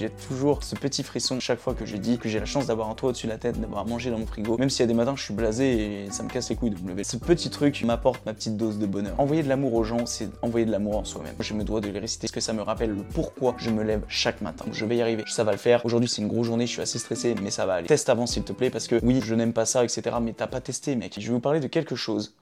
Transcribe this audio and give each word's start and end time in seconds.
J'ai 0.00 0.08
toujours 0.08 0.62
ce 0.62 0.76
petit 0.76 1.02
frisson 1.02 1.40
chaque 1.40 1.58
fois 1.58 1.74
que 1.74 1.84
je 1.84 1.98
dis 1.98 2.16
que 2.16 2.26
j'ai 2.26 2.40
la 2.40 2.46
chance 2.46 2.66
d'avoir 2.66 2.88
un 2.88 2.94
toit 2.94 3.10
au-dessus 3.10 3.26
de 3.26 3.32
la 3.32 3.36
tête, 3.36 3.60
d'avoir 3.60 3.82
à 3.82 3.84
manger 3.84 4.10
dans 4.10 4.18
mon 4.18 4.24
frigo. 4.24 4.56
Même 4.56 4.70
s'il 4.70 4.80
y 4.80 4.84
a 4.84 4.86
des 4.86 4.94
matins, 4.94 5.14
je 5.14 5.22
suis 5.22 5.34
blasé 5.34 6.04
et 6.04 6.10
ça 6.10 6.22
me 6.22 6.30
casse 6.30 6.48
les 6.48 6.56
couilles 6.56 6.70
de 6.70 6.82
me 6.82 6.88
lever. 6.88 7.04
Ce 7.04 7.18
petit 7.18 7.50
truc 7.50 7.82
m'apporte 7.84 8.24
ma 8.24 8.32
petite 8.32 8.56
dose 8.56 8.78
de 8.78 8.86
bonheur. 8.86 9.14
Envoyer 9.18 9.42
de 9.42 9.48
l'amour 9.50 9.74
aux 9.74 9.84
gens, 9.84 10.06
c'est 10.06 10.30
envoyer 10.40 10.64
de 10.64 10.70
l'amour 10.70 10.96
en 10.96 11.04
soi-même. 11.04 11.34
Je 11.38 11.52
me 11.52 11.64
dois 11.64 11.82
de 11.82 11.88
les 11.88 11.98
réciter 11.98 12.28
parce 12.28 12.32
que 12.32 12.40
ça 12.40 12.54
me 12.54 12.62
rappelle 12.62 12.94
le 12.94 13.02
pourquoi 13.02 13.54
je 13.58 13.68
me 13.68 13.82
lève 13.82 14.02
chaque 14.08 14.40
matin. 14.40 14.64
Je 14.72 14.86
vais 14.86 14.96
y 14.96 15.02
arriver, 15.02 15.24
ça 15.26 15.44
va 15.44 15.52
le 15.52 15.58
faire. 15.58 15.84
Aujourd'hui, 15.84 16.08
c'est 16.08 16.22
une 16.22 16.28
grosse 16.28 16.46
journée, 16.46 16.66
je 16.66 16.72
suis 16.72 16.82
assez 16.82 16.98
stressé, 16.98 17.34
mais 17.42 17.50
ça 17.50 17.66
va 17.66 17.74
aller. 17.74 17.86
Teste 17.86 18.08
avant, 18.08 18.26
s'il 18.26 18.44
te 18.44 18.54
plaît, 18.54 18.70
parce 18.70 18.88
que 18.88 18.98
oui, 19.02 19.20
je 19.22 19.34
n'aime 19.34 19.52
pas 19.52 19.66
ça, 19.66 19.84
etc. 19.84 20.16
Mais 20.22 20.32
t'as 20.32 20.46
pas 20.46 20.62
testé, 20.62 20.96
mec. 20.96 21.14
Je 21.18 21.26
vais 21.26 21.34
vous 21.34 21.40
parler 21.40 21.60
de 21.60 21.68
quelque 21.68 21.94
chose 21.94 22.34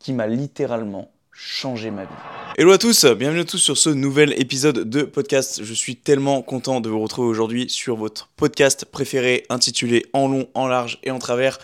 qui 0.00 0.12
m'a 0.12 0.26
littéralement 0.26 1.12
changé 1.32 1.90
ma 1.90 2.04
vie. 2.04 2.10
Hello 2.56 2.72
à 2.72 2.78
tous, 2.78 3.04
bienvenue 3.04 3.40
à 3.40 3.44
tous 3.44 3.58
sur 3.58 3.76
ce 3.76 3.90
nouvel 3.90 4.34
épisode 4.40 4.88
de 4.88 5.02
podcast. 5.02 5.62
Je 5.62 5.74
suis 5.74 5.96
tellement 5.96 6.42
content 6.42 6.80
de 6.80 6.88
vous 6.88 7.00
retrouver 7.00 7.28
aujourd'hui 7.28 7.70
sur 7.70 7.96
votre 7.96 8.28
podcast 8.36 8.84
préféré 8.84 9.44
intitulé 9.48 10.06
En 10.12 10.28
long, 10.28 10.48
en 10.54 10.66
large 10.66 10.98
et 11.04 11.10
en 11.10 11.18
travers. 11.18 11.58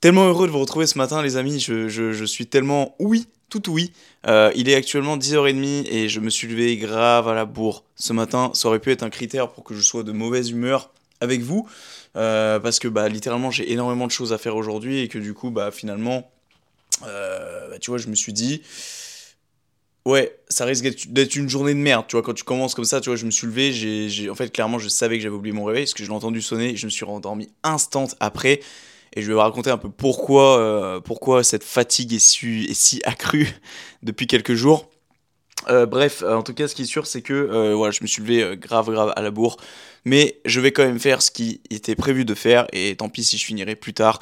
Tellement 0.00 0.26
heureux 0.26 0.46
de 0.46 0.52
vous 0.52 0.58
retrouver 0.58 0.86
ce 0.86 0.98
matin 0.98 1.22
les 1.22 1.36
amis, 1.36 1.60
je, 1.60 2.24
suis 2.24 2.46
tellement 2.46 2.94
oui, 2.98 3.26
tout 3.48 3.70
oui. 3.70 3.92
Euh, 4.26 4.50
il 4.56 4.68
est 4.68 4.74
actuellement 4.74 5.16
10h30 5.16 5.86
et 5.90 6.08
je 6.08 6.20
me 6.20 6.30
suis 6.30 6.48
levé 6.48 6.76
grave 6.76 7.28
à 7.28 7.34
la 7.34 7.44
bourre. 7.44 7.84
Ce 7.96 8.12
matin, 8.12 8.50
ça 8.54 8.68
aurait 8.68 8.78
pu 8.78 8.90
être 8.90 9.02
un 9.02 9.10
critère 9.10 9.50
pour 9.50 9.64
que 9.64 9.74
je 9.74 9.80
sois 9.80 10.02
de 10.02 10.12
mauvaise 10.12 10.50
humeur 10.50 10.90
avec 11.20 11.40
vous. 11.40 11.68
Euh, 12.16 12.58
parce 12.58 12.78
que 12.78 12.88
bah, 12.88 13.08
littéralement 13.08 13.50
j'ai 13.50 13.70
énormément 13.72 14.06
de 14.06 14.12
choses 14.12 14.32
à 14.32 14.38
faire 14.38 14.56
aujourd'hui 14.56 15.00
et 15.00 15.08
que 15.08 15.18
du 15.18 15.34
coup 15.34 15.50
bah, 15.50 15.70
finalement, 15.70 16.30
euh, 17.04 17.70
bah, 17.70 17.78
tu 17.78 17.90
vois, 17.90 17.98
je 17.98 18.08
me 18.08 18.14
suis 18.14 18.32
dit 18.32 18.62
Ouais, 20.04 20.38
ça 20.48 20.64
risque 20.64 20.84
d'être 21.08 21.34
une 21.34 21.48
journée 21.48 21.74
de 21.74 21.80
merde, 21.80 22.06
tu 22.06 22.14
vois, 22.14 22.22
quand 22.22 22.32
tu 22.32 22.44
commences 22.44 22.76
comme 22.76 22.84
ça, 22.84 23.00
tu 23.00 23.10
vois, 23.10 23.16
je 23.16 23.26
me 23.26 23.32
suis 23.32 23.48
levé, 23.48 23.72
j'ai, 23.72 24.30
en 24.30 24.36
fait, 24.36 24.50
clairement, 24.50 24.78
je 24.78 24.88
savais 24.88 25.16
que 25.16 25.22
j'avais 25.24 25.34
oublié 25.34 25.52
mon 25.52 25.64
réveil, 25.64 25.82
parce 25.82 25.94
que 25.94 26.04
je 26.04 26.08
l'ai 26.08 26.14
entendu 26.14 26.40
sonner, 26.40 26.70
et 26.70 26.76
je 26.76 26.86
me 26.86 26.90
suis 26.90 27.04
rendormi 27.04 27.48
instant 27.64 28.06
après, 28.20 28.60
et 29.16 29.22
je 29.22 29.26
vais 29.26 29.32
vous 29.32 29.40
raconter 29.40 29.70
un 29.70 29.78
peu 29.78 29.90
pourquoi, 29.90 30.60
euh, 30.60 31.00
pourquoi 31.00 31.42
cette 31.42 31.64
fatigue 31.64 32.12
est, 32.12 32.20
si 32.20 33.00
accrue 33.04 33.48
depuis 34.04 34.28
quelques 34.28 34.54
jours. 34.54 34.88
Euh, 35.70 35.86
bref, 35.86 36.22
en 36.22 36.44
tout 36.44 36.54
cas, 36.54 36.68
ce 36.68 36.76
qui 36.76 36.82
est 36.82 36.86
sûr, 36.86 37.08
c'est 37.08 37.22
que 37.22 37.72
voilà, 37.74 37.90
je 37.90 37.98
me 38.02 38.06
suis 38.06 38.22
levé 38.22 38.56
grave, 38.56 38.88
grave 38.92 39.12
à 39.16 39.22
la 39.22 39.32
bourre, 39.32 39.56
mais 40.04 40.38
je 40.44 40.60
vais 40.60 40.70
quand 40.70 40.84
même 40.84 41.00
faire 41.00 41.20
ce 41.20 41.32
qui 41.32 41.62
était 41.68 41.96
prévu 41.96 42.24
de 42.24 42.34
faire, 42.34 42.68
et 42.72 42.94
tant 42.94 43.08
pis 43.08 43.24
si 43.24 43.38
je 43.38 43.44
finirai 43.44 43.74
plus 43.74 43.92
tard 43.92 44.20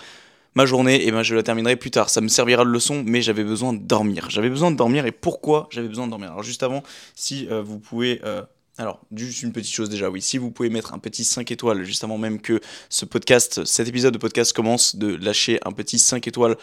ma 0.54 0.66
journée, 0.66 0.96
et 0.96 1.08
eh 1.08 1.10
ben 1.10 1.22
je 1.22 1.34
la 1.34 1.42
terminerai 1.42 1.76
plus 1.76 1.90
tard. 1.90 2.10
Ça 2.10 2.20
me 2.20 2.28
servira 2.28 2.64
de 2.64 2.70
leçon, 2.70 3.02
mais 3.04 3.22
j'avais 3.22 3.44
besoin 3.44 3.72
de 3.72 3.78
dormir. 3.78 4.28
J'avais 4.30 4.50
besoin 4.50 4.70
de 4.70 4.76
dormir, 4.76 5.06
et 5.06 5.12
pourquoi 5.12 5.68
j'avais 5.70 5.88
besoin 5.88 6.06
de 6.06 6.10
dormir? 6.10 6.30
Alors 6.30 6.42
juste 6.42 6.62
avant, 6.62 6.82
si 7.14 7.48
euh, 7.50 7.62
vous 7.62 7.78
pouvez... 7.78 8.20
Euh, 8.24 8.42
alors, 8.76 9.00
juste 9.14 9.42
une 9.42 9.52
petite 9.52 9.72
chose 9.72 9.88
déjà, 9.88 10.10
oui, 10.10 10.20
si 10.20 10.36
vous 10.36 10.50
pouvez 10.50 10.68
mettre 10.68 10.94
un 10.94 10.98
petit 10.98 11.24
5 11.24 11.48
étoiles, 11.52 11.84
juste 11.84 12.02
avant 12.02 12.18
même 12.18 12.40
que 12.40 12.60
ce 12.88 13.04
podcast, 13.04 13.64
cet 13.64 13.86
épisode 13.86 14.12
de 14.12 14.18
podcast 14.18 14.52
commence, 14.52 14.96
de 14.96 15.14
lâcher 15.14 15.60
un 15.64 15.70
petit 15.70 16.00
5 16.00 16.26
étoiles, 16.26 16.56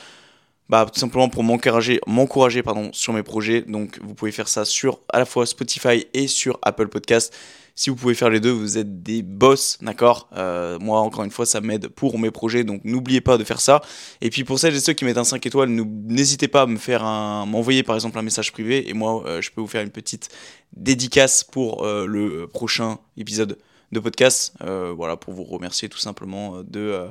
bah, 0.68 0.86
tout 0.92 1.00
simplement 1.00 1.30
pour 1.30 1.44
m'encourager, 1.44 2.02
m'encourager 2.08 2.64
sur 2.92 3.14
mes 3.14 3.24
projets. 3.24 3.62
Donc, 3.62 4.00
vous 4.02 4.14
pouvez 4.14 4.34
faire 4.34 4.50
ça 4.50 4.66
sur 4.66 5.00
à 5.08 5.20
la 5.20 5.26
fois 5.26 5.46
Spotify 5.46 6.06
et 6.14 6.28
sur 6.28 6.60
Apple 6.64 6.90
Podcast. 6.90 7.34
Si 7.76 7.90
vous 7.90 7.96
pouvez 7.96 8.16
faire 8.16 8.30
les 8.30 8.40
deux, 8.40 8.52
vous 8.52 8.78
êtes 8.78 9.02
des 9.02 9.22
boss, 9.22 9.78
d'accord? 9.82 10.30
Euh, 10.34 10.78
Moi, 10.80 11.00
encore 11.00 11.24
une 11.24 11.32
fois, 11.32 11.46
ça 11.46 11.62
m'aide 11.62 11.88
pour 11.88 12.20
mes 12.20 12.32
projets, 12.32 12.64
donc 12.64 12.82
n'oubliez 12.84 13.22
pas 13.22 13.38
de 13.38 13.44
faire 13.44 13.62
ça. 13.62 13.82
Et 14.20 14.30
puis 14.30 14.44
pour 14.44 14.60
celles 14.60 14.76
et 14.76 14.80
ceux 14.80 14.94
qui 14.94 15.06
mettent 15.06 15.18
un 15.18 15.24
5 15.24 15.46
étoiles, 15.46 15.70
n'hésitez 15.70 16.48
pas 16.48 16.64
à 16.64 16.66
me 16.66 16.78
faire 16.78 17.04
un, 17.04 17.46
m'envoyer 17.46 17.84
par 17.84 17.96
exemple 17.96 18.18
un 18.20 18.22
message 18.22 18.52
privé, 18.52 18.90
et 18.90 18.94
moi, 18.94 19.24
euh, 19.26 19.42
je 19.42 19.52
peux 19.52 19.62
vous 19.62 19.68
faire 19.68 19.84
une 19.84 19.90
petite 19.92 20.30
dédicace 20.74 21.44
pour 21.44 21.86
euh, 21.86 22.06
le 22.06 22.48
prochain 22.48 23.00
épisode 23.18 23.58
de 23.92 24.00
podcast, 24.00 24.54
voilà, 24.96 25.18
pour 25.18 25.34
vous 25.34 25.44
remercier 25.44 25.90
tout 25.90 25.98
simplement 25.98 26.64
de, 26.64 27.08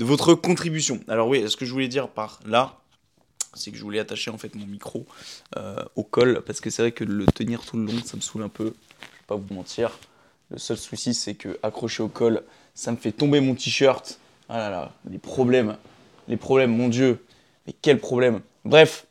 de 0.00 0.04
votre 0.04 0.34
contribution. 0.34 0.98
Alors 1.06 1.28
oui, 1.28 1.48
ce 1.48 1.56
que 1.56 1.64
je 1.64 1.70
voulais 1.70 1.86
dire 1.86 2.08
par 2.08 2.40
là, 2.44 2.80
c'est 3.54 3.70
que 3.70 3.76
je 3.76 3.82
voulais 3.84 4.00
attacher 4.00 4.32
en 4.32 4.38
fait 4.38 4.52
mon 4.56 4.66
micro 4.66 5.06
au 5.94 6.02
col, 6.02 6.42
parce 6.44 6.60
que 6.60 6.70
c'est 6.70 6.82
vrai 6.82 6.90
que 6.90 7.04
le 7.04 7.26
tenir 7.26 7.64
tout 7.64 7.76
le 7.76 7.84
long, 7.84 8.02
ça 8.04 8.16
me 8.16 8.20
saoule 8.20 8.42
un 8.42 8.48
peu 8.48 8.74
pas 9.26 9.36
vous 9.36 9.54
mentir. 9.54 9.98
Le 10.50 10.58
seul 10.58 10.76
souci, 10.76 11.14
c'est 11.14 11.34
que 11.34 11.58
accroché 11.62 12.02
au 12.02 12.08
col, 12.08 12.42
ça 12.74 12.92
me 12.92 12.96
fait 12.96 13.12
tomber 13.12 13.40
mon 13.40 13.54
t-shirt. 13.54 14.18
Ah 14.48 14.58
là 14.58 14.70
là, 14.70 14.92
les 15.10 15.18
problèmes. 15.18 15.76
Les 16.28 16.36
problèmes, 16.36 16.76
mon 16.76 16.88
Dieu. 16.88 17.24
Mais 17.66 17.74
quel 17.80 17.98
problème. 17.98 18.40
Bref, 18.64 19.06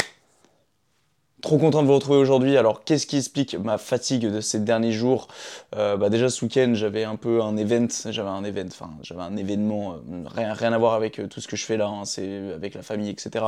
trop 1.41 1.57
content 1.57 1.81
de 1.81 1.88
vous 1.88 1.96
retrouver 1.96 2.18
aujourd'hui. 2.18 2.57
Alors, 2.57 2.84
qu'est-ce 2.84 3.06
qui 3.06 3.18
explique 3.18 3.56
ma 3.56 3.78
fatigue 3.78 4.31
de 4.31 4.41
ces 4.41 4.59
derniers 4.59 4.91
jours? 4.91 5.28
Euh, 5.75 5.97
bah 5.97 6.09
Déjà, 6.09 6.30
ce 6.30 6.44
week-end, 6.45 6.72
j'avais 6.74 7.03
un 7.03 7.16
peu 7.16 7.41
un 7.41 7.57
event. 7.57 7.88
J'avais 8.09 8.30
un 8.30 8.44
event, 8.44 8.68
enfin, 8.68 8.90
j'avais 9.03 9.22
un 9.22 9.35
événement. 9.35 9.95
Euh, 10.12 10.24
rien, 10.28 10.74
à 10.74 10.78
voir 10.78 10.94
avec 10.94 11.19
euh, 11.19 11.28
tout 11.28 11.41
ce 11.41 11.47
que 11.47 11.56
je 11.56 11.66
fais 11.66 11.78
là. 11.78 11.88
Hein, 11.88 12.06
c'est 12.06 12.53
avec 12.53 12.74
la 12.74 12.81
famille, 12.81 13.09
etc. 13.09 13.45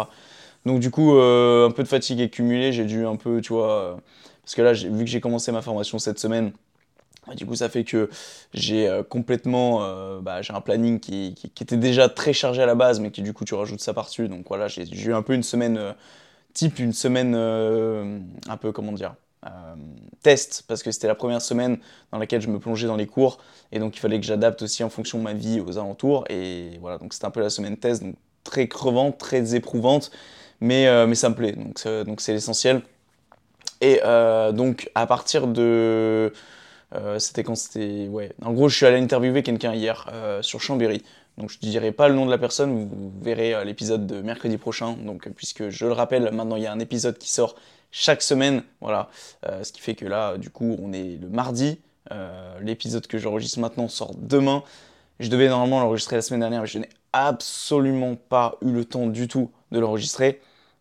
Donc, 0.65 0.79
du 0.79 0.91
coup, 0.91 1.11
un 1.11 1.71
peu 1.71 1.83
de 1.83 1.87
fatigue 1.87 2.21
accumulée. 2.21 2.73
J'ai 2.73 2.85
dû 2.85 3.05
un 3.05 3.15
peu, 3.15 3.39
tu 3.41 3.53
vois 3.53 3.97
parce 4.45 4.53
que 4.53 4.61
là, 4.61 4.73
vu 4.73 5.03
que 5.03 5.09
j'ai 5.09 5.21
commencé 5.21 5.51
ma 5.51 5.63
formation 5.63 5.97
cette 5.97 6.19
semaine, 6.19 6.51
bah, 7.25 7.33
du 7.33 7.47
coup, 7.47 7.55
ça 7.55 7.67
fait 7.67 7.83
que 7.83 8.11
j'ai 8.53 8.87
euh, 8.87 9.01
complètement, 9.01 9.79
euh, 9.81 10.21
bah, 10.21 10.43
j'ai 10.43 10.53
un 10.53 10.61
planning 10.61 10.99
qui, 10.99 11.35
était 11.59 11.77
déjà 11.77 12.09
très 12.09 12.31
chargé 12.31 12.61
à 12.61 12.67
la 12.67 12.75
base, 12.75 12.99
mais 12.99 13.09
qui 13.09 13.23
du 13.23 13.33
coup, 13.33 13.43
tu 13.43 13.55
rajoutes 13.55 13.81
ça 13.81 13.95
par-dessus. 13.95 14.27
Donc 14.27 14.45
voilà, 14.47 14.67
j'ai 14.67 14.85
eu 14.85 15.13
un 15.15 15.23
peu 15.23 15.33
une 15.33 15.41
semaine 15.41 15.77
euh, 15.77 15.93
type, 16.53 16.77
une 16.77 16.93
semaine 16.93 17.33
un 17.35 18.57
peu, 18.57 18.71
comment 18.71 18.91
dire, 18.91 19.15
test, 20.21 20.63
parce 20.67 20.83
que 20.83 20.91
c'était 20.91 21.07
la 21.07 21.15
première 21.15 21.41
semaine 21.41 21.79
dans 22.11 22.19
laquelle 22.19 22.41
je 22.41 22.49
me 22.49 22.59
plongeais 22.59 22.87
dans 22.87 22.95
les 22.95 23.07
cours, 23.07 23.39
et 23.71 23.79
donc 23.79 23.97
il 23.97 23.99
fallait 23.99 24.19
que 24.19 24.25
j'adapte 24.25 24.61
aussi 24.61 24.83
en 24.83 24.89
fonction 24.89 25.17
de 25.17 25.23
ma 25.23 25.33
vie 25.33 25.59
aux 25.59 25.77
alentours. 25.77 26.25
Et 26.29 26.77
voilà, 26.81 26.97
donc 26.99 27.13
c'était 27.13 27.25
un 27.25 27.31
peu 27.31 27.41
la 27.41 27.49
semaine 27.49 27.77
test, 27.77 28.03
donc 28.03 28.15
très 28.43 28.67
crevante, 28.67 29.17
très 29.17 29.55
éprouvante, 29.55 30.11
mais, 30.61 31.07
mais 31.07 31.15
ça 31.15 31.29
me 31.29 31.35
plaît, 31.35 31.53
donc 31.53 32.21
c'est 32.21 32.33
l'essentiel. 32.33 32.83
Et 33.81 34.01
euh, 34.03 34.51
donc, 34.51 34.89
à 34.95 35.07
partir 35.07 35.47
de. 35.47 36.33
Euh, 36.93 37.19
c'était 37.19 37.43
quand 37.43 37.55
c'était. 37.55 38.07
Ouais. 38.07 38.31
En 38.43 38.53
gros, 38.53 38.69
je 38.69 38.75
suis 38.75 38.85
allé 38.85 38.97
interviewer 38.97 39.43
quelqu'un 39.43 39.73
hier 39.73 40.09
euh, 40.13 40.41
sur 40.41 40.61
Chambéry. 40.61 41.03
Donc, 41.37 41.49
je 41.49 41.57
ne 41.61 41.69
dirai 41.69 41.91
pas 41.91 42.07
le 42.07 42.15
nom 42.15 42.25
de 42.25 42.31
la 42.31 42.37
personne, 42.37 42.87
vous 42.87 43.11
verrez 43.21 43.65
l'épisode 43.65 44.07
de 44.07 44.21
mercredi 44.21 44.57
prochain. 44.57 44.93
Donc, 44.93 45.27
puisque 45.29 45.69
je 45.69 45.85
le 45.85 45.91
rappelle, 45.91 46.31
maintenant 46.31 46.55
il 46.55 46.63
y 46.63 46.65
a 46.65 46.71
un 46.71 46.79
épisode 46.79 47.17
qui 47.17 47.29
sort 47.29 47.55
chaque 47.91 48.21
semaine. 48.21 48.63
Voilà. 48.79 49.09
ce 49.43 49.69
qui 49.73 49.81
fait 49.81 49.95
que 49.95 50.05
là, 50.05 50.37
du 50.37 50.49
coup, 50.49 50.77
on 50.81 50.93
est 50.93 51.19
le 51.21 51.27
mardi. 51.27 51.79
L'épisode 52.61 53.05
que 53.07 53.17
j'enregistre 53.17 53.59
maintenant 53.59 53.89
sort 53.89 54.13
demain. 54.15 54.63
Je 55.19 55.29
devais 55.29 55.49
normalement 55.49 55.81
l'enregistrer 55.81 56.15
la 56.15 56.21
semaine 56.21 56.39
dernière, 56.39 56.61
mais 56.61 56.67
je 56.67 56.79
n'ai 56.79 56.89
absolument 57.11 58.15
pas 58.15 58.57
eu 58.61 58.71
le 58.71 58.85
temps 58.85 59.07
du 59.07 59.27
tout 59.27 59.51
de 59.71 59.79
l'enregistrer. 59.79 60.39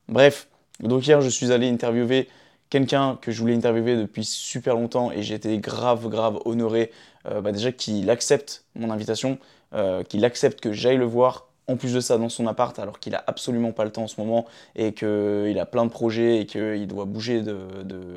Bref, 0.08 0.46
donc 0.80 1.06
hier, 1.06 1.20
je 1.20 1.28
suis 1.28 1.52
allé 1.52 1.68
interviewer 1.68 2.28
quelqu'un 2.74 3.16
que 3.20 3.30
je 3.30 3.38
voulais 3.38 3.54
interviewer 3.54 3.94
depuis 3.94 4.24
super 4.24 4.74
longtemps 4.74 5.12
et 5.12 5.22
j'étais 5.22 5.58
grave, 5.58 6.08
grave 6.08 6.40
honoré 6.44 6.90
euh, 7.28 7.40
bah 7.40 7.52
déjà 7.52 7.70
qu'il 7.70 8.10
accepte 8.10 8.64
mon 8.74 8.90
invitation, 8.90 9.38
euh, 9.74 10.02
qu'il 10.02 10.24
accepte 10.24 10.60
que 10.60 10.72
j'aille 10.72 10.96
le 10.96 11.04
voir. 11.04 11.46
En 11.68 11.76
plus 11.76 11.94
de 11.94 12.00
ça, 12.00 12.18
dans 12.18 12.28
son 12.28 12.48
appart, 12.48 12.76
alors 12.80 12.98
qu'il 12.98 13.14
a 13.14 13.22
absolument 13.28 13.70
pas 13.70 13.84
le 13.84 13.92
temps 13.92 14.02
en 14.02 14.06
ce 14.08 14.20
moment 14.20 14.44
et 14.74 14.92
qu'il 14.92 15.56
a 15.56 15.66
plein 15.66 15.84
de 15.84 15.90
projets 15.90 16.40
et 16.40 16.46
qu'il 16.46 16.88
doit 16.88 17.04
bouger 17.04 17.44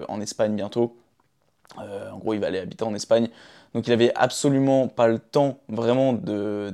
en 0.07 0.19
Espagne 0.21 0.55
bientôt. 0.55 0.97
Euh, 1.79 2.09
en 2.09 2.17
gros, 2.17 2.33
il 2.33 2.39
va 2.39 2.47
aller 2.47 2.57
habiter 2.59 2.83
en 2.83 2.95
Espagne. 2.95 3.29
Donc, 3.75 3.85
il 3.85 3.93
avait 3.93 4.11
absolument 4.15 4.87
pas 4.87 5.07
le 5.07 5.19
temps 5.19 5.59
vraiment 5.69 6.13
de 6.13 6.73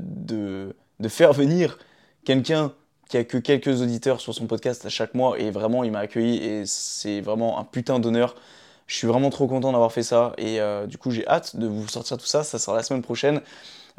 faire 1.10 1.34
venir 1.34 1.78
quelqu'un 2.24 2.72
qui 3.10 3.18
a 3.18 3.24
que 3.24 3.38
quelques 3.38 3.82
auditeurs 3.82 4.22
sur 4.22 4.34
son 4.34 4.48
podcast 4.48 4.86
à 4.86 4.90
chaque 4.90 5.14
mois 5.14 5.38
et 5.40 5.52
vraiment 5.52 5.84
il 5.84 5.92
m'a 5.92 6.00
accueilli 6.00 6.38
et 6.38 6.64
c'est 6.66 7.22
vraiment 7.22 7.60
un 7.60 7.64
putain 7.64 8.00
d'honneur. 8.00 8.36
Je 8.88 8.96
suis 8.96 9.08
vraiment 9.08 9.30
trop 9.30 9.48
content 9.48 9.72
d'avoir 9.72 9.92
fait 9.92 10.04
ça 10.04 10.34
et 10.38 10.60
euh, 10.60 10.88
du 10.88 10.98
coup 10.98 11.12
j'ai 11.12 11.28
hâte 11.28 11.56
de 11.56 11.68
vous 11.68 11.88
sortir 11.88 12.18
tout 12.18 12.26
ça, 12.26 12.44
ça 12.44 12.60
sera 12.60 12.76
la 12.76 12.84
semaine 12.84 13.02
prochaine. 13.02 13.42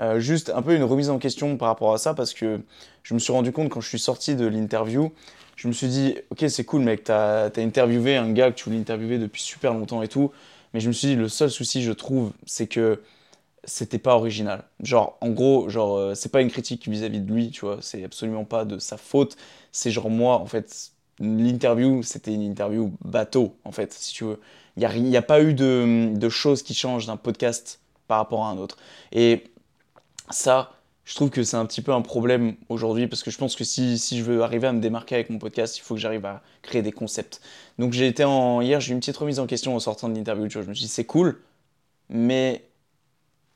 Euh, 0.00 0.18
juste 0.18 0.50
un 0.50 0.62
peu 0.62 0.74
une 0.74 0.82
remise 0.82 1.08
en 1.08 1.18
question 1.18 1.56
par 1.56 1.68
rapport 1.68 1.92
à 1.94 1.98
ça 1.98 2.14
parce 2.14 2.34
que 2.34 2.60
je 3.04 3.14
me 3.14 3.18
suis 3.18 3.32
rendu 3.32 3.52
compte 3.52 3.68
quand 3.68 3.80
je 3.80 3.88
suis 3.88 3.98
sorti 3.98 4.34
de 4.34 4.46
l'interview, 4.46 5.12
je 5.56 5.68
me 5.68 5.72
suis 5.72 5.86
dit 5.86 6.16
ok 6.30 6.44
c'est 6.48 6.64
cool 6.64 6.82
mec, 6.82 7.04
t'as 7.04 7.44
as 7.44 7.60
interviewé 7.60 8.16
un 8.16 8.32
gars 8.32 8.50
que 8.50 8.56
tu 8.56 8.64
voulais 8.64 8.78
interviewer 8.78 9.18
depuis 9.18 9.42
super 9.42 9.72
longtemps 9.72 10.02
et 10.02 10.08
tout, 10.08 10.32
mais 10.72 10.80
je 10.80 10.88
me 10.88 10.92
suis 10.92 11.08
dit 11.08 11.16
le 11.16 11.28
seul 11.28 11.50
souci 11.50 11.82
je 11.82 11.92
trouve 11.92 12.32
c'est 12.46 12.66
que 12.66 13.00
c'était 13.66 13.98
pas 13.98 14.16
original. 14.16 14.64
Genre, 14.80 15.16
en 15.20 15.30
gros, 15.30 15.68
genre, 15.68 15.96
euh, 15.96 16.14
c'est 16.14 16.30
pas 16.30 16.40
une 16.40 16.50
critique 16.50 16.88
vis-à-vis 16.88 17.20
de 17.20 17.32
lui, 17.32 17.50
tu 17.50 17.62
vois, 17.62 17.78
c'est 17.80 18.04
absolument 18.04 18.44
pas 18.44 18.64
de 18.64 18.78
sa 18.78 18.96
faute. 18.96 19.36
C'est 19.72 19.90
genre, 19.90 20.10
moi, 20.10 20.36
en 20.38 20.46
fait, 20.46 20.92
l'interview, 21.20 22.02
c'était 22.02 22.32
une 22.34 22.42
interview 22.42 22.92
bateau, 23.04 23.56
en 23.64 23.72
fait, 23.72 23.92
si 23.92 24.14
tu 24.14 24.24
veux. 24.24 24.40
Il 24.76 24.80
n'y 25.04 25.16
a, 25.16 25.20
a, 25.20 25.22
pas 25.22 25.42
eu 25.42 25.54
de, 25.54 26.14
de 26.14 26.28
choses 26.28 26.62
qui 26.62 26.74
changent 26.74 27.06
d'un 27.06 27.16
podcast 27.16 27.80
par 28.08 28.18
rapport 28.18 28.44
à 28.44 28.50
un 28.50 28.58
autre. 28.58 28.76
Et 29.12 29.44
ça, 30.30 30.72
je 31.04 31.14
trouve 31.14 31.30
que 31.30 31.42
c'est 31.42 31.56
un 31.56 31.66
petit 31.66 31.82
peu 31.82 31.92
un 31.92 32.00
problème 32.00 32.56
aujourd'hui 32.68 33.06
parce 33.06 33.22
que 33.22 33.30
je 33.30 33.38
pense 33.38 33.56
que 33.56 33.64
si, 33.64 33.98
si, 33.98 34.18
je 34.18 34.24
veux 34.24 34.42
arriver 34.42 34.66
à 34.66 34.72
me 34.72 34.80
démarquer 34.80 35.16
avec 35.16 35.30
mon 35.30 35.38
podcast, 35.38 35.76
il 35.78 35.82
faut 35.82 35.94
que 35.94 36.00
j'arrive 36.00 36.24
à 36.24 36.42
créer 36.62 36.82
des 36.82 36.92
concepts. 36.92 37.40
Donc 37.78 37.92
j'ai 37.92 38.06
été 38.06 38.24
en 38.24 38.60
hier, 38.60 38.80
j'ai 38.80 38.90
eu 38.92 38.94
une 38.94 39.00
petite 39.00 39.16
remise 39.16 39.38
en 39.38 39.46
question 39.46 39.76
en 39.76 39.80
sortant 39.80 40.08
de 40.08 40.14
l'interview, 40.14 40.48
tu 40.48 40.54
vois, 40.54 40.62
je 40.62 40.68
me 40.68 40.74
suis 40.74 40.84
dit 40.84 40.90
c'est 40.90 41.04
cool, 41.04 41.40
mais 42.08 42.64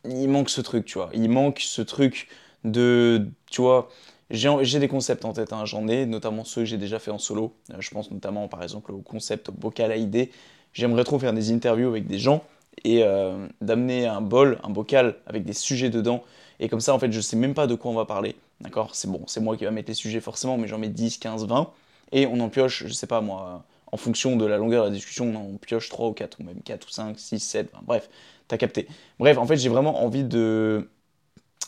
il 0.04 0.28
manque 0.28 0.50
ce 0.50 0.60
truc, 0.60 0.84
tu 0.84 0.98
vois. 0.98 1.10
Il 1.14 1.28
manque 1.30 1.60
ce 1.60 1.82
truc 1.82 2.28
de, 2.64 3.28
tu 3.50 3.60
vois, 3.60 3.88
j'ai 4.30 4.78
des 4.78 4.88
concepts 4.88 5.24
en 5.24 5.32
tête, 5.32 5.52
hein. 5.52 5.64
j'en 5.64 5.88
ai, 5.88 6.06
notamment 6.06 6.44
ceux 6.44 6.62
que 6.62 6.66
j'ai 6.66 6.78
déjà 6.78 6.98
fait 6.98 7.10
en 7.10 7.18
solo. 7.18 7.54
Euh, 7.72 7.76
je 7.80 7.90
pense 7.90 8.10
notamment 8.10 8.48
par 8.48 8.62
exemple 8.62 8.92
au 8.92 8.98
concept 8.98 9.50
bocal 9.50 9.90
à 9.90 9.96
idée. 9.96 10.30
J'aimerais 10.72 11.04
trop 11.04 11.18
faire 11.18 11.32
des 11.32 11.50
interviews 11.52 11.88
avec 11.88 12.06
des 12.06 12.18
gens 12.18 12.44
et 12.84 13.02
euh, 13.02 13.46
d'amener 13.60 14.06
un 14.06 14.20
bol, 14.20 14.58
un 14.62 14.70
bocal 14.70 15.16
avec 15.26 15.44
des 15.44 15.54
sujets 15.54 15.90
dedans. 15.90 16.22
Et 16.60 16.68
comme 16.68 16.80
ça, 16.80 16.94
en 16.94 16.98
fait, 16.98 17.10
je 17.12 17.20
sais 17.20 17.36
même 17.36 17.54
pas 17.54 17.66
de 17.66 17.74
quoi 17.74 17.90
on 17.90 17.94
va 17.94 18.04
parler. 18.04 18.36
D'accord? 18.60 18.94
C'est 18.94 19.08
bon, 19.10 19.22
c'est 19.26 19.40
moi 19.40 19.56
qui 19.56 19.64
va 19.64 19.70
mettre 19.70 19.88
les 19.88 19.94
sujets 19.94 20.20
forcément, 20.20 20.58
mais 20.58 20.68
j'en 20.68 20.78
mets 20.78 20.88
10, 20.88 21.18
15, 21.18 21.46
20. 21.46 21.70
Et 22.12 22.26
on 22.26 22.40
en 22.40 22.48
pioche, 22.48 22.86
je 22.86 22.92
sais 22.92 23.06
pas 23.06 23.20
moi, 23.20 23.64
en 23.90 23.96
fonction 23.96 24.37
de 24.37 24.44
la 24.44 24.56
longueur 24.56 24.85
de 24.85 24.90
la 24.90 24.94
discussion, 24.94 25.35
on 25.37 25.56
pioche 25.56 25.88
3 25.88 26.08
ou 26.08 26.12
4, 26.12 26.40
ou 26.40 26.44
même 26.44 26.61
4 26.62 26.87
ou 26.87 26.90
5, 26.90 27.19
6, 27.19 27.40
7, 27.40 27.73
bref, 27.82 28.08
t'as 28.49 28.56
capté. 28.56 28.88
Bref, 29.19 29.38
en 29.38 29.46
fait, 29.46 29.56
j'ai 29.56 29.69
vraiment 29.69 30.02
envie 30.02 30.25
de 30.25 30.88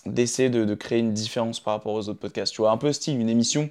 d'essayer 0.07 0.49
de, 0.49 0.75
créer 0.75 0.99
une 0.99 1.13
différence 1.13 1.61
par 1.61 1.75
rapport 1.75 1.93
aux 1.93 2.09
autres 2.09 2.21
podcasts. 2.21 2.55
Tu 2.55 2.63
vois, 2.63 2.71
un 2.71 2.79
peu 2.79 2.91
style 2.91 3.21
une 3.21 3.29
émission, 3.29 3.69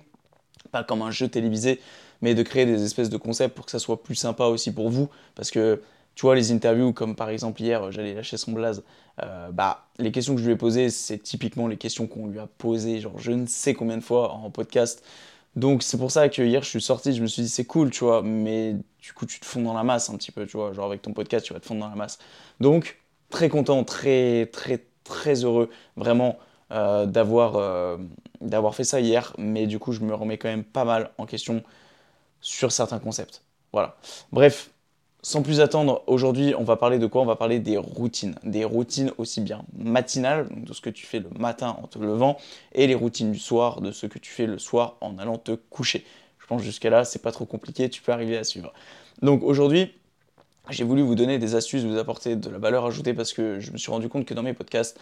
pas 0.71 0.83
comme 0.83 1.01
un 1.01 1.09
jeu 1.09 1.27
télévisé, 1.27 1.79
mais 2.21 2.35
de 2.35 2.43
créer 2.43 2.67
des 2.67 2.83
espèces 2.83 3.09
de 3.09 3.17
concepts 3.17 3.55
pour 3.55 3.65
que 3.65 3.71
ça 3.71 3.79
soit 3.79 4.03
plus 4.03 4.13
sympa 4.13 4.45
aussi 4.45 4.71
pour 4.71 4.89
vous. 4.89 5.09
Parce 5.33 5.49
que, 5.49 5.81
tu 6.13 6.21
vois, 6.21 6.35
les 6.35 6.51
interviews, 6.51 6.93
comme 6.93 7.15
par 7.15 7.29
exemple 7.29 7.61
hier, 7.61 7.91
j'allais 7.91 8.13
lâcher 8.13 8.37
son 8.37 8.51
blaze, 8.51 8.83
euh, 9.23 9.49
bah, 9.51 9.87
les 9.97 10.11
questions 10.11 10.35
que 10.35 10.41
je 10.41 10.45
lui 10.45 10.53
ai 10.53 10.57
posées, 10.57 10.89
c'est 10.89 11.17
typiquement 11.17 11.67
les 11.67 11.77
questions 11.77 12.05
qu'on 12.05 12.27
lui 12.27 12.39
a 12.39 12.47
posées, 12.59 12.99
genre 12.99 13.17
je 13.17 13.31
ne 13.31 13.47
sais 13.47 13.73
combien 13.73 13.97
de 13.97 14.03
fois 14.03 14.33
en 14.33 14.51
podcast. 14.51 15.03
Donc 15.59 15.83
c'est 15.83 15.97
pour 15.97 16.09
ça 16.09 16.29
que 16.29 16.41
hier 16.41 16.63
je 16.63 16.69
suis 16.69 16.81
sorti, 16.81 17.13
je 17.13 17.21
me 17.21 17.27
suis 17.27 17.41
dit 17.43 17.49
c'est 17.49 17.65
cool, 17.65 17.89
tu 17.91 18.05
vois, 18.05 18.21
mais 18.23 18.75
du 19.01 19.13
coup 19.13 19.25
tu 19.25 19.39
te 19.41 19.45
fonds 19.45 19.61
dans 19.61 19.73
la 19.73 19.83
masse 19.83 20.09
un 20.09 20.15
petit 20.15 20.31
peu, 20.31 20.45
tu 20.47 20.55
vois, 20.55 20.71
genre 20.73 20.85
avec 20.85 21.01
ton 21.01 21.11
podcast 21.13 21.45
tu 21.45 21.53
vas 21.53 21.59
te 21.59 21.65
fondre 21.65 21.81
dans 21.81 21.89
la 21.89 21.95
masse. 21.95 22.17
Donc 22.61 22.99
très 23.29 23.49
content, 23.49 23.83
très 23.83 24.45
très 24.53 24.85
très 25.03 25.43
heureux 25.43 25.69
vraiment 25.97 26.39
euh, 26.71 27.05
d'avoir 27.05 27.57
euh, 27.57 27.97
d'avoir 28.39 28.73
fait 28.73 28.85
ça 28.85 29.01
hier, 29.01 29.33
mais 29.37 29.67
du 29.67 29.79
coup 29.79 29.91
je 29.91 29.99
me 29.99 30.13
remets 30.13 30.37
quand 30.37 30.47
même 30.47 30.63
pas 30.63 30.85
mal 30.85 31.11
en 31.17 31.25
question 31.25 31.61
sur 32.41 32.71
certains 32.71 32.99
concepts. 32.99 33.43
Voilà. 33.73 33.97
Bref, 34.31 34.71
sans 35.21 35.41
plus 35.41 35.59
attendre, 35.59 36.01
aujourd'hui, 36.07 36.53
on 36.57 36.63
va 36.63 36.77
parler 36.77 36.97
de 36.97 37.05
quoi? 37.05 37.21
On 37.21 37.25
va 37.25 37.35
parler 37.35 37.59
des 37.59 37.77
routines. 37.77 38.35
Des 38.43 38.63
routines 38.63 39.11
aussi 39.17 39.41
bien 39.41 39.63
matinales, 39.77 40.47
donc 40.47 40.63
de 40.63 40.73
ce 40.73 40.81
que 40.81 40.89
tu 40.89 41.05
fais 41.05 41.19
le 41.19 41.29
matin 41.37 41.77
en 41.81 41.87
te 41.87 41.99
levant, 41.99 42.37
et 42.73 42.87
les 42.87 42.95
routines 42.95 43.31
du 43.31 43.39
soir, 43.39 43.81
de 43.81 43.91
ce 43.91 44.05
que 44.05 44.17
tu 44.17 44.31
fais 44.31 44.45
le 44.45 44.57
soir 44.57 44.95
en 45.01 45.17
allant 45.17 45.37
te 45.37 45.51
coucher. 45.51 46.05
Je 46.39 46.47
pense 46.47 46.61
jusqu'à 46.61 46.89
là, 46.89 47.03
c'est 47.03 47.21
pas 47.21 47.31
trop 47.31 47.45
compliqué, 47.45 47.89
tu 47.89 48.01
peux 48.01 48.11
arriver 48.11 48.37
à 48.37 48.43
suivre. 48.43 48.73
Donc 49.21 49.43
aujourd'hui, 49.43 49.93
j'ai 50.69 50.83
voulu 50.83 51.01
vous 51.01 51.15
donner 51.15 51.37
des 51.37 51.55
astuces, 51.55 51.83
vous 51.83 51.97
apporter 51.97 52.35
de 52.35 52.49
la 52.49 52.57
valeur 52.57 52.85
ajoutée 52.85 53.13
parce 53.13 53.33
que 53.33 53.59
je 53.59 53.71
me 53.71 53.77
suis 53.77 53.91
rendu 53.91 54.07
compte 54.07 54.25
que 54.25 54.33
dans 54.33 54.43
mes 54.43 54.53
podcasts, 54.53 54.99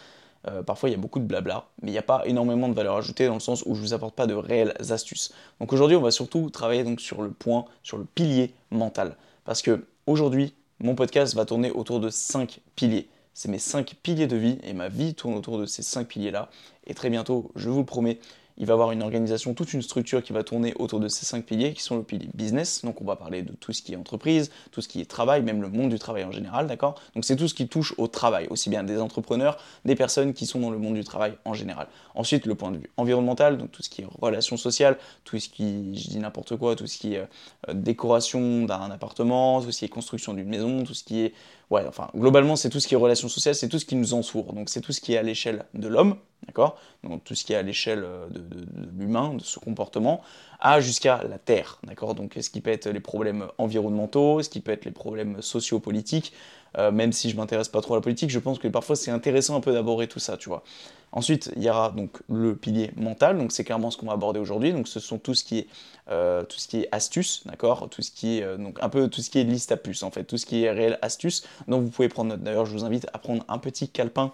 euh, 0.48 0.64
parfois 0.64 0.90
il 0.90 0.94
y 0.94 0.96
a 0.96 1.00
beaucoup 1.00 1.20
de 1.20 1.26
blabla, 1.26 1.66
mais 1.82 1.90
il 1.90 1.92
n'y 1.92 1.98
a 1.98 2.04
pas 2.04 2.24
énormément 2.26 2.70
de 2.70 2.74
valeur 2.74 2.96
ajoutée 2.96 3.28
dans 3.28 3.34
le 3.34 3.40
sens 3.40 3.64
où 3.66 3.76
je 3.76 3.82
vous 3.82 3.94
apporte 3.94 4.16
pas 4.16 4.28
de 4.28 4.34
réelles 4.34 4.74
astuces. 4.90 5.34
Donc 5.60 5.74
aujourd'hui, 5.74 5.96
on 5.96 6.02
va 6.02 6.12
surtout 6.12 6.50
travailler 6.50 6.84
donc 6.84 7.02
sur 7.02 7.22
le 7.22 7.32
point, 7.32 7.66
sur 7.84 7.98
le 7.98 8.06
pilier 8.06 8.54
mental. 8.72 9.16
Parce 9.46 9.62
que 9.62 9.86
Aujourd'hui, 10.08 10.54
mon 10.80 10.96
podcast 10.96 11.36
va 11.36 11.44
tourner 11.44 11.70
autour 11.70 12.00
de 12.00 12.10
5 12.10 12.62
piliers. 12.78 13.10
C'est 13.34 13.50
mes 13.50 13.60
5 13.60 13.96
piliers 14.02 14.26
de 14.26 14.38
vie 14.38 14.58
et 14.64 14.72
ma 14.72 14.88
vie 14.88 15.14
tourne 15.14 15.36
autour 15.36 15.58
de 15.60 15.66
ces 15.66 15.84
5 15.84 16.08
piliers-là. 16.08 16.50
Et 16.86 16.94
très 16.94 17.10
bientôt, 17.10 17.52
je 17.58 17.70
vous 17.70 17.80
le 17.80 17.86
promets, 17.86 18.18
il 18.58 18.66
va 18.66 18.74
avoir 18.74 18.92
une 18.92 19.04
organisation, 19.04 19.54
toute 19.54 19.74
une 19.74 19.82
structure 19.82 20.24
qui 20.24 20.34
va 20.34 20.44
tourner 20.44 20.74
autour 20.80 21.00
de 21.00 21.08
ces 21.08 21.26
cinq 21.26 21.46
piliers 21.46 21.74
qui 21.74 21.84
sont 21.84 21.98
le 21.98 22.04
pilier 22.04 22.30
business. 22.34 22.84
Donc 22.84 23.02
on 23.02 23.06
va 23.06 23.16
parler 23.16 23.42
de 23.42 23.54
tout 23.54 23.74
ce 23.74 23.82
qui 23.82 23.94
est 23.94 23.96
entreprise, 23.96 24.52
tout 24.72 24.82
ce 24.82 24.88
qui 24.88 25.02
est 25.02 25.06
travail, 25.06 25.44
même 25.44 25.62
le 25.62 25.70
monde 25.70 25.90
du 25.90 26.00
travail 26.00 26.24
en 26.24 26.32
général, 26.32 26.68
d'accord? 26.68 26.96
Donc 27.16 27.26
c'est 27.26 27.36
tout 27.36 27.48
ce 27.48 27.54
qui 27.54 27.68
touche 27.68 27.94
au 27.98 28.08
travail, 28.08 28.48
aussi 28.50 28.70
bien 28.70 28.84
des 28.84 29.00
entrepreneurs, 29.00 29.58
des 29.86 29.96
personnes 29.96 30.34
qui 30.34 30.46
sont 30.46 30.60
dans 30.60 30.72
le 30.72 30.78
monde 30.78 30.96
du 30.96 31.04
travail 31.04 31.34
en 31.46 31.54
général. 31.54 31.88
Ensuite, 32.16 32.46
le 32.46 32.56
point 32.56 32.72
de 32.72 32.78
vue 32.78 32.90
environnemental, 32.98 33.58
donc 33.58 33.72
tout 33.72 33.84
ce 33.84 33.90
qui 33.90 34.02
est 34.02 34.08
relations 34.20 34.58
sociales, 34.58 34.98
tout 35.24 35.40
ce 35.40 35.50
qui, 35.50 35.96
je 35.96 36.10
dis 36.10 36.20
n'importe 36.20 36.56
quoi, 36.58 36.76
tout 36.76 36.88
ce 36.88 36.98
qui 36.98 37.14
est 37.14 37.20
euh, 37.20 37.74
décoration 37.74 38.66
d'un 38.66 38.90
appartement, 38.90 39.62
tout 39.62 39.72
ce 39.72 39.80
qui 39.80 39.86
est 39.86 39.90
construction 39.90 40.34
d'une 40.34 40.50
maison, 40.50 40.84
tout 40.84 40.94
ce 40.94 41.04
qui 41.04 41.22
est 41.22 41.34
ouais, 41.70 41.86
enfin, 41.88 42.10
globalement, 42.16 42.56
c'est 42.56 42.70
tout 42.70 42.80
ce 42.80 42.88
qui 42.88 42.94
est 42.94 42.98
relations 42.98 43.30
sociales, 43.30 43.56
c'est 43.56 43.68
tout 43.68 43.80
ce 43.80 43.86
qui 43.86 43.96
nous 43.96 44.14
entoure. 44.14 44.54
Donc, 44.54 44.70
c'est 44.70 44.82
tout 44.82 44.94
ce 44.94 45.02
qui 45.02 45.14
est 45.14 45.18
à 45.18 45.24
l'échelle 45.24 45.66
de 45.74 45.88
l'homme, 45.88 46.18
d'accord? 46.46 46.78
Donc, 47.04 47.24
tout 47.24 47.36
ce 47.36 47.44
qui 47.44 47.54
est 47.54 47.58
à 47.58 47.62
l'échelle 47.62 48.04
euh, 48.04 48.28
de, 48.30 48.68
l'humain, 48.98 49.34
de 49.34 49.44
ce 49.44 49.60
comportement, 49.60 50.22
à 50.60 50.80
jusqu'à 50.80 51.24
la 51.24 51.38
Terre, 51.38 51.80
d'accord? 51.84 52.16
Donc, 52.16 52.38
ce 52.40 52.50
qui 52.50 52.62
peut 52.62 52.72
être 52.72 52.90
les 52.90 53.00
problèmes 53.00 53.48
environnementaux, 53.58 54.42
ce 54.42 54.50
qui 54.50 54.62
peut 54.62 54.72
être 54.72 54.86
les 54.86 54.92
problèmes 54.92 55.42
sociopolitiques, 55.42 56.34
euh, 56.78 56.92
même 56.92 57.12
si 57.12 57.30
je 57.30 57.36
m'intéresse 57.36 57.70
pas 57.70 57.82
trop 57.82 57.94
à 57.94 57.98
la 57.98 58.02
politique, 58.02 58.30
je 58.30 58.40
pense 58.40 58.60
que 58.60 58.68
parfois 58.68 58.96
c'est 58.96 59.12
intéressant 59.12 59.56
un 59.56 59.62
peu 59.62 59.74
d'aborder 59.74 60.08
tout 60.08 60.20
ça, 60.20 60.38
tu 60.38 60.50
vois. 60.50 60.64
Ensuite, 61.12 61.52
il 61.56 61.64
y 61.64 61.70
aura 61.70 61.92
donc 61.92 62.22
le 62.30 62.56
pilier 62.56 62.92
mental, 62.98 63.38
donc 63.38 63.52
c'est 63.52 63.64
clairement 63.64 63.92
ce 63.92 63.98
qu'on 63.98 64.08
va 64.08 64.14
aborder 64.14 64.40
aujourd'hui. 64.40 64.74
Donc 64.74 64.88
ce 64.88 65.00
sont 65.00 65.18
tout 65.18 65.34
ce 65.34 65.44
qui 65.44 65.60
est 65.60 65.68
euh, 66.10 66.44
tout 66.44 66.60
ce 66.60 66.68
qui 66.68 66.82
est 66.82 66.90
astuce, 66.92 67.44
d'accord, 67.46 67.90
tout 67.90 68.02
ce 68.02 68.12
qui 68.12 68.40
est 68.40 68.44
euh, 68.44 68.58
donc 68.58 68.78
un 68.82 68.90
peu 68.90 69.08
tout 69.10 69.22
ce 69.22 69.30
qui 69.30 69.40
est 69.40 69.44
liste 69.44 69.72
à 69.72 69.78
puce 69.78 70.04
en 70.04 70.12
fait, 70.12 70.26
tout 70.26 70.38
ce 70.38 70.46
qui 70.46 70.64
est 70.64 70.72
réel 70.72 71.00
astuce. 71.02 71.44
Donc 71.68 71.84
vous 71.84 71.90
pouvez 71.90 72.10
prendre. 72.10 72.36
D'ailleurs, 72.36 72.66
je 72.66 72.74
vous 72.74 72.84
invite 72.84 73.08
à 73.14 73.20
prendre 73.20 73.44
un 73.48 73.58
petit 73.58 73.88
calepin 73.88 74.34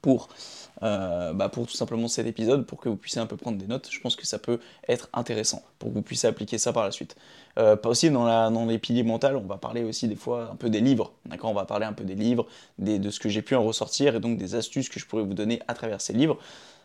pour 0.00 0.28
euh, 0.82 1.32
bah, 1.32 1.48
pour 1.48 1.66
tout 1.66 1.74
simplement 1.74 2.08
cet 2.08 2.26
épisode, 2.26 2.66
pour 2.66 2.80
que 2.80 2.88
vous 2.88 2.96
puissiez 2.96 3.20
un 3.20 3.26
peu 3.26 3.36
prendre 3.36 3.58
des 3.58 3.66
notes. 3.66 3.88
Je 3.90 4.00
pense 4.00 4.16
que 4.16 4.26
ça 4.26 4.38
peut 4.38 4.58
être 4.88 5.08
intéressant 5.12 5.62
pour 5.78 5.90
que 5.90 5.94
vous 5.94 6.02
puissiez 6.02 6.28
appliquer 6.28 6.58
ça 6.58 6.72
par 6.72 6.84
la 6.84 6.90
suite. 6.90 7.16
Euh, 7.58 7.76
aussi 7.84 8.10
dans, 8.10 8.24
la, 8.24 8.50
les 8.66 8.78
piliers 8.78 9.02
mentaux, 9.02 9.28
on 9.28 9.40
va 9.46 9.58
parler 9.58 9.84
aussi 9.84 10.08
des 10.08 10.16
fois 10.16 10.50
un 10.52 10.56
peu 10.56 10.70
des 10.70 10.80
livres. 10.80 11.12
On 11.42 11.52
va 11.52 11.64
parler 11.64 11.86
un 11.86 11.92
peu 11.92 12.04
des 12.04 12.14
livres, 12.14 12.46
de 12.78 13.10
ce 13.10 13.20
que 13.20 13.28
j'ai 13.28 13.42
pu 13.42 13.54
en 13.54 13.64
ressortir 13.64 14.16
et 14.16 14.20
donc 14.20 14.38
des 14.38 14.54
astuces 14.54 14.88
que 14.88 14.98
je 14.98 15.06
pourrais 15.06 15.24
vous 15.24 15.34
donner 15.34 15.60
à 15.68 15.74
travers 15.74 16.00
ces 16.00 16.12
livres. 16.12 16.38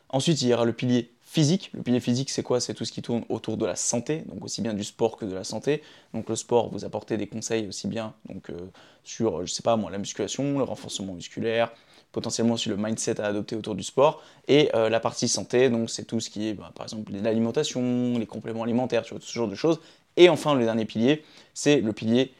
Ensuite, 0.10 0.42
il 0.42 0.48
y 0.48 0.54
aura 0.54 0.66
le 0.66 0.74
pilier 0.74 1.12
physique. 1.22 1.70
Le 1.74 1.84
pilier 1.84 2.00
physique, 2.00 2.30
c'est 2.30 2.44
quoi? 2.44 2.62
C'est 2.62 2.74
tout 2.74 2.86
ce 2.86 2.92
qui 2.92 3.02
tourne 3.02 3.24
autour 3.30 3.58
de 3.58 3.66
la 3.66 3.76
santé, 3.76 4.24
donc 4.28 4.44
aussi 4.44 4.62
bien 4.62 4.74
du 4.74 4.84
sport 4.84 5.18
que 5.18 5.26
de 5.26 5.36
la 5.36 5.44
santé. 5.44 5.84
Donc 6.14 6.30
le 6.30 6.36
sport, 6.36 6.70
vous 6.70 6.86
apportez 6.86 7.18
des 7.18 7.28
conseils 7.28 7.68
aussi 7.68 7.88
bien 7.88 8.14
donc, 8.30 8.50
euh, 8.50 8.58
sur, 9.04 9.46
je 9.46 9.52
sais 9.52 9.64
pas 9.64 9.76
moi, 9.76 9.92
la 9.92 9.98
musculation, 9.98 10.58
le 10.58 10.64
renforcement 10.64 11.14
musculaire, 11.14 11.72
potentiellement 12.12 12.58
sur 12.58 12.72
le 12.72 12.78
mindset 12.78 13.22
à 13.22 13.26
adopter 13.26 13.56
autour 13.56 13.76
du 13.76 13.84
sport, 13.84 14.22
et 14.48 14.70
euh, 14.76 14.90
la 14.90 15.00
partie 15.00 15.28
santé, 15.28 15.70
donc 15.70 15.90
c'est 15.90 16.06
tout 16.06 16.20
ce 16.20 16.30
qui 16.30 16.50
est 16.50 16.54
bah, 16.54 16.72
par 16.76 16.86
exemple 16.86 17.12
l'alimentation, 17.12 18.18
les 18.18 18.26
compléments 18.26 18.64
alimentaires, 18.64 19.04
tu 19.04 19.14
ce 19.20 19.34
genre 19.34 19.48
de 19.48 19.56
choses. 19.56 19.80
Et 20.18 20.30
enfin, 20.30 20.56
le 20.56 20.64
dernier 20.64 20.86
pilier, 20.86 21.24
c'est 21.54 21.80
le 21.80 21.94
pilier 21.94 22.34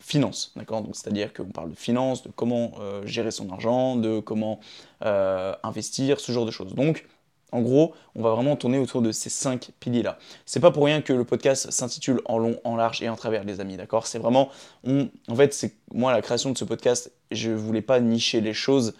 finance, 0.00 0.52
d'accord? 0.56 0.84
C'est-à-dire 0.92 1.32
qu'on 1.32 1.44
parle 1.44 1.70
de 1.70 1.76
finance, 1.76 2.24
de 2.24 2.30
comment 2.34 2.72
euh, 2.80 3.06
gérer 3.06 3.30
son 3.30 3.50
argent, 3.50 3.96
de 3.96 4.18
comment 4.18 4.58
euh, 5.04 5.54
investir, 5.62 6.18
ce 6.18 6.32
genre 6.32 6.44
de 6.44 6.50
choses. 6.50 6.74
Donc 6.74 7.06
en 7.52 7.60
gros, 7.60 7.94
on 8.14 8.22
va 8.22 8.30
vraiment 8.30 8.56
tourner 8.56 8.78
autour 8.78 9.02
de 9.02 9.12
ces 9.12 9.30
cinq 9.30 9.70
piliers-là. 9.78 10.18
C'est 10.46 10.60
pas 10.60 10.70
pour 10.70 10.84
rien 10.84 11.02
que 11.02 11.12
le 11.12 11.24
podcast 11.24 11.70
s'intitule 11.70 12.20
En 12.24 12.38
long, 12.38 12.58
en 12.64 12.76
large 12.76 13.02
et 13.02 13.08
en 13.08 13.16
travers, 13.16 13.44
les 13.44 13.60
amis, 13.60 13.76
d'accord? 13.76 14.06
C'est 14.06 14.18
vraiment, 14.18 14.48
en 14.86 15.36
fait, 15.36 15.52
c'est 15.54 15.74
moi 15.92 16.12
la 16.12 16.22
création 16.22 16.50
de 16.50 16.58
ce 16.58 16.64
podcast, 16.64 17.12
je 17.30 17.50
voulais 17.50 17.82
pas 17.82 18.00
nicher 18.00 18.40
les 18.40 18.54
choses 18.54 18.94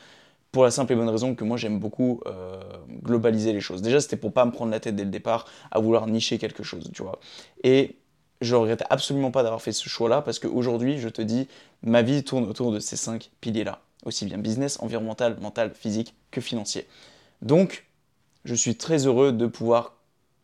pour 0.52 0.64
la 0.64 0.70
simple 0.70 0.92
et 0.92 0.96
bonne 0.96 1.08
raison 1.08 1.34
que 1.34 1.44
moi 1.44 1.56
j'aime 1.56 1.78
beaucoup 1.78 2.20
euh, 2.26 2.60
globaliser 3.02 3.54
les 3.54 3.60
choses. 3.60 3.80
Déjà, 3.80 4.00
c'était 4.00 4.18
pour 4.18 4.34
pas 4.34 4.44
me 4.44 4.52
prendre 4.52 4.70
la 4.70 4.80
tête 4.80 4.94
dès 4.94 5.04
le 5.04 5.10
départ 5.10 5.46
à 5.70 5.80
vouloir 5.80 6.06
nicher 6.06 6.36
quelque 6.36 6.62
chose, 6.62 6.90
tu 6.92 7.02
vois. 7.02 7.18
Et 7.64 7.96
je 8.42 8.54
regrette 8.54 8.84
absolument 8.90 9.30
pas 9.30 9.42
d'avoir 9.42 9.62
fait 9.62 9.72
ce 9.72 9.88
choix-là 9.88 10.20
parce 10.20 10.38
qu'aujourd'hui, 10.38 10.98
je 10.98 11.08
te 11.08 11.22
dis, 11.22 11.48
ma 11.82 12.02
vie 12.02 12.22
tourne 12.22 12.44
autour 12.44 12.70
de 12.70 12.80
ces 12.80 12.96
cinq 12.96 13.30
piliers-là, 13.40 13.80
aussi 14.04 14.26
bien 14.26 14.36
business, 14.36 14.78
environnemental, 14.80 15.38
mental, 15.40 15.72
physique 15.74 16.14
que 16.30 16.42
financier. 16.42 16.86
Donc, 17.40 17.86
je 18.44 18.54
suis 18.54 18.76
très 18.76 19.06
heureux 19.06 19.32
de 19.32 19.46
pouvoir 19.46 19.94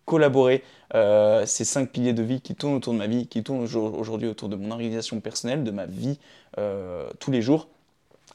collaborer 0.04 0.64
euh, 0.94 1.44
ces 1.44 1.64
cinq 1.64 1.90
piliers 1.90 2.14
de 2.14 2.22
vie 2.22 2.40
qui 2.40 2.54
tournent 2.54 2.74
autour 2.74 2.94
de 2.94 2.98
ma 2.98 3.06
vie, 3.06 3.26
qui 3.26 3.42
tournent 3.42 3.68
aujourd'hui 3.74 4.28
autour 4.28 4.48
de 4.48 4.56
mon 4.56 4.70
organisation 4.70 5.20
personnelle, 5.20 5.64
de 5.64 5.70
ma 5.70 5.86
vie 5.86 6.18
euh, 6.56 7.10
tous 7.20 7.30
les 7.30 7.42
jours, 7.42 7.68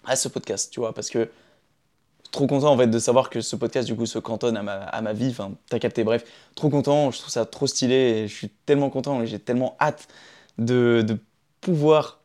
à 0.06 0.16
ce 0.16 0.28
podcast, 0.28 0.72
tu 0.72 0.80
vois, 0.80 0.94
parce 0.94 1.10
que 1.10 1.30
trop 2.32 2.48
content 2.48 2.72
en 2.72 2.78
fait 2.78 2.88
de 2.88 3.00
savoir 3.00 3.30
que 3.30 3.42
ce 3.42 3.56
podcast 3.56 3.88
du 3.88 3.96
coup 3.96 4.06
se 4.06 4.20
cantonne 4.20 4.58
à 4.58 5.02
ma, 5.02 5.14
vie, 5.14 5.30
enfin 5.30 5.54
t'as 5.70 5.80
capté, 5.80 6.04
bref, 6.04 6.26
trop 6.56 6.70
content, 6.70 7.12
je 7.12 7.20
trouve 7.20 7.32
ça 7.32 7.46
trop 7.46 7.68
stylé 7.68 8.28
je 8.28 8.34
suis 8.34 8.50
tellement 8.50 8.90
content 8.90 9.22
et 9.22 9.28
j'ai 9.28 9.40
tellement 9.40 9.76
hâte 9.80 10.08
de, 10.58 11.04
de 11.08 11.18
pouvoir 11.62 12.20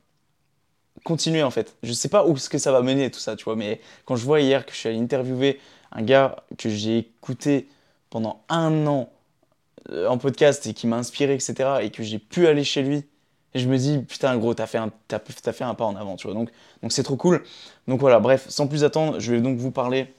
continuer 1.05 1.43
en 1.43 1.51
fait. 1.51 1.77
Je 1.83 1.93
sais 1.93 2.09
pas 2.09 2.27
où 2.27 2.37
ce 2.37 2.49
que 2.49 2.59
ça 2.59 2.73
va 2.73 2.83
mener 2.83 3.11
tout 3.11 3.21
ça, 3.21 3.37
tu 3.37 3.45
vois, 3.45 3.57
mais 3.57 3.81
quand 4.05 4.17
je 4.17 4.25
vois 4.25 4.41
hier 4.41 4.67
que 4.67 4.73
je 4.73 4.79
suis 4.79 4.89
allé 4.89 4.99
interviewer 4.99 5.59
un 5.93 6.03
gars 6.03 6.37
que 6.57 6.69
j'ai 6.69 6.99
écouté 6.99 7.69
pendant 8.11 8.43
un 8.49 8.87
an 8.87 9.11
euh, 9.91 10.09
en 10.09 10.19
podcast 10.19 10.67
et 10.67 10.75
qui 10.75 10.87
m'a 10.87 10.97
inspiré, 10.97 11.35
etc., 11.35 11.81
et 11.83 11.91
que 11.91 12.03
j'ai 12.03 12.19
pu 12.19 12.47
aller 12.47 12.65
chez 12.65 12.83
lui, 12.83 13.05
et 13.55 13.59
je 13.59 13.69
me 13.69 13.79
dis, 13.79 13.99
putain, 13.99 14.37
gros, 14.37 14.55
t'as 14.55 14.67
fait, 14.67 14.79
un, 14.79 14.91
pas 15.75 15.85
en 15.85 15.97
avant, 15.97 16.17
tu 16.17 16.27
vois, 16.27 16.35
donc 16.35 16.51
c'est 16.91 17.03
trop 17.03 17.17
cool. 17.17 17.43
Donc 17.87 18.01
voilà, 18.01 18.21
bref, 18.21 18.47
sans 18.49 18.67
plus 18.67 18.85
attendre, 18.85 19.19
je 19.21 19.33
vais 19.33 19.41
donc 19.41 19.59
vous 19.59 19.71
parler. 19.71 20.13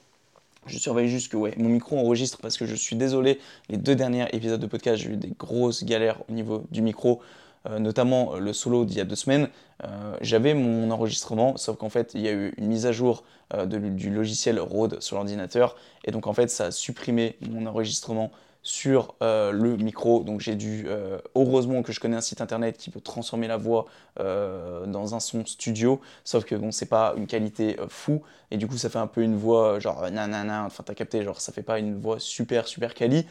Je 0.66 0.78
surveille 0.78 1.08
juste 1.08 1.32
que 1.32 1.36
mon 1.36 1.68
micro 1.68 1.98
enregistre 1.98 2.38
parce 2.42 2.58
que 2.58 2.66
je 2.66 2.74
suis 2.74 2.96
désolé, 2.96 3.38
les 3.70 3.78
deux 3.78 3.94
derniers 3.94 4.26
épisodes 4.32 4.60
de 4.60 4.66
podcast, 4.66 5.02
j'ai 5.02 5.10
eu 5.10 5.16
des 5.16 5.32
grosses 5.38 5.84
galères 5.84 6.20
au 6.28 6.32
niveau 6.32 6.64
du 6.70 6.82
micro. 6.82 7.22
Euh, 7.66 7.78
notamment 7.78 8.36
le 8.36 8.54
solo 8.54 8.86
d'il 8.86 8.96
y 8.96 9.00
a 9.02 9.04
deux 9.04 9.16
semaines, 9.16 9.50
euh, 9.84 10.16
j'avais 10.22 10.54
mon 10.54 10.90
enregistrement, 10.90 11.58
sauf 11.58 11.76
qu'en 11.76 11.90
fait 11.90 12.12
il 12.14 12.22
y 12.22 12.28
a 12.28 12.32
eu 12.32 12.54
une 12.56 12.68
mise 12.68 12.86
à 12.86 12.92
jour 12.92 13.22
euh, 13.52 13.66
du 13.66 14.08
logiciel 14.08 14.58
Rode 14.58 15.02
sur 15.02 15.16
l'ordinateur, 15.16 15.76
et 16.06 16.10
donc 16.10 16.26
en 16.26 16.32
fait 16.32 16.48
ça 16.48 16.66
a 16.66 16.70
supprimé 16.70 17.36
mon 17.50 17.66
enregistrement 17.66 18.30
sur 18.62 19.14
le 19.20 19.76
micro. 19.76 20.22
Donc 20.22 20.40
j'ai 20.40 20.54
dû, 20.54 20.86
heureusement 21.34 21.82
que 21.82 21.92
je 21.92 22.00
connais 22.00 22.16
un 22.16 22.20
site 22.20 22.42
internet 22.42 22.76
qui 22.76 22.90
peut 22.90 23.00
transformer 23.00 23.46
la 23.46 23.56
voix 23.56 23.86
dans 24.18 25.14
un 25.14 25.20
son 25.20 25.46
studio, 25.46 26.00
sauf 26.24 26.44
que 26.44 26.54
bon, 26.54 26.70
c'est 26.70 26.88
pas 26.88 27.14
une 27.16 27.26
qualité 27.26 27.76
fou, 27.88 28.22
et 28.50 28.58
du 28.58 28.66
coup 28.66 28.76
ça 28.76 28.90
fait 28.90 28.98
un 28.98 29.06
peu 29.06 29.22
une 29.22 29.36
voix 29.36 29.80
genre 29.80 30.10
nanana, 30.10 30.64
enfin 30.66 30.82
t'as 30.84 30.94
capté, 30.94 31.24
genre 31.24 31.40
ça 31.40 31.52
fait 31.52 31.62
pas 31.62 31.78
une 31.78 31.98
voix 31.98 32.18
super 32.20 32.68
super 32.68 32.92
quali. 32.92 33.26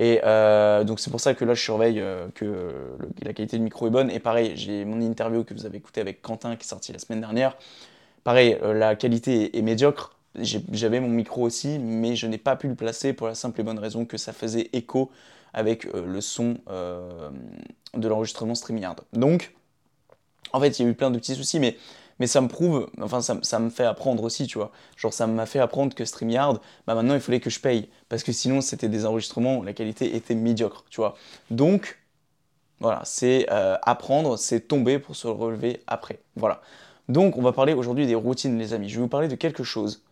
Et 0.00 0.20
euh, 0.24 0.84
donc 0.84 1.00
c'est 1.00 1.10
pour 1.10 1.20
ça 1.20 1.34
que 1.34 1.44
là 1.44 1.54
je 1.54 1.60
surveille 1.60 2.00
euh, 2.00 2.28
que 2.32 2.72
la 3.20 3.32
qualité 3.32 3.58
du 3.58 3.64
micro 3.64 3.88
est 3.88 3.90
bonne. 3.90 4.10
Et 4.10 4.20
pareil, 4.20 4.52
j'ai 4.54 4.84
mon 4.84 5.00
interview 5.00 5.42
que 5.42 5.52
vous 5.52 5.66
avez 5.66 5.78
écouté 5.78 6.00
avec 6.00 6.22
Quentin 6.22 6.54
qui 6.54 6.62
est 6.62 6.68
sorti 6.68 6.92
la 6.92 7.00
semaine 7.00 7.20
dernière. 7.20 7.56
Pareil, 8.22 8.56
euh, 8.62 8.72
la 8.72 8.94
qualité 8.94 9.58
est, 9.58 9.62
médiocre. 9.62 10.14
J'avais 10.36 11.00
mon 11.00 11.08
micro 11.08 11.42
aussi, 11.42 11.80
mais 11.80 12.14
je 12.14 12.28
n'ai 12.28 12.38
pas 12.38 12.54
pu 12.54 12.68
le 12.68 12.76
placer 12.76 13.12
pour 13.12 13.26
la 13.26 13.34
simple 13.34 13.60
et 13.60 13.64
bonne 13.64 13.80
raison 13.80 14.04
que 14.04 14.16
ça 14.16 14.32
faisait 14.32 14.70
écho 14.72 15.10
avec 15.52 15.84
le 15.92 16.20
son 16.20 16.58
de 16.68 18.06
l'enregistrement 18.06 18.54
StreamYard. 18.54 19.00
Donc, 19.14 19.54
en 20.52 20.60
fait, 20.60 20.78
il 20.78 20.84
y 20.84 20.86
a 20.86 20.90
eu 20.90 20.94
plein 20.94 21.10
de 21.10 21.18
petits 21.18 21.34
soucis, 21.34 21.58
mais 21.58 21.76
mais 22.18 22.26
ça 22.26 22.40
me 22.40 22.48
prouve, 22.48 22.90
enfin 23.00 23.20
ça, 23.20 23.58
me 23.58 23.70
fait 23.70 23.84
apprendre 23.84 24.22
aussi, 24.24 24.46
tu 24.46 24.58
vois. 24.58 24.72
Genre 24.96 25.12
ça 25.12 25.26
m'a 25.26 25.46
fait 25.46 25.60
apprendre 25.60 25.94
que 25.94 26.04
StreamYard, 26.04 26.60
bah 26.86 26.94
maintenant 26.94 27.14
il 27.14 27.20
fallait 27.20 27.40
que 27.40 27.50
je 27.50 27.60
paye, 27.60 27.88
parce 28.08 28.22
que 28.22 28.32
sinon 28.32 28.60
c'était 28.60 28.88
des 28.88 29.06
enregistrements, 29.06 29.62
la 29.62 29.72
qualité 29.72 30.16
était 30.16 30.34
médiocre, 30.34 30.84
tu 30.90 31.00
vois. 31.00 31.16
Donc 31.50 31.98
voilà, 32.80 33.02
c'est 33.04 33.46
euh, 33.50 33.76
apprendre, 33.82 34.38
c'est 34.38 34.60
tomber 34.60 34.98
pour 34.98 35.16
se 35.16 35.26
relever 35.26 35.82
après. 35.86 36.20
Voilà. 36.36 36.60
Donc 37.08 37.36
on 37.36 37.42
va 37.42 37.52
parler 37.52 37.72
aujourd'hui 37.72 38.06
des 38.06 38.14
routines 38.14 38.58
les 38.58 38.72
amis. 38.74 38.88
Je 38.88 38.96
vais 38.96 39.02
vous 39.02 39.08
parler 39.08 39.28
de 39.28 39.36
quelque 39.36 39.64
chose 39.64 40.02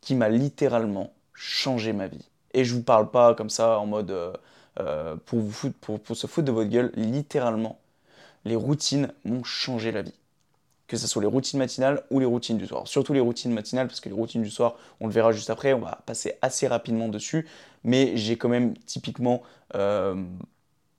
qui 0.00 0.14
m'a 0.14 0.28
littéralement 0.28 1.12
changé 1.34 1.92
ma 1.92 2.06
vie. 2.08 2.24
Et 2.54 2.64
je 2.64 2.74
vous 2.74 2.82
parle 2.82 3.10
pas 3.10 3.34
comme 3.34 3.50
ça 3.50 3.78
en 3.78 3.86
mode 3.86 4.10
euh, 4.10 4.32
euh, 4.80 5.16
pour 5.26 6.16
se 6.16 6.26
foutre 6.26 6.46
de 6.46 6.52
votre 6.52 6.70
gueule, 6.70 6.92
littéralement. 6.96 7.78
Les 8.44 8.56
routines 8.56 9.12
m'ont 9.24 9.44
changé 9.44 9.92
la 9.92 10.02
vie 10.02 10.19
que 10.90 10.98
ce 10.98 11.06
soit 11.06 11.22
les 11.22 11.28
routines 11.28 11.58
matinales 11.60 12.02
ou 12.10 12.20
les 12.20 12.26
routines 12.26 12.58
du 12.58 12.66
soir. 12.66 12.88
Surtout 12.88 13.14
les 13.14 13.20
routines 13.20 13.52
matinales, 13.52 13.86
parce 13.88 14.00
que 14.00 14.08
les 14.10 14.14
routines 14.16 14.42
du 14.42 14.50
soir, 14.50 14.76
on 15.00 15.06
le 15.06 15.12
verra 15.12 15.32
juste 15.32 15.50
après, 15.50 15.72
on 15.72 15.80
va 15.80 16.00
passer 16.06 16.34
assez 16.42 16.66
rapidement 16.68 17.08
dessus, 17.08 17.46
mais 17.84 18.16
j'ai 18.16 18.36
quand 18.38 18.50
même 18.50 18.76
typiquement 18.78 19.42
euh, 19.76 20.16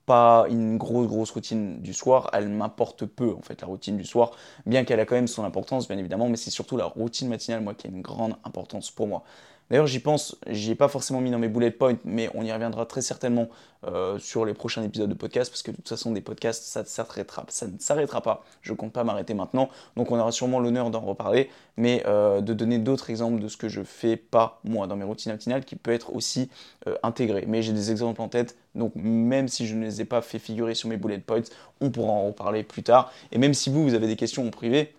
pas 0.05 0.45
une 0.49 0.77
grosse 0.77 1.07
grosse 1.07 1.31
routine 1.31 1.81
du 1.81 1.93
soir, 1.93 2.29
elle 2.33 2.49
m'importe 2.49 3.05
peu 3.05 3.33
en 3.33 3.41
fait 3.41 3.61
la 3.61 3.67
routine 3.67 3.97
du 3.97 4.05
soir, 4.05 4.31
bien 4.65 4.83
qu'elle 4.83 4.99
a 4.99 5.05
quand 5.05 5.15
même 5.15 5.27
son 5.27 5.43
importance 5.45 5.87
bien 5.87 5.97
évidemment, 5.97 6.29
mais 6.29 6.37
c'est 6.37 6.49
surtout 6.51 6.77
la 6.77 6.85
routine 6.85 7.29
matinale 7.29 7.61
moi 7.61 7.75
qui 7.75 7.87
a 7.87 7.89
une 7.91 8.01
grande 8.01 8.35
importance 8.43 8.91
pour 8.91 9.07
moi. 9.07 9.23
D'ailleurs, 9.71 9.87
j'y 9.87 9.99
pense, 9.99 10.35
j'y 10.47 10.71
ai 10.71 10.75
pas 10.75 10.89
forcément 10.89 11.21
mis 11.21 11.31
dans 11.31 11.39
mes 11.39 11.47
bullet 11.47 11.71
points, 11.71 11.97
mais 12.03 12.29
on 12.33 12.43
y 12.43 12.51
reviendra 12.51 12.85
très 12.85 13.01
certainement 13.01 13.47
euh, 13.87 14.19
sur 14.19 14.43
les 14.43 14.53
prochains 14.53 14.83
épisodes 14.83 15.09
de 15.09 15.15
podcast, 15.15 15.49
parce 15.49 15.63
que 15.63 15.71
de 15.71 15.77
toute 15.77 15.87
façon, 15.87 16.11
des 16.11 16.19
podcasts, 16.19 16.65
ça, 16.65 16.81
ne 16.81 17.77
s'arrêtera 17.79 18.21
pas. 18.21 18.43
Je 18.61 18.73
compte 18.73 18.91
pas 18.91 19.05
m'arrêter 19.05 19.33
maintenant, 19.33 19.69
donc 19.95 20.11
on 20.11 20.19
aura 20.19 20.33
sûrement 20.33 20.59
l'honneur 20.59 20.89
d'en 20.89 20.99
reparler, 20.99 21.49
mais 21.77 22.03
euh, 22.05 22.41
de 22.41 22.53
donner 22.53 22.79
d'autres 22.79 23.11
exemples 23.11 23.41
de 23.41 23.47
ce 23.47 23.55
que 23.55 23.69
je 23.69 23.81
fais 23.81 24.17
pas 24.17 24.59
moi 24.65 24.87
dans 24.87 24.97
mes 24.97 25.05
routines 25.05 25.31
matinales, 25.31 25.63
qui 25.63 25.77
peut 25.77 25.91
être 25.91 26.13
aussi 26.13 26.49
euh, 26.87 26.97
intégré. 27.01 27.45
Mais 27.47 27.61
j'ai 27.61 27.71
des 27.71 27.91
exemples 27.91 28.21
en 28.21 28.27
tête, 28.27 28.57
donc 28.75 28.91
même 28.95 29.47
si 29.47 29.67
je 29.67 29.75
ne 29.75 29.85
les 29.85 30.01
ai 30.01 30.05
pas 30.05 30.21
fait 30.21 30.39
figurer 30.39 30.75
sur 30.75 30.89
mes 30.89 30.97
bullet 30.97 31.19
points, 31.19 31.43
on 31.79 31.91
pourra 31.91 32.11
en 32.11 32.27
reparler 32.27 32.63
plus 32.63 32.83
tard. 32.83 33.13
Et 33.31 33.37
même 33.37 33.53
si 33.53 33.69
vous, 33.69 33.83
vous 33.83 33.93
avez 33.93 34.07
des 34.07 34.17
questions 34.17 34.45
en 34.45 34.51
privé, 34.51 34.93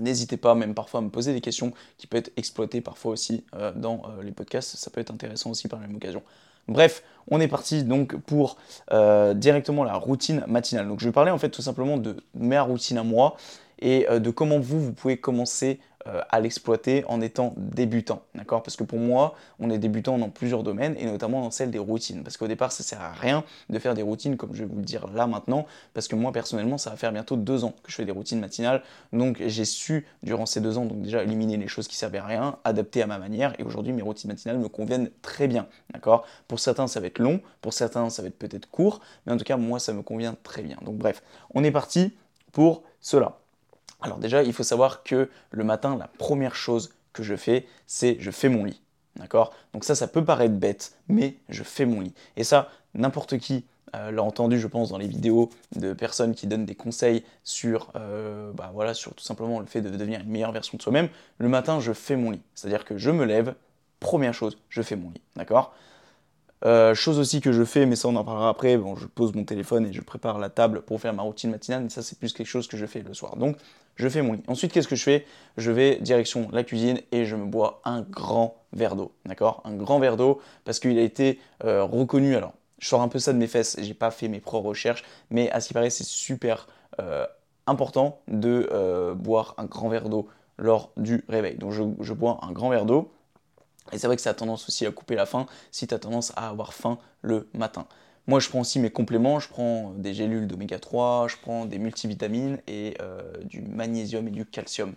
N'hésitez 0.00 0.36
pas 0.36 0.54
même 0.54 0.74
parfois 0.74 1.00
à 1.00 1.02
me 1.02 1.10
poser 1.10 1.32
des 1.32 1.40
questions 1.40 1.72
qui 1.98 2.06
peuvent 2.06 2.20
être 2.20 2.32
exploitées 2.36 2.80
parfois 2.80 3.12
aussi 3.12 3.44
euh, 3.54 3.72
dans 3.74 4.02
euh, 4.04 4.22
les 4.22 4.32
podcasts. 4.32 4.76
Ça 4.76 4.90
peut 4.90 5.00
être 5.00 5.10
intéressant 5.10 5.50
aussi 5.50 5.68
par 5.68 5.80
la 5.80 5.86
même 5.86 5.96
occasion. 5.96 6.22
Bref, 6.68 7.02
on 7.28 7.40
est 7.40 7.48
parti 7.48 7.82
donc 7.82 8.16
pour 8.16 8.56
euh, 8.92 9.34
directement 9.34 9.84
la 9.84 9.94
routine 9.94 10.44
matinale. 10.46 10.88
Donc 10.88 11.00
je 11.00 11.06
vais 11.06 11.12
parler 11.12 11.30
en 11.30 11.38
fait 11.38 11.50
tout 11.50 11.62
simplement 11.62 11.96
de 11.96 12.16
ma 12.34 12.62
routine 12.62 12.98
à 12.98 13.02
moi 13.02 13.36
et 13.80 14.06
de 14.08 14.30
comment 14.30 14.60
vous, 14.60 14.80
vous 14.80 14.92
pouvez 14.92 15.16
commencer 15.16 15.80
à 16.04 16.40
l'exploiter 16.40 17.04
en 17.06 17.20
étant 17.20 17.54
débutant, 17.56 18.22
d'accord? 18.34 18.62
Parce 18.62 18.76
que 18.76 18.84
pour 18.84 18.98
moi, 18.98 19.34
on 19.58 19.70
est 19.70 19.78
débutant 19.78 20.18
dans 20.18 20.30
plusieurs 20.30 20.62
domaines 20.62 20.96
et 20.98 21.06
notamment 21.06 21.42
dans 21.42 21.50
celle 21.50 21.70
des 21.70 21.78
routines. 21.78 22.22
Parce 22.22 22.36
qu'au 22.36 22.48
départ, 22.48 22.72
ça 22.72 22.82
sert 22.82 23.00
à 23.00 23.12
rien 23.12 23.44
de 23.68 23.78
faire 23.78 23.94
des 23.94 24.02
routines 24.02 24.36
comme 24.36 24.54
je 24.54 24.64
vais 24.64 24.68
vous 24.68 24.78
le 24.78 24.84
dire 24.84 25.06
là 25.08 25.26
maintenant, 25.26 25.66
parce 25.94 26.08
que 26.08 26.16
moi 26.16 26.32
personnellement, 26.32 26.78
ça 26.78 26.90
va 26.90 26.96
faire 26.96 27.12
bientôt 27.12 27.36
deux 27.36 27.64
ans 27.64 27.74
que 27.82 27.90
je 27.90 27.96
fais 27.96 28.04
des 28.04 28.12
routines 28.12 28.40
matinales, 28.40 28.82
donc 29.12 29.42
j'ai 29.46 29.64
su 29.64 30.06
durant 30.22 30.46
ces 30.46 30.60
deux 30.60 30.78
ans 30.78 30.84
donc 30.84 31.02
déjà 31.02 31.22
éliminer 31.22 31.56
les 31.56 31.68
choses 31.68 31.88
qui 31.88 31.96
servaient 31.96 32.18
à 32.18 32.26
rien, 32.26 32.58
adapter 32.64 33.02
à 33.02 33.06
ma 33.06 33.18
manière, 33.18 33.54
et 33.60 33.62
aujourd'hui 33.62 33.92
mes 33.92 34.02
routines 34.02 34.30
matinales 34.30 34.58
me 34.58 34.68
conviennent 34.68 35.10
très 35.22 35.46
bien, 35.46 35.66
d'accord? 35.92 36.26
Pour 36.48 36.60
certains, 36.60 36.86
ça 36.86 37.00
va 37.00 37.06
être 37.06 37.18
long, 37.18 37.40
pour 37.60 37.72
certains, 37.72 38.10
ça 38.10 38.22
va 38.22 38.28
être 38.28 38.38
peut-être 38.38 38.68
court, 38.70 39.00
mais 39.26 39.32
en 39.32 39.36
tout 39.36 39.44
cas, 39.44 39.56
moi, 39.56 39.78
ça 39.78 39.92
me 39.92 40.02
convient 40.02 40.36
très 40.42 40.62
bien. 40.62 40.76
Donc 40.82 40.96
bref, 40.96 41.22
on 41.54 41.64
est 41.64 41.70
parti 41.70 42.16
pour 42.52 42.82
cela. 43.00 43.41
Alors 44.02 44.18
déjà, 44.18 44.42
il 44.42 44.52
faut 44.52 44.62
savoir 44.62 45.02
que 45.02 45.30
le 45.50 45.64
matin, 45.64 45.96
la 45.96 46.08
première 46.08 46.54
chose 46.54 46.92
que 47.12 47.22
je 47.22 47.36
fais, 47.36 47.66
c'est 47.86 48.16
je 48.20 48.30
fais 48.30 48.48
mon 48.48 48.64
lit. 48.64 48.82
D'accord? 49.16 49.54
Donc 49.72 49.84
ça, 49.84 49.94
ça 49.94 50.08
peut 50.08 50.24
paraître 50.24 50.54
bête, 50.54 50.96
mais 51.08 51.36
je 51.48 51.62
fais 51.62 51.84
mon 51.84 52.00
lit. 52.00 52.14
Et 52.36 52.44
ça, 52.44 52.68
n'importe 52.94 53.38
qui 53.38 53.64
euh, 53.94 54.10
l'a 54.10 54.22
entendu, 54.22 54.58
je 54.58 54.66
pense, 54.66 54.88
dans 54.88 54.96
les 54.96 55.06
vidéos 55.06 55.50
de 55.76 55.92
personnes 55.92 56.34
qui 56.34 56.46
donnent 56.46 56.64
des 56.64 56.74
conseils 56.74 57.24
sur, 57.44 57.90
euh, 57.94 58.50
bah, 58.52 58.70
voilà, 58.72 58.94
sur 58.94 59.14
tout 59.14 59.24
simplement 59.24 59.60
le 59.60 59.66
fait 59.66 59.82
de 59.82 59.90
devenir 59.90 60.20
une 60.20 60.30
meilleure 60.30 60.52
version 60.52 60.78
de 60.78 60.82
soi-même. 60.82 61.08
Le 61.38 61.48
matin, 61.48 61.78
je 61.78 61.92
fais 61.92 62.16
mon 62.16 62.30
lit. 62.30 62.40
C'est-à-dire 62.54 62.84
que 62.86 62.96
je 62.96 63.10
me 63.10 63.24
lève, 63.24 63.54
première 64.00 64.32
chose, 64.32 64.58
je 64.70 64.80
fais 64.80 64.96
mon 64.96 65.10
lit. 65.10 65.20
D'accord? 65.36 65.74
Euh, 66.64 66.94
chose 66.94 67.18
aussi 67.18 67.40
que 67.40 67.52
je 67.52 67.64
fais, 67.64 67.86
mais 67.86 67.96
ça 67.96 68.08
on 68.08 68.16
en 68.16 68.24
parlera 68.24 68.48
après, 68.48 68.76
bon, 68.76 68.94
je 68.96 69.06
pose 69.06 69.34
mon 69.34 69.44
téléphone 69.44 69.86
et 69.86 69.92
je 69.92 70.00
prépare 70.00 70.38
la 70.38 70.48
table 70.48 70.82
pour 70.82 71.00
faire 71.00 71.12
ma 71.12 71.22
routine 71.22 71.50
matinale, 71.50 71.82
mais 71.82 71.88
ça 71.88 72.02
c'est 72.02 72.18
plus 72.18 72.32
quelque 72.32 72.46
chose 72.46 72.68
que 72.68 72.76
je 72.76 72.86
fais 72.86 73.02
le 73.02 73.14
soir. 73.14 73.36
Donc 73.36 73.56
je 73.96 74.08
fais 74.08 74.22
mon 74.22 74.34
lit. 74.34 74.42
Ensuite, 74.46 74.72
qu'est-ce 74.72 74.88
que 74.88 74.96
je 74.96 75.02
fais? 75.02 75.26
Je 75.56 75.70
vais 75.70 75.96
direction 75.96 76.48
la 76.52 76.64
cuisine 76.64 77.00
et 77.10 77.24
je 77.24 77.36
me 77.36 77.46
bois 77.46 77.80
un 77.84 78.02
grand 78.02 78.56
verre 78.72 78.96
d'eau, 78.96 79.12
d'accord? 79.26 79.60
Un 79.64 79.74
grand 79.74 79.98
verre 79.98 80.16
d'eau 80.16 80.40
parce 80.64 80.78
qu'il 80.78 80.98
a 80.98 81.02
été 81.02 81.40
euh, 81.64 81.84
reconnu. 81.84 82.36
Alors, 82.36 82.54
je 82.78 82.88
sors 82.88 83.02
un 83.02 83.08
peu 83.08 83.18
ça 83.18 83.32
de 83.32 83.38
mes 83.38 83.46
fesses, 83.48 83.76
j'ai 83.80 83.94
pas 83.94 84.10
fait 84.10 84.28
mes 84.28 84.40
propres 84.40 84.68
recherches, 84.68 85.04
mais 85.30 85.50
à 85.50 85.60
ce 85.60 85.68
qui 85.68 85.74
paraît, 85.74 85.90
c'est 85.90 86.04
super 86.04 86.66
euh, 87.00 87.26
important 87.66 88.20
de 88.28 89.12
boire 89.14 89.54
un 89.58 89.66
grand 89.66 89.88
verre 89.88 90.08
d'eau 90.08 90.28
lors 90.58 90.92
du 90.96 91.24
réveil. 91.28 91.56
Donc 91.56 91.72
je 91.72 92.12
bois 92.12 92.40
un 92.42 92.52
grand 92.52 92.70
verre 92.70 92.86
d'eau. 92.86 93.12
Et 93.90 93.98
c'est 93.98 94.06
vrai 94.06 94.16
que 94.16 94.22
ça 94.22 94.30
a 94.30 94.34
tendance 94.34 94.68
aussi 94.68 94.86
à 94.86 94.90
couper 94.92 95.14
la 95.14 95.26
faim 95.26 95.46
si 95.70 95.86
tu 95.86 95.94
as 95.94 95.98
tendance 95.98 96.32
à 96.36 96.48
avoir 96.48 96.72
faim 96.72 96.98
le 97.22 97.48
matin. 97.54 97.86
Moi, 98.28 98.38
je 98.38 98.48
prends 98.48 98.60
aussi 98.60 98.78
mes 98.78 98.90
compléments, 98.90 99.40
je 99.40 99.48
prends 99.48 99.90
des 99.96 100.14
gélules 100.14 100.46
d'oméga 100.46 100.78
3, 100.78 101.26
je 101.28 101.36
prends 101.42 101.66
des 101.66 101.78
multivitamines 101.78 102.58
et 102.68 102.96
euh, 103.00 103.20
du 103.44 103.62
magnésium 103.62 104.28
et 104.28 104.30
du 104.30 104.46
calcium. 104.46 104.94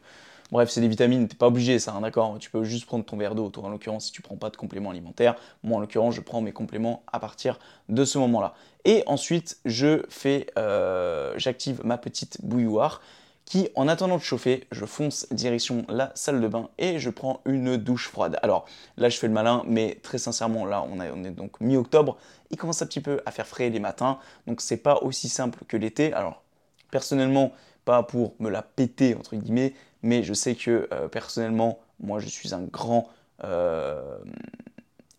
Bref, 0.52 0.70
c'est 0.70 0.82
des 0.82 0.88
vitamines, 0.88 1.28
t'es 1.28 1.36
pas 1.36 1.48
obligé 1.48 1.80
ça, 1.80 1.94
hein, 1.94 2.02
d'accord? 2.02 2.38
Tu 2.38 2.52
peux 2.52 2.64
juste 2.64 2.86
prendre 2.86 3.04
ton 3.04 3.18
verre 3.18 3.34
d'eau. 3.34 3.50
Toi, 3.50 3.64
en 3.64 3.70
l'occurrence, 3.70 4.06
si 4.06 4.12
tu 4.12 4.22
prends 4.22 4.36
pas 4.36 4.52
de 4.52 4.58
compléments 4.58 4.92
alimentaires, 4.92 5.36
moi, 5.64 5.78
en 5.78 5.80
l'occurrence, 5.80 6.14
je 6.14 6.22
prends 6.22 6.42
mes 6.42 6.52
compléments 6.52 7.02
à 7.12 7.20
partir 7.20 7.58
de 7.90 8.06
ce 8.06 8.20
moment-là. 8.20 8.54
Et 8.86 9.02
ensuite, 9.08 9.58
je 9.66 10.06
fais, 10.08 10.46
euh, 10.60 11.34
j'active 11.38 11.82
ma 11.84 11.98
petite 11.98 12.46
bouilloire 12.46 13.02
qui, 13.46 13.70
en 13.76 13.88
attendant 13.88 14.18
de 14.18 14.24
chauffer, 14.24 14.68
je 14.72 14.86
fonce 14.86 15.28
direction 15.32 15.86
la 15.88 16.12
salle 16.16 16.42
de 16.42 16.48
bain 16.48 16.70
et 16.78 17.00
je 17.00 17.10
prends 17.10 17.42
une 17.46 17.78
douche 17.78 18.10
froide. 18.10 18.40
Alors 18.42 18.66
là, 18.98 19.10
je 19.10 19.18
fais 19.18 19.28
le 19.28 19.34
malin, 19.34 19.64
mais 19.68 20.00
très 20.02 20.18
sincèrement, 20.18 20.66
là, 20.66 20.86
on, 20.92 21.00
est 21.00 21.32
donc 21.32 21.62
mi-octobre, 21.62 22.18
il 22.50 22.58
commence 22.58 22.82
un 22.82 22.88
petit 22.88 23.02
peu 23.02 23.22
à 23.26 23.32
faire 23.32 23.48
frais 23.48 23.70
les 23.70 23.80
matins, 23.80 24.18
donc 24.48 24.62
c'est 24.62 24.78
pas 24.78 24.98
aussi 25.04 25.30
simple 25.30 25.64
que 25.68 25.78
l'été. 25.78 26.12
Alors, 26.14 26.44
personnellement, 26.90 27.54
pas 27.86 28.02
pour 28.02 28.34
me 28.40 28.50
la 28.50 28.64
péter, 28.64 29.16
entre 29.16 29.36
guillemets, 29.36 29.74
mais 30.02 30.24
je 30.24 30.34
sais 30.34 30.56
que 30.56 30.90
euh, 30.92 31.08
personnellement, 31.08 31.80
moi, 32.00 32.20
je 32.20 32.28
suis 32.28 32.54
un 32.54 32.64
grand... 32.64 33.10
Euh, 33.44 34.18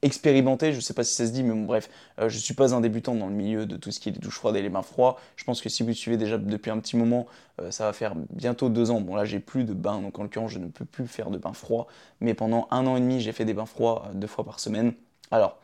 expérimenté, 0.07 0.73
je 0.73 0.81
sais 0.81 0.95
pas 0.95 1.05
si 1.05 1.15
ça 1.15 1.27
se 1.27 1.33
dit, 1.33 1.43
mais 1.43 1.53
bon, 1.53 1.65
bref, 1.65 1.91
euh, 2.19 2.29
je 2.29 2.39
suis 2.39 2.55
pas 2.55 2.75
un 2.75 2.81
débutant 2.81 3.15
dans 3.15 3.27
le 3.27 3.35
milieu 3.35 3.67
de 3.67 3.77
tout 3.77 3.91
ce 3.93 4.01
qui 4.01 4.09
est 4.09 4.13
les 4.13 4.19
douches 4.19 4.37
froides 4.37 4.57
et 4.57 4.63
les 4.63 4.71
bains 4.71 4.83
froids. 4.83 5.19
Je 5.37 5.45
pense 5.45 5.61
que 5.61 5.69
si 5.69 5.83
vous 5.83 5.93
suivez 5.93 6.17
déjà 6.17 6.39
depuis 6.39 6.71
un 6.71 6.79
petit 6.79 6.97
moment, 6.97 7.27
euh, 7.61 7.71
ça 7.71 7.85
va 7.85 7.93
faire 7.93 8.15
bientôt 8.31 8.69
deux 8.69 8.91
ans. 8.91 9.01
Bon 9.01 9.15
là 9.17 9.25
j'ai 9.25 9.41
plus 9.41 9.65
de 9.65 9.75
bains, 9.75 10.01
donc 10.01 10.19
en 10.19 10.23
l'occurrence 10.23 10.53
je 10.53 10.59
ne 10.59 10.69
peux 10.69 10.85
plus 10.85 11.07
faire 11.07 11.31
de 11.31 11.39
bains 11.39 11.53
froids, 11.53 11.87
mais 12.21 12.35
pendant 12.35 12.69
un 12.71 12.87
an 12.87 12.97
et 12.97 13.01
demi 13.01 13.21
j'ai 13.21 13.33
fait 13.33 13.45
des 13.45 13.55
bains 13.55 13.67
froids 13.67 14.07
euh, 14.09 14.15
deux 14.15 14.27
fois 14.27 14.45
par 14.45 14.61
semaine. 14.61 14.95
Alors, 15.31 15.59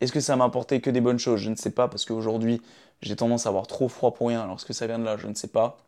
est-ce 0.00 0.12
que 0.12 0.20
ça 0.20 0.36
m'a 0.36 0.44
apporté 0.44 0.80
que 0.80 0.90
des 0.90 1.00
bonnes 1.00 1.18
choses? 1.18 1.40
Je 1.40 1.50
ne 1.50 1.56
sais 1.56 1.70
pas, 1.70 1.88
parce 1.88 2.04
qu'aujourd'hui 2.04 2.62
j'ai 3.02 3.16
tendance 3.16 3.46
à 3.46 3.50
avoir 3.50 3.66
trop 3.66 3.88
froid 3.88 4.14
pour 4.14 4.28
rien, 4.28 4.42
alors 4.42 4.60
ce 4.60 4.66
que 4.66 4.72
ça 4.72 4.86
vient 4.86 4.98
de 4.98 5.04
là, 5.04 5.16
je 5.16 5.26
ne 5.28 5.34
sais 5.34 5.48
pas. 5.48 5.78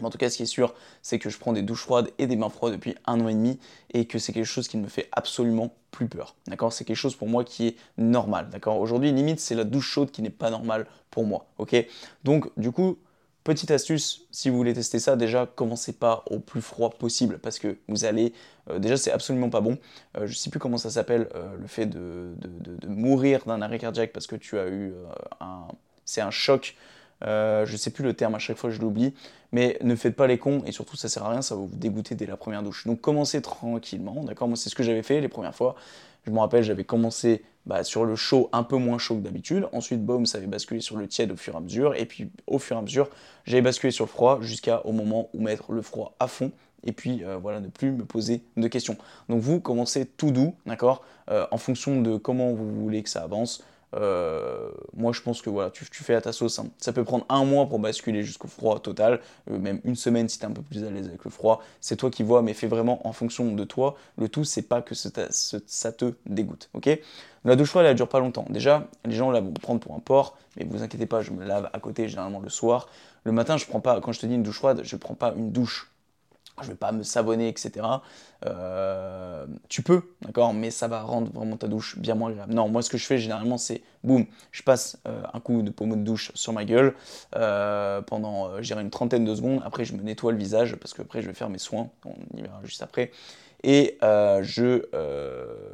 Mais 0.00 0.06
en 0.06 0.10
tout 0.10 0.18
cas, 0.18 0.30
ce 0.30 0.36
qui 0.36 0.42
est 0.42 0.46
sûr, 0.46 0.74
c'est 1.02 1.18
que 1.18 1.30
je 1.30 1.38
prends 1.38 1.52
des 1.52 1.62
douches 1.62 1.82
froides 1.82 2.10
et 2.18 2.26
des 2.26 2.36
bains 2.36 2.50
froids 2.50 2.70
depuis 2.70 2.94
un 3.06 3.20
an 3.20 3.28
et 3.28 3.34
demi 3.34 3.58
et 3.92 4.04
que 4.06 4.18
c'est 4.18 4.32
quelque 4.32 4.44
chose 4.44 4.68
qui 4.68 4.76
ne 4.76 4.82
me 4.82 4.88
fait 4.88 5.08
absolument 5.12 5.72
plus 5.90 6.08
peur. 6.08 6.34
D'accord? 6.46 6.72
C'est 6.72 6.84
quelque 6.84 6.96
chose 6.96 7.16
pour 7.16 7.28
moi 7.28 7.44
qui 7.44 7.68
est 7.68 7.76
normal. 7.98 8.48
D'accord? 8.50 8.78
Aujourd'hui, 8.78 9.12
limite, 9.12 9.40
c'est 9.40 9.54
la 9.54 9.64
douche 9.64 9.88
chaude 9.88 10.10
qui 10.10 10.22
n'est 10.22 10.30
pas 10.30 10.50
normale 10.50 10.86
pour 11.10 11.24
moi. 11.24 11.46
Ok? 11.58 11.76
Donc, 12.24 12.50
du 12.56 12.72
coup, 12.72 12.98
petite 13.44 13.70
astuce, 13.70 14.26
si 14.30 14.50
vous 14.50 14.56
voulez 14.56 14.74
tester 14.74 14.98
ça, 14.98 15.16
déjà, 15.16 15.46
commencez 15.46 15.92
pas 15.92 16.24
au 16.30 16.38
plus 16.38 16.60
froid 16.60 16.90
possible 16.90 17.38
parce 17.38 17.58
que 17.58 17.78
vous 17.88 18.04
allez. 18.04 18.32
Euh, 18.68 18.78
déjà, 18.78 18.96
c'est 18.96 19.10
absolument 19.10 19.50
pas 19.50 19.60
bon. 19.60 19.78
Euh, 20.16 20.26
je 20.26 20.34
sais 20.34 20.50
plus 20.50 20.60
comment 20.60 20.78
ça 20.78 20.90
s'appelle, 20.90 21.28
euh, 21.34 21.56
le 21.58 21.66
fait 21.66 21.86
de, 21.86 22.34
de 22.36 22.88
mourir 22.88 23.44
d'un 23.46 23.62
arrêt 23.62 23.78
cardiaque 23.78 24.12
parce 24.12 24.26
que 24.26 24.36
tu 24.36 24.58
as 24.58 24.68
eu 24.68 24.92
un. 25.40 25.66
C'est 26.04 26.20
un 26.20 26.30
choc 26.30 26.76
euh, 27.24 27.66
je 27.66 27.76
sais 27.76 27.90
plus 27.90 28.04
le 28.04 28.14
terme, 28.14 28.34
à 28.34 28.38
chaque 28.38 28.56
fois 28.56 28.70
je 28.70 28.80
l'oublie. 28.80 29.14
Mais 29.52 29.78
ne 29.82 29.96
faites 29.96 30.14
pas 30.14 30.26
les 30.26 30.38
cons 30.38 30.62
et 30.66 30.72
surtout 30.72 30.96
ça 30.96 31.08
sert 31.08 31.24
à 31.24 31.30
rien, 31.30 31.42
ça 31.42 31.54
va 31.54 31.62
vous 31.62 31.74
dégoûter 31.74 32.14
dès 32.14 32.26
la 32.26 32.36
première 32.36 32.62
douche. 32.62 32.86
Donc 32.86 33.00
commencez 33.00 33.42
tranquillement, 33.42 34.22
d'accord? 34.24 34.48
Moi 34.48 34.56
c'est 34.56 34.68
ce 34.70 34.74
que 34.74 34.82
j'avais 34.82 35.02
fait 35.02 35.20
les 35.20 35.28
premières 35.28 35.54
fois. 35.54 35.74
Je 36.26 36.30
me 36.30 36.38
rappelle, 36.38 36.62
j'avais 36.62 36.84
commencé 36.84 37.42
bah, 37.66 37.82
sur 37.82 38.04
le 38.04 38.14
chaud 38.14 38.50
un 38.52 38.62
peu 38.62 38.76
moins 38.76 38.98
chaud 38.98 39.16
que 39.16 39.22
d'habitude. 39.22 39.68
Ensuite, 39.72 40.04
boum, 40.04 40.26
ça 40.26 40.38
avait 40.38 40.46
basculé 40.46 40.80
sur 40.80 40.96
le 40.96 41.08
tiède 41.08 41.32
au 41.32 41.36
fur 41.36 41.54
et 41.54 41.56
à 41.56 41.60
mesure. 41.60 41.94
Et 41.94 42.04
puis 42.04 42.30
au 42.46 42.58
fur 42.58 42.76
et 42.76 42.78
à 42.78 42.82
mesure, 42.82 43.08
j'avais 43.44 43.62
basculé 43.62 43.90
sur 43.90 44.04
le 44.04 44.10
froid 44.10 44.38
jusqu'au 44.42 44.92
moment 44.92 45.30
où 45.32 45.40
mettre 45.40 45.72
le 45.72 45.82
froid 45.82 46.14
à 46.20 46.26
fond. 46.26 46.52
Et 46.84 46.92
puis 46.92 47.24
euh, 47.24 47.36
voilà, 47.36 47.60
ne 47.60 47.68
plus 47.68 47.92
me 47.92 48.04
poser 48.04 48.42
de 48.56 48.68
questions. 48.68 48.96
Donc 49.28 49.40
vous 49.40 49.60
commencez 49.60 50.06
tout 50.06 50.30
doux, 50.30 50.54
d'accord? 50.66 51.02
Euh, 51.30 51.46
En 51.50 51.58
fonction 51.58 52.00
de 52.00 52.16
comment 52.16 52.52
vous 52.52 52.70
voulez 52.70 53.02
que 53.02 53.10
ça 53.10 53.22
avance. 53.22 53.64
Euh, 53.94 54.70
moi, 54.94 55.12
je 55.12 55.20
pense 55.20 55.42
que 55.42 55.50
voilà, 55.50 55.70
tu, 55.70 55.84
fais 55.84 56.14
à 56.14 56.20
ta 56.20 56.32
sauce. 56.32 56.60
Ça 56.78 56.92
peut 56.92 57.04
prendre 57.04 57.26
un 57.28 57.44
mois 57.44 57.66
pour 57.66 57.78
basculer 57.78 58.22
jusqu'au 58.22 58.48
froid 58.48 58.78
total, 58.80 59.20
euh, 59.50 59.58
même 59.58 59.80
une 59.84 59.96
semaine 59.96 60.28
si 60.28 60.38
tu 60.38 60.44
es 60.44 60.48
un 60.48 60.52
peu 60.52 60.62
plus 60.62 60.84
à 60.84 60.90
l'aise 60.90 61.08
avec 61.08 61.24
le 61.24 61.30
froid. 61.30 61.62
C'est 61.80 61.96
toi 61.96 62.10
qui 62.10 62.22
vois, 62.22 62.42
mais 62.42 62.54
fais 62.54 62.66
vraiment 62.66 63.06
en 63.06 63.12
fonction 63.12 63.52
de 63.52 63.64
toi. 63.64 63.96
Le 64.16 64.28
tout, 64.28 64.44
c'est 64.44 64.62
pas 64.62 64.82
que 64.82 64.94
ça 64.94 65.10
te 65.10 66.14
dégoûte. 66.26 66.70
ok? 66.74 66.98
La 67.44 67.56
douche 67.56 67.70
froide, 67.70 67.86
elle 67.86 67.96
dure 67.96 68.08
pas 68.08 68.20
longtemps. 68.20 68.44
Déjà, 68.50 68.86
les 69.04 69.14
gens 69.14 69.30
la 69.30 69.40
vont 69.40 69.52
prendre 69.52 69.80
pour 69.80 69.94
un 69.94 70.00
porc, 70.00 70.36
mais 70.56 70.66
vous 70.68 70.82
inquiétez 70.82 71.06
pas, 71.06 71.22
je 71.22 71.30
me 71.30 71.44
lave 71.44 71.70
à 71.72 71.78
côté 71.80 72.06
généralement 72.08 72.40
le 72.40 72.50
soir. 72.50 72.88
Le 73.24 73.32
matin, 73.32 73.56
je 73.56 73.66
prends 73.66 73.80
pas, 73.80 74.00
quand 74.00 74.12
je 74.12 74.20
te 74.20 74.26
dis 74.26 74.34
une 74.34 74.42
douche 74.42 74.56
froide, 74.56 74.82
je 74.84 74.96
prends 74.96 75.14
pas 75.14 75.32
une 75.36 75.50
douche 75.50 75.90
je 76.62 76.68
vais 76.68 76.76
pas 76.76 76.92
me 76.92 77.02
savonner, 77.02 77.48
etc. 77.48 77.86
Euh, 78.46 79.46
tu 79.68 79.82
peux, 79.82 80.02
d'accord, 80.22 80.54
mais 80.54 80.70
ça 80.70 80.88
va 80.88 81.02
rendre 81.02 81.30
vraiment 81.32 81.56
ta 81.56 81.68
douche 81.68 81.98
bien 81.98 82.14
moins 82.14 82.30
agréable. 82.30 82.54
Non, 82.54 82.68
moi 82.68 82.82
ce 82.82 82.90
que 82.90 82.98
je 82.98 83.06
fais 83.06 83.18
généralement 83.18 83.58
c'est, 83.58 83.82
boum, 84.02 84.26
je 84.50 84.62
passe 84.62 84.98
euh, 85.06 85.22
un 85.32 85.40
coup 85.40 85.62
de 85.62 85.70
pommeau 85.70 85.96
de 85.96 86.02
douche 86.02 86.32
sur 86.34 86.52
ma 86.52 86.64
gueule 86.64 86.94
euh, 87.36 88.00
pendant, 88.02 88.62
j'irai 88.62 88.82
une 88.82 88.90
trentaine 88.90 89.24
de 89.24 89.34
secondes. 89.34 89.60
Après, 89.64 89.84
je 89.84 89.94
me 89.94 90.02
nettoie 90.02 90.32
le 90.32 90.38
visage 90.38 90.76
parce 90.76 90.94
que 90.94 91.02
après 91.02 91.22
je 91.22 91.26
vais 91.26 91.34
faire 91.34 91.50
mes 91.50 91.58
soins, 91.58 91.90
on 92.04 92.14
y 92.36 92.42
verra 92.42 92.60
juste 92.64 92.82
après. 92.82 93.10
Et 93.62 93.98
je, 94.00 94.82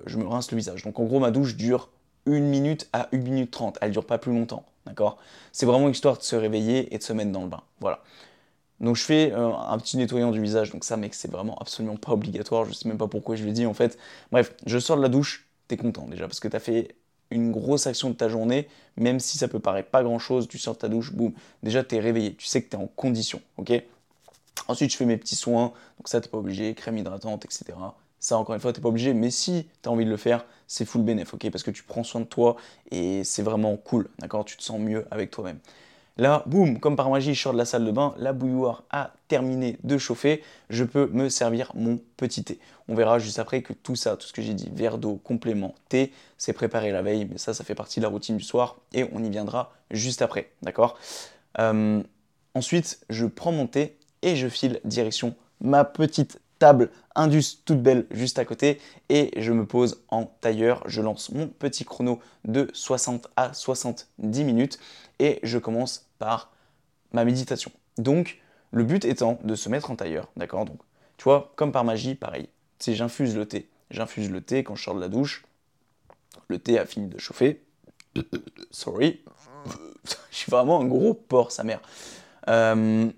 je 0.07 0.17
me 0.19 0.27
rince 0.27 0.51
le 0.51 0.57
visage. 0.57 0.83
Donc 0.83 0.99
en 0.99 1.05
gros, 1.05 1.21
ma 1.21 1.31
douche 1.31 1.57
dure 1.57 1.89
une 2.27 2.49
minute 2.49 2.89
à 2.93 3.09
une 3.13 3.23
minute 3.23 3.51
trente. 3.51 3.79
Elle 3.81 3.93
dure 3.93 4.05
pas 4.05 4.19
plus 4.19 4.33
longtemps, 4.33 4.65
d'accord? 4.85 5.19
C'est 5.53 5.67
vraiment 5.67 5.89
histoire 5.89 6.19
de 6.19 6.23
se 6.23 6.37
réveiller 6.37 6.93
et 6.95 6.99
de 6.99 7.03
se 7.03 7.13
mettre 7.13 7.31
dans 7.31 7.43
le 7.43 7.49
bain. 7.49 7.63
Voilà. 7.81 8.01
Donc 8.81 8.97
je 8.97 9.03
fais 9.03 9.33
euh, 9.33 9.53
un 9.55 9.79
petit 9.79 9.97
nettoyant 9.97 10.31
du 10.31 10.41
visage, 10.41 10.71
donc 10.71 10.85
ça 10.85 10.97
mec 10.97 11.15
c'est 11.15 11.31
vraiment 11.31 11.57
absolument 11.59 11.97
pas 11.97 12.13
obligatoire, 12.13 12.65
je 12.67 12.73
sais 12.73 12.89
même 12.89 12.99
pas 12.99 13.09
pourquoi 13.09 13.37
je 13.37 13.45
l'ai 13.45 13.53
dit 13.53 13.67
en 13.67 13.75
fait. 13.75 13.99
Bref, 14.33 14.55
je 14.67 14.79
sors 14.79 14.97
de 14.97 15.03
la 15.03 15.09
douche, 15.09 15.49
t'es 15.69 15.77
content 15.77 16.07
déjà, 16.09 16.27
parce 16.27 16.41
que 16.41 16.49
t'as 16.49 16.59
fait 16.61 16.95
une 17.31 17.51
grosse 17.53 17.87
action 17.87 18.11
de 18.11 18.15
ta 18.15 18.29
journée, 18.29 18.69
même 18.97 19.19
si 19.19 19.39
ça 19.39 19.49
peut 19.49 19.59
paraître 19.59 19.91
pas 19.91 20.03
grand 20.03 20.19
chose, 20.19 20.47
tu 20.47 20.59
sors 20.59 20.75
de 20.75 20.79
ta 20.79 20.89
douche, 20.89 21.13
boum, 21.13 21.33
déjà 21.63 21.83
t'es 21.83 21.99
réveillé, 22.01 22.35
tu 22.35 22.47
sais 22.47 22.63
que 22.63 22.69
t'es 22.69 22.77
en 22.77 22.87
condition, 22.87 23.41
ok? 23.57 23.73
Ensuite 24.69 24.93
je 24.93 24.97
fais 24.97 25.07
mes 25.07 25.17
petits 25.17 25.37
soins, 25.37 25.73
donc 25.99 26.09
ça 26.09 26.21
t'es 26.21 26.29
pas 26.29 26.39
obligé, 26.39 26.75
crème 26.75 26.99
hydratante, 26.99 27.45
etc. 27.45 27.65
Ça 28.19 28.37
encore 28.39 28.55
une 28.55 28.61
fois 28.61 28.73
t'es 28.73 28.81
pas 28.81 28.89
obligé, 28.89 29.15
mais 29.15 29.31
si 29.31 29.69
t'as 29.83 29.91
envie 29.91 30.05
de 30.05 30.11
le 30.11 30.17
faire, 30.17 30.45
c'est 30.67 30.85
full 30.85 31.03
bénéf, 31.03 31.33
ok? 31.35 31.51
Parce 31.51 31.63
que 31.65 31.71
tu 31.71 31.83
prends 31.83 32.05
soin 32.05 32.21
de 32.21 32.27
toi 32.27 32.57
et 32.91 33.25
c'est 33.25 33.43
vraiment 33.43 33.77
cool, 33.77 34.09
d'accord? 34.19 34.45
Tu 34.45 34.57
te 34.57 34.63
sens 34.63 34.81
mieux 34.81 35.07
avec 35.11 35.31
toi-même. 35.31 35.59
Là, 36.17 36.43
boum, 36.47 36.81
comme 36.81 36.97
par 36.97 37.11
magie, 37.11 37.35
je 37.35 37.43
sors 37.43 37.53
de 37.53 37.59
la 37.59 37.65
salle 37.65 37.85
de 37.85 37.91
bain, 37.91 38.15
la 38.17 38.33
bouilloire 38.33 38.85
a 38.91 39.13
terminé 39.29 39.79
de 39.85 39.99
chauffer, 39.99 40.43
je 40.71 40.85
peux 40.85 41.09
me 41.13 41.29
servir 41.29 41.73
mon 41.75 41.99
petit 42.17 42.43
thé. 42.43 42.59
On 42.89 42.95
verra 42.95 43.19
juste 43.19 43.39
après 43.39 43.63
que 43.63 43.73
tout 43.75 43.97
ça, 43.97 44.17
tout 44.17 44.27
ce 44.27 44.33
que 44.33 44.41
j'ai 44.41 44.55
dit, 44.55 44.71
verre 44.73 44.97
d'eau, 44.97 45.21
complément, 45.23 45.75
thé, 45.89 46.13
c'est 46.39 46.55
préparé 46.55 46.91
la 46.91 47.03
veille, 47.03 47.27
mais 47.31 47.37
ça, 47.37 47.53
ça 47.53 47.65
fait 47.65 47.75
partie 47.75 48.01
de 48.01 48.05
la 48.05 48.09
routine 48.09 48.37
du 48.37 48.45
soir 48.45 48.77
et 48.95 49.05
on 49.13 49.23
y 49.23 49.29
viendra 49.29 49.73
juste 49.91 50.23
après, 50.23 50.51
d'accord? 50.63 50.97
Euh, 51.59 52.03
Ensuite, 52.57 53.01
je 53.11 53.27
prends 53.27 53.53
mon 53.53 53.67
thé 53.67 53.99
et 54.23 54.35
je 54.35 54.49
file 54.49 54.81
direction 54.83 55.35
ma 55.61 55.85
petite 55.85 56.41
table 56.59 56.91
Indus 57.15 57.63
toute 57.65 57.83
belle 57.83 58.07
juste 58.11 58.39
à 58.39 58.45
côté 58.45 58.81
et 59.09 59.31
je 59.41 59.53
me 59.53 59.67
pose 59.67 60.03
en 60.09 60.27
tailleur. 60.27 60.83
Je 60.87 61.01
lance 61.01 61.31
mon 61.31 61.49
petit 61.49 61.85
chrono 61.85 62.21
de 62.45 62.69
60 62.73 63.29
à 63.37 63.55
70 63.55 64.45
minutes 64.45 64.79
et 65.19 65.41
je 65.43 65.59
commence 65.59 66.07
par 66.19 66.53
ma 67.13 67.25
méditation. 67.25 67.71
Donc 67.99 68.41
le 68.73 68.85
but 68.85 69.05
étant 69.05 69.39
de 69.45 69.55
se 69.55 69.69
mettre 69.69 69.91
en 69.91 69.97
tailleur, 69.97 70.29
d'accord? 70.37 70.65
Donc 70.67 70.79
tu 71.17 71.25
vois, 71.25 71.53
comme 71.57 71.73
par 71.73 71.85
magie, 71.85 72.15
pareil. 72.15 72.49
Si 72.79 72.95
j'infuse 72.95 73.37
le 73.37 73.47
thé, 73.47 73.71
j'infuse 73.91 74.31
le 74.31 74.41
thé 74.41 74.63
quand 74.63 74.75
je 74.75 74.85
sors 74.85 74.95
de 74.95 75.01
la 75.01 75.09
douche. 75.09 75.45
Le 76.49 76.59
thé 76.59 76.79
a 76.79 76.85
fini 76.85 77.09
de 77.09 77.19
chauffer. 77.19 77.63
Sorry. 78.71 79.25
je 80.31 80.37
suis 80.37 80.51
vraiment 80.51 80.81
un 80.81 80.85
gros 80.85 81.15
porc, 81.15 81.53
sa 81.53 81.65
mère. 81.65 81.81
Euh, 82.49 83.11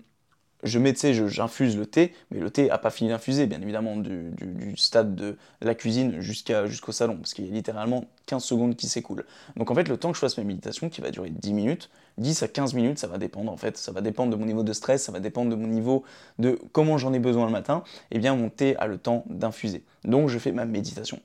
je 0.63 0.79
mets, 0.79 0.93
tu 0.93 0.99
sais, 0.99 1.13
j'infuse 1.13 1.77
le 1.77 1.85
thé, 1.85 2.13
mais 2.31 2.39
le 2.39 2.49
thé 2.49 2.67
n'a 2.67 2.77
pas 2.77 2.89
fini 2.89 3.09
d'infuser, 3.09 3.47
bien 3.47 3.61
évidemment, 3.61 3.95
du, 3.95 4.33
stade 4.75 5.15
de 5.15 5.37
la 5.61 5.75
cuisine 5.75 6.19
jusqu'au 6.19 6.91
salon, 6.91 7.17
parce 7.17 7.33
qu'il 7.33 7.45
y 7.45 7.49
a 7.49 7.51
littéralement 7.51 8.05
15 8.25 8.43
secondes 8.43 8.75
qui 8.75 8.87
s'écoulent. 8.87 9.25
Donc 9.55 9.71
en 9.71 9.75
fait, 9.75 9.87
le 9.87 9.97
temps 9.97 10.09
que 10.11 10.15
je 10.15 10.21
fasse 10.21 10.37
ma 10.37 10.43
méditation, 10.43 10.89
qui 10.89 11.01
va 11.01 11.11
durer 11.11 11.29
10 11.29 11.53
minutes, 11.53 11.89
10 12.17 12.43
à 12.43 12.47
15 12.47 12.73
minutes, 12.73 12.99
ça 12.99 13.07
va 13.07 13.17
dépendre, 13.17 13.51
en 13.51 13.57
fait, 13.57 13.77
ça 13.77 13.91
va 13.91 14.01
dépendre 14.01 14.31
de 14.31 14.35
mon 14.35 14.45
niveau 14.45 14.63
de 14.63 14.73
stress, 14.73 15.03
ça 15.03 15.11
va 15.11 15.19
dépendre 15.19 15.49
de 15.49 15.55
mon 15.55 15.67
niveau 15.67 16.03
de 16.39 16.59
comment 16.73 16.97
j'en 16.97 17.13
ai 17.13 17.19
besoin 17.19 17.45
le 17.45 17.51
matin, 17.51 17.83
eh 18.11 18.19
bien 18.19 18.35
mon 18.35 18.49
thé 18.49 18.75
a 18.77 18.87
le 18.87 18.97
temps 18.97 19.23
d'infuser. 19.29 19.83
Donc 20.03 20.29
je 20.29 20.39
fais 20.39 20.51
ma 20.51 20.65
méditation. 20.65 21.21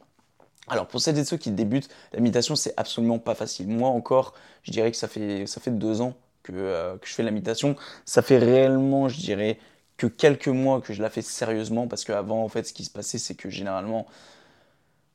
Alors 0.69 0.87
pour 0.87 1.01
celles 1.01 1.19
et 1.19 1.25
ceux 1.25 1.37
qui 1.37 1.51
débutent, 1.51 1.89
la 2.13 2.21
méditation 2.21 2.57
c'est 2.57 2.73
absolument 2.77 3.19
pas 3.19 3.35
facile. 3.35 3.69
Moi 3.69 3.89
encore, 3.89 4.35
je 4.63 4.71
dirais 4.71 4.91
que 4.91 4.97
ça 4.97 5.09
fait, 5.09 5.47
ça 5.47 5.61
fait 5.61 5.73
deux 5.73 6.01
ans 6.01 6.15
euh, 6.53 6.97
que, 6.99 7.07
je 7.07 7.15
fais 7.15 7.23
la 7.23 7.31
méditation. 7.31 7.77
Ça 8.05 8.23
fait 8.23 8.39
réellement, 8.39 9.09
je 9.09 9.19
dirais, 9.19 9.59
que 9.97 10.07
quelques 10.07 10.49
mois 10.49 10.81
que 10.81 10.93
je 10.93 11.03
la 11.03 11.11
fais 11.11 11.23
sérieusement 11.23 11.89
parce 11.89 12.05
qu'avant, 12.05 12.43
en 12.45 12.49
fait, 12.49 12.65
ce 12.65 12.73
qui 12.73 12.85
se 12.85 12.91
passait, 12.91 13.19
c'est 13.19 13.35
que 13.35 13.51
généralement, 13.51 14.07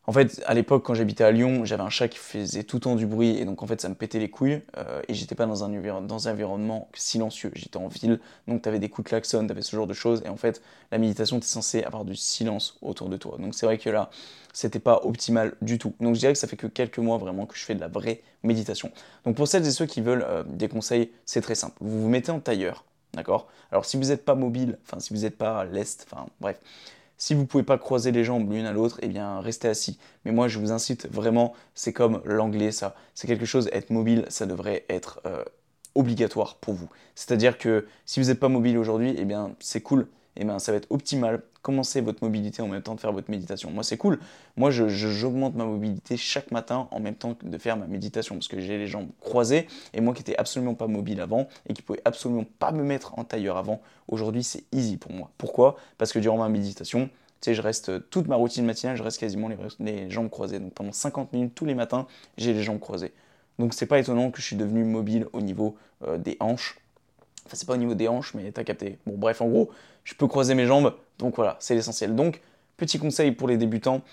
en 0.09 0.11
fait, 0.11 0.41
à 0.47 0.55
l'époque, 0.55 0.81
quand 0.83 0.95
j'habitais 0.95 1.23
à 1.23 1.29
Lyon, 1.29 1.65
j'avais 1.65 1.83
un 1.83 1.91
chat 1.91 2.07
qui 2.07 2.17
faisait 2.17 2.63
tout 2.63 2.77
le 2.77 2.79
temps 2.79 2.95
du 2.95 3.05
bruit 3.05 3.37
et 3.37 3.45
donc 3.45 3.61
en 3.61 3.67
fait, 3.67 3.79
ça 3.79 3.89
me 3.89 3.93
pétait 3.93 4.17
les 4.17 4.27
couilles 4.27 4.63
euh, 4.75 5.03
et 5.07 5.13
j'étais 5.13 5.35
pas 5.35 5.45
dans 5.45 5.63
un, 5.63 5.71
environnement 5.71 6.89
silencieux. 6.95 7.51
J'étais 7.53 7.77
en 7.77 7.89
ville, 7.89 8.19
donc 8.47 8.63
tu 8.63 8.69
avais 8.69 8.79
des 8.79 8.89
coups 8.89 9.05
de 9.05 9.09
klaxon, 9.09 9.45
tu 9.45 9.51
avais 9.51 9.61
ce 9.61 9.75
genre 9.75 9.85
de 9.85 9.93
choses 9.93 10.23
et 10.25 10.29
en 10.29 10.35
fait, 10.35 10.63
la 10.91 10.97
méditation, 10.97 11.39
tu 11.39 11.45
es 11.45 11.47
censé 11.47 11.83
avoir 11.83 12.05
du 12.05 12.15
silence 12.15 12.79
autour 12.81 13.07
de 13.07 13.17
toi. 13.17 13.37
Donc 13.37 13.53
c'est 13.53 13.67
vrai 13.67 13.77
que 13.77 13.87
là, 13.91 14.09
c'était 14.51 14.79
pas 14.79 15.01
optimal 15.03 15.53
du 15.61 15.77
tout. 15.77 15.93
Donc 15.99 16.15
je 16.15 16.21
dirais 16.21 16.33
que 16.33 16.39
ça 16.39 16.47
fait 16.47 16.57
que 16.57 16.65
quelques 16.65 16.97
mois 16.97 17.19
vraiment 17.19 17.45
que 17.45 17.55
je 17.55 17.63
fais 17.63 17.75
de 17.75 17.79
la 17.79 17.87
vraie 17.87 18.23
méditation. 18.41 18.91
Donc 19.25 19.35
pour 19.35 19.47
celles 19.47 19.67
et 19.67 19.71
ceux 19.71 19.85
qui 19.85 20.01
veulent 20.01 20.25
euh, 20.27 20.41
des 20.43 20.69
conseils, 20.69 21.11
c'est 21.27 21.41
très 21.41 21.53
simple. 21.53 21.75
Vous 21.81 22.01
vous 22.01 22.09
mettez 22.09 22.31
en 22.31 22.39
tailleur, 22.39 22.83
d'accord? 23.13 23.47
Alors 23.71 23.85
si 23.85 23.95
vous 23.95 24.05
n'êtes 24.05 24.25
pas 24.25 24.33
mobile, 24.33 24.79
enfin 24.87 24.99
si 24.99 25.13
vous 25.13 25.21
n'êtes 25.21 25.37
pas 25.37 25.59
à 25.59 25.65
l'est, 25.65 26.07
enfin 26.09 26.25
bref 26.41 26.59
si 27.19 27.35
vous 27.35 27.41
ne 27.41 27.45
pouvez 27.45 27.63
pas 27.63 27.77
croiser 27.77 28.11
les 28.11 28.23
jambes 28.23 28.51
l'une 28.51 28.65
à 28.65 28.71
l'autre, 28.71 28.97
eh 29.03 29.07
bien 29.07 29.41
restez 29.41 29.67
assis. 29.67 29.99
Mais 30.25 30.31
moi 30.31 30.47
je 30.47 30.57
vous 30.57 30.71
incite 30.71 31.07
vraiment, 31.11 31.53
c'est 31.75 31.93
comme 31.93 32.21
l'anglais 32.25 32.71
ça, 32.71 32.95
c'est 33.13 33.27
quelque 33.27 33.45
chose, 33.45 33.69
être 33.71 33.91
mobile, 33.91 34.25
ça 34.29 34.47
devrait 34.47 34.85
être 34.89 35.21
euh, 35.27 35.43
obligatoire 35.93 36.55
pour 36.55 36.73
vous. 36.73 36.89
C'est-à-dire 37.15 37.57
que 37.57 37.85
si 38.05 38.19
vous 38.19 38.27
n'êtes 38.27 38.39
pas 38.39 38.47
mobile 38.49 38.77
aujourd'hui, 38.77 39.13
eh 39.17 39.25
bien 39.25 39.55
c'est 39.59 39.81
cool, 39.81 40.07
eh 40.35 40.45
bien, 40.45 40.59
ça 40.59 40.71
va 40.71 40.77
être 40.77 40.87
optimal. 40.91 41.41
Commencez 41.61 42.01
votre 42.01 42.23
mobilité 42.23 42.61
en 42.61 42.67
même 42.67 42.81
temps 42.81 42.95
de 42.95 43.01
faire 43.01 43.11
votre 43.11 43.29
méditation. 43.29 43.71
Moi, 43.71 43.83
c'est 43.83 43.97
cool. 43.97 44.19
Moi, 44.55 44.71
j'augmente 44.71 45.55
ma 45.55 45.65
mobilité 45.65 46.15
chaque 46.17 46.51
matin 46.51 46.87
en 46.91 46.99
même 46.99 47.15
temps 47.15 47.35
de 47.41 47.57
faire 47.57 47.75
ma 47.77 47.87
méditation 47.87 48.35
parce 48.35 48.47
que 48.47 48.59
j'ai 48.61 48.77
les 48.77 48.87
jambes 48.87 49.09
croisées 49.19 49.67
et 49.93 50.01
moi 50.01 50.13
qui 50.13 50.21
n'étais 50.21 50.37
absolument 50.37 50.75
pas 50.75 50.87
mobile 50.87 51.19
avant 51.19 51.47
et 51.67 51.73
qui 51.73 51.81
pouvais 51.81 52.01
absolument 52.05 52.45
pas 52.59 52.71
me 52.71 52.83
mettre 52.83 53.17
en 53.19 53.23
tailleur 53.25 53.57
avant, 53.57 53.81
aujourd'hui, 54.07 54.43
c'est 54.43 54.63
easy 54.71 54.97
pour 54.97 55.11
moi. 55.11 55.31
Pourquoi? 55.37 55.75
Parce 55.97 56.13
que 56.13 56.19
durant 56.19 56.37
ma 56.37 56.49
méditation, 56.49 57.09
Tu 57.41 57.51
sais, 57.51 57.53
je 57.55 57.61
reste 57.61 58.09
toute 58.09 58.27
ma 58.27 58.35
routine 58.35 58.65
matinale, 58.65 58.97
je 58.97 59.03
reste 59.03 59.19
quasiment 59.19 59.47
les, 59.47 59.57
les 59.79 60.09
jambes 60.09 60.29
croisées. 60.29 60.59
Donc 60.59 60.73
pendant 60.73 60.91
50 60.91 61.31
minutes 61.33 61.55
tous 61.55 61.65
les 61.65 61.75
matins, 61.75 62.05
j'ai 62.37 62.53
les 62.53 62.63
jambes 62.63 62.79
croisées. 62.79 63.13
Donc 63.59 63.73
c'est 63.73 63.85
pas 63.85 63.99
étonnant 63.99 64.31
que 64.31 64.41
je 64.41 64.45
suis 64.45 64.55
devenu 64.55 64.83
mobile 64.83 65.27
au 65.33 65.41
niveau 65.41 65.77
euh, 66.03 66.17
des 66.17 66.37
hanches. 66.39 66.77
Enfin, 67.49 67.57
c'est 67.57 67.65
pas 67.65 67.73
au 67.73 67.77
niveau 67.77 67.95
des 67.95 68.07
hanches, 68.07 68.35
mais 68.35 68.51
t'as 68.51 68.63
capté. 68.63 68.99
Bon, 69.07 69.15
bref, 69.17 69.41
en 69.41 69.47
gros, 69.47 69.71
je 70.03 70.13
peux 70.13 70.27
croiser 70.27 70.53
mes 70.53 70.67
jambes. 70.67 70.93
Donc 71.17 71.35
voilà, 71.35 71.57
c'est 71.59 71.73
l'essentiel. 71.73 72.15
Donc, 72.15 72.41
petit 72.77 72.99
conseil 72.99 73.31
pour 73.31 73.47
les 73.47 73.57
débutants 73.57 74.03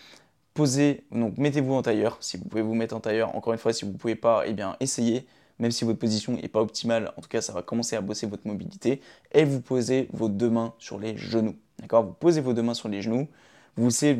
posez, 0.55 1.05
donc 1.13 1.37
mettez-vous 1.37 1.75
en 1.75 1.83
tailleur, 1.83 2.17
si 2.21 2.39
vous 2.39 2.45
pouvez 2.47 2.63
vous 2.63 2.75
mettre 2.75 2.97
en 2.97 3.01
tailleur. 3.01 3.37
Encore 3.37 3.53
une 3.53 3.59
fois, 3.59 3.75
si 3.75 3.85
vous 3.85 3.93
ne 3.93 3.99
pouvez 3.99 4.15
pas, 4.15 4.45
eh 4.47 4.55
bien 4.55 4.75
essayez, 4.81 5.27
même 5.59 5.71
si 5.71 5.85
votre 5.85 5.99
position 5.99 6.33
n'est 6.33 6.49
pas 6.49 6.63
optimale, 6.63 7.13
en 7.19 7.21
tout 7.21 7.29
cas 7.29 7.43
ça 7.43 7.53
va 7.53 7.61
commencer 7.61 7.95
à 7.95 8.01
bosser 8.01 8.27
votre 8.27 8.47
mobilité, 8.49 9.03
et 9.33 9.45
vous 9.45 9.61
posez 9.61 10.09
vos 10.15 10.31
deux 10.31 10.49
mains 10.49 10.73
sur 10.79 10.99
les 10.99 11.19
genoux. 11.19 11.57
D'accord? 11.79 12.05
Vous 12.05 12.15
posez 12.15 12.41
vos 12.41 12.55
deux 12.55 12.63
mains 12.63 12.73
sur 12.73 12.89
les 12.89 13.03
genoux, 13.03 13.29
vous 13.77 13.89
essayez, 13.89 14.15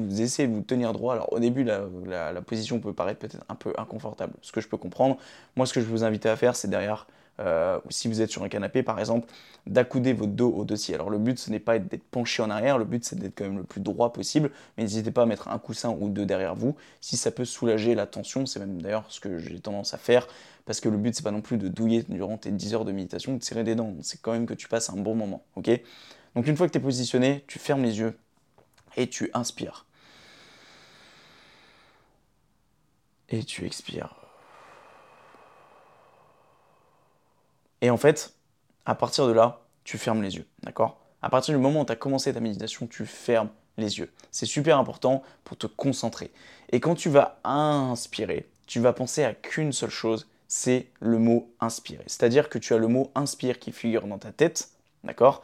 de 0.47 0.53
vous 0.53 0.61
tenir 0.61 0.93
droit. 0.93 1.15
Alors 1.15 1.33
au 1.33 1.39
début, 1.39 1.65
la, 1.65 1.89
la 2.07 2.43
position 2.43 2.81
peut 2.81 2.93
paraître 2.93 3.21
peut-être 3.21 3.43
un 3.49 3.55
peu 3.55 3.73
inconfortable, 3.79 4.35
ce 4.43 4.53
que 4.53 4.61
je 4.61 4.69
peux 4.69 4.77
comprendre. 4.77 5.17
Moi, 5.57 5.65
ce 5.65 5.73
que 5.73 5.81
je 5.81 5.87
vous 5.87 6.05
invite 6.05 6.27
à 6.27 6.37
faire, 6.37 6.55
c'est 6.55 6.69
derrière 6.69 7.07
euh, 7.41 7.79
si 7.91 8.09
vous 8.09 8.21
êtes 8.23 8.31
sur 8.31 8.43
un 8.43 8.49
canapé 8.49 8.83
par 8.83 8.99
exemple, 8.99 9.29
d'accouder 9.67 10.13
votre 10.13 10.33
dos 10.33 10.51
au 10.51 10.65
dossier. 10.65 10.95
Alors 10.95 11.11
le 11.11 11.19
but 11.19 11.39
ce 11.39 11.51
n'est 11.51 11.61
pas 11.61 11.79
d'être 11.79 12.05
penché 12.05 12.43
en 12.43 12.51
arrière, 12.51 12.79
le 12.79 12.85
but 12.85 13.05
c'est 13.05 13.17
d'être 13.17 13.35
quand 13.37 13.45
même 13.45 13.59
le 13.59 13.65
plus 13.65 13.81
droit 13.81 14.13
possible, 14.13 14.51
mais 14.77 14.85
n'hésitez 14.85 15.11
pas 15.11 15.23
à 15.23 15.27
mettre 15.27 15.49
un 15.49 15.59
coussin 15.59 15.91
ou 15.91 16.09
deux 16.09 16.27
derrière 16.27 16.55
vous 16.55 16.77
si 17.01 17.17
ça 17.17 17.31
peut 17.31 17.45
soulager 17.45 17.95
la 17.95 18.07
tension, 18.07 18.47
c'est 18.47 18.61
même 18.61 18.81
d'ailleurs 18.81 19.05
ce 19.09 19.21
que 19.21 19.39
j'ai 19.39 19.59
tendance 19.61 19.95
à 19.95 19.99
faire 19.99 20.27
parce 20.65 20.81
que 20.81 20.89
le 20.89 20.97
but 20.97 21.15
c'est 21.15 21.23
pas 21.23 21.31
non 21.31 21.43
plus 21.43 21.59
de 21.59 21.69
douiller 21.69 22.05
durant 22.09 22.39
tes 22.39 22.51
10 22.51 22.75
heures 22.75 22.85
de 22.85 22.93
méditation, 22.93 23.37
de 23.37 23.43
serrer 23.43 23.65
des 23.65 23.75
dents, 23.75 23.95
c'est 24.03 24.21
quand 24.21 24.33
même 24.33 24.47
que 24.47 24.55
tu 24.55 24.69
passes 24.69 24.91
un 24.91 24.97
bon 24.97 25.15
moment, 25.15 25.45
ok? 25.57 25.71
Donc 26.35 26.47
une 26.47 26.57
fois 26.57 26.67
que 26.67 26.73
tu 26.73 26.79
es 26.79 26.83
positionné, 26.83 27.45
tu 27.47 27.59
fermes 27.59 27.83
les 27.83 27.99
yeux 27.99 28.19
et 28.97 29.09
tu 29.09 29.31
inspires. 29.35 29.87
Et 33.29 33.45
tu 33.45 33.65
expires. 33.65 34.26
Et 37.81 37.91
en 37.91 37.97
fait, 37.97 38.35
à 38.85 38.95
partir 38.95 39.27
de 39.27 39.33
là, 39.33 39.67
tu 39.85 39.99
fermes 39.99 40.23
les 40.23 40.37
yeux, 40.37 40.47
d'accord? 40.63 41.01
À 41.23 41.31
partir 41.31 41.55
du 41.55 41.61
moment 41.61 41.83
où 41.83 41.85
tu 41.85 41.93
as 41.93 41.97
commencé 41.97 42.33
ta 42.33 42.41
méditation, 42.41 42.87
tu 42.87 43.07
fermes 43.07 43.51
les 43.77 43.99
yeux. 43.99 44.13
C'est 44.31 44.47
super 44.47 44.79
important 44.79 45.23
pour 45.45 45.57
te 45.57 45.67
concentrer. 45.67 46.31
Et 46.71 46.81
quand 46.81 46.95
tu 46.95 47.09
vas 47.09 47.41
inspirer, 47.45 48.49
tu 48.67 48.81
vas 48.81 48.93
penser 48.93 49.25
à 49.25 49.35
qu'une 49.35 49.73
seule 49.73 49.91
chose, 49.91 50.29
c'est 50.49 50.89
le 51.01 51.19
mot 51.19 51.51
inspirer. 51.61 52.05
C'est-à-dire 52.07 52.49
que 52.49 52.59
tu 52.59 52.75
as 52.75 52.79
le 52.79 52.89
mot 52.89 53.11
inspire 53.15 53.59
qui 53.59 53.73
figure 53.73 54.07
dans 54.07 54.19
ta 54.19 54.33
tête, 54.33 54.71
d'accord? 55.05 55.43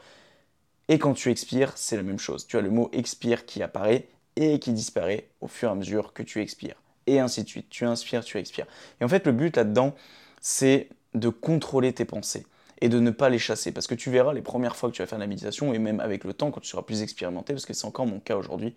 Et 0.89 0.99
quand 0.99 1.15
tu 1.15 1.31
expires, 1.31 1.73
c'est 1.77 1.97
la 1.97 2.03
même 2.03 2.19
chose. 2.19 2.47
Tu 2.47 2.57
as 2.57 2.61
le 2.61 2.71
mot 2.71 2.91
expire 2.93 3.47
qui 3.47 3.63
apparaît 3.63 4.09
et 4.37 4.59
qui 4.59 4.73
disparaît 4.73 5.29
au 5.41 5.49
fur 5.49 5.69
et 5.69 5.73
à 5.73 5.75
mesure 5.75 6.13
que 6.13 6.23
tu 6.23 6.41
expires. 6.41 6.77
Et 7.07 7.19
ainsi 7.19 7.43
de 7.43 7.49
suite. 7.49 7.69
Tu 7.71 7.85
inspires, 7.85 8.25
tu 8.25 8.39
expires. 8.39 8.67
Et 9.01 9.05
en 9.05 9.09
fait, 9.09 9.27
le 9.27 9.33
but 9.33 9.57
là-dedans, 9.57 9.95
c'est 10.41 10.89
de 11.15 11.29
contrôler 11.29 11.93
tes 11.93 12.05
pensées 12.05 12.47
et 12.81 12.89
de 12.89 12.99
ne 12.99 13.11
pas 13.11 13.29
les 13.29 13.39
chasser. 13.39 13.73
Parce 13.73 13.87
que 13.87 13.95
tu 13.95 14.11
verras 14.11 14.33
les 14.33 14.43
premières 14.43 14.77
fois 14.77 14.91
que 14.91 14.95
tu 14.95 15.03
vas 15.03 15.07
faire 15.07 15.19
de 15.19 15.23
la 15.23 15.29
méditation, 15.29 15.73
et 15.73 15.79
même 15.79 16.01
avec 16.01 16.25
le 16.25 16.33
temps, 16.33 16.51
quand 16.51 16.61
tu 16.61 16.69
seras 16.69 16.83
plus 16.83 17.03
expérimenté, 17.03 17.53
parce 17.53 17.67
que 17.67 17.75
c'est 17.75 17.87
encore 17.87 18.07
mon 18.07 18.19
cas 18.19 18.37
aujourd'hui, 18.37 18.75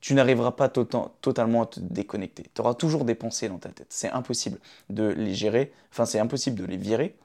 tu 0.00 0.14
n'arriveras 0.14 0.52
pas 0.52 0.68
totalement 0.68 1.62
à 1.62 1.66
te 1.66 1.80
déconnecter. 1.80 2.44
Tu 2.54 2.60
auras 2.60 2.74
toujours 2.74 3.04
des 3.04 3.14
pensées 3.14 3.48
dans 3.48 3.58
ta 3.58 3.70
tête. 3.70 3.86
C'est 3.90 4.10
impossible 4.10 4.58
de 4.90 5.04
les 5.04 5.34
gérer, 5.34 5.72
enfin 5.90 6.04
c'est 6.06 6.18
impossible 6.18 6.56
de 6.56 6.64
les 6.64 6.76
virer, 6.76 7.16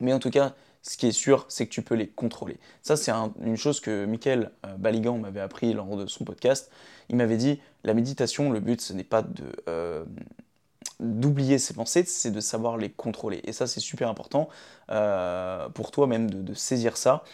mais 0.00 0.12
en 0.12 0.18
tout 0.18 0.30
cas, 0.30 0.54
ce 0.82 0.96
qui 0.96 1.06
est 1.06 1.12
sûr, 1.12 1.46
c'est 1.48 1.66
que 1.66 1.72
tu 1.72 1.82
peux 1.82 1.94
les 1.94 2.08
contrôler. 2.08 2.58
Ça, 2.82 2.96
c'est 2.96 3.12
une 3.12 3.56
chose 3.56 3.80
que 3.80 4.04
Michael 4.04 4.50
euh, 4.66 4.76
Baligan 4.76 5.16
m'avait 5.16 5.40
appris 5.40 5.72
lors 5.72 5.96
de 5.96 6.06
son 6.06 6.24
podcast. 6.24 6.70
Il 7.08 7.16
m'avait 7.16 7.36
dit, 7.36 7.60
la 7.84 7.94
méditation, 7.94 8.50
le 8.50 8.60
but, 8.60 8.80
ce 8.80 8.92
n'est 8.92 9.04
pas 9.04 9.22
de... 9.22 9.44
Euh, 9.68 10.04
d'oublier 11.00 11.58
ses 11.58 11.74
pensées, 11.74 12.04
c'est 12.04 12.30
de 12.30 12.40
savoir 12.40 12.76
les 12.76 12.90
contrôler. 12.90 13.40
Et 13.44 13.52
ça, 13.52 13.66
c'est 13.66 13.80
super 13.80 14.08
important 14.08 14.48
euh, 14.90 15.68
pour 15.70 15.90
toi 15.90 16.06
même 16.06 16.30
de, 16.30 16.54
saisir 16.54 16.96
ça. 16.96 17.24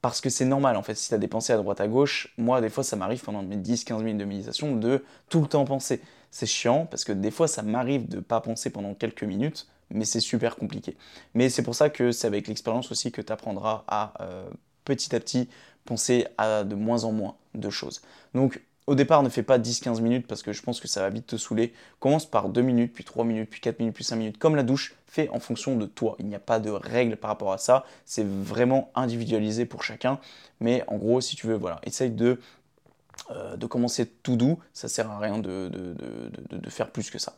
Parce 0.00 0.20
que 0.20 0.28
c'est 0.28 0.44
normal, 0.44 0.76
en 0.76 0.82
fait, 0.82 0.94
si 0.94 1.08
tu 1.08 1.14
as 1.14 1.18
des 1.18 1.28
pensées 1.28 1.52
à 1.52 1.56
droite 1.56 1.80
à 1.80 1.88
gauche, 1.88 2.34
moi, 2.36 2.60
des 2.60 2.68
fois, 2.68 2.84
ça 2.84 2.94
m'arrive 2.96 3.22
pendant 3.22 3.42
mes 3.42 3.56
10-15 3.56 4.02
minutes 4.02 4.18
de 4.18 4.24
méditation 4.26 4.76
de 4.76 5.02
tout 5.30 5.40
le 5.40 5.46
temps 5.46 5.64
penser. 5.64 6.02
C'est 6.30 6.46
chiant, 6.46 6.86
parce 6.86 7.04
que 7.04 7.12
des 7.12 7.30
fois, 7.30 7.48
ça 7.48 7.62
m'arrive 7.62 8.06
de 8.08 8.16
ne 8.16 8.20
pas 8.20 8.40
penser 8.40 8.68
pendant 8.68 8.92
quelques 8.94 9.24
minutes, 9.24 9.66
mais 9.88 10.04
c'est 10.04 10.20
super 10.20 10.56
compliqué. 10.56 10.96
Mais 11.32 11.48
c'est 11.48 11.62
pour 11.62 11.74
ça 11.74 11.88
que 11.88 12.12
c'est 12.12 12.26
avec 12.26 12.48
l'expérience 12.48 12.90
aussi 12.90 13.12
que 13.12 13.22
tu 13.22 13.32
apprendras 13.32 13.84
à 13.86 14.12
euh, 14.20 14.46
petit 14.84 15.14
à 15.16 15.20
petit 15.20 15.48
penser 15.86 16.26
à 16.36 16.64
de 16.64 16.74
moins 16.74 17.04
en 17.04 17.12
moins 17.12 17.36
de 17.54 17.70
choses. 17.70 18.02
Donc, 18.34 18.60
au 18.86 18.94
départ, 18.94 19.22
ne 19.22 19.28
fais 19.28 19.42
pas 19.42 19.58
10-15 19.58 20.00
minutes 20.00 20.26
parce 20.26 20.42
que 20.42 20.52
je 20.52 20.62
pense 20.62 20.80
que 20.80 20.88
ça 20.88 21.00
va 21.00 21.10
vite 21.10 21.26
te 21.26 21.36
saouler. 21.36 21.72
Commence 22.00 22.26
par 22.26 22.48
2 22.48 22.60
minutes, 22.60 22.92
puis 22.92 23.04
3 23.04 23.24
minutes, 23.24 23.48
puis 23.48 23.60
4 23.60 23.78
minutes, 23.78 23.94
puis 23.94 24.04
5 24.04 24.16
minutes. 24.16 24.38
Comme 24.38 24.56
la 24.56 24.62
douche, 24.62 24.94
fais 25.06 25.28
en 25.30 25.40
fonction 25.40 25.76
de 25.76 25.86
toi. 25.86 26.16
Il 26.18 26.26
n'y 26.26 26.34
a 26.34 26.40
pas 26.40 26.58
de 26.58 26.70
règle 26.70 27.16
par 27.16 27.28
rapport 27.28 27.52
à 27.52 27.58
ça. 27.58 27.84
C'est 28.04 28.26
vraiment 28.26 28.90
individualisé 28.94 29.64
pour 29.64 29.82
chacun. 29.82 30.18
Mais 30.60 30.84
en 30.86 30.96
gros, 30.96 31.20
si 31.20 31.34
tu 31.34 31.46
veux, 31.46 31.54
voilà, 31.54 31.80
essaye 31.84 32.10
de, 32.10 32.38
euh, 33.30 33.56
commencer 33.68 34.06
tout 34.06 34.36
doux. 34.36 34.58
Ça 34.74 34.88
sert 34.88 35.10
à 35.10 35.18
rien 35.18 35.38
de, 35.38 35.70
de 36.50 36.70
faire 36.70 36.90
plus 36.90 37.10
que 37.10 37.18
ça. 37.18 37.34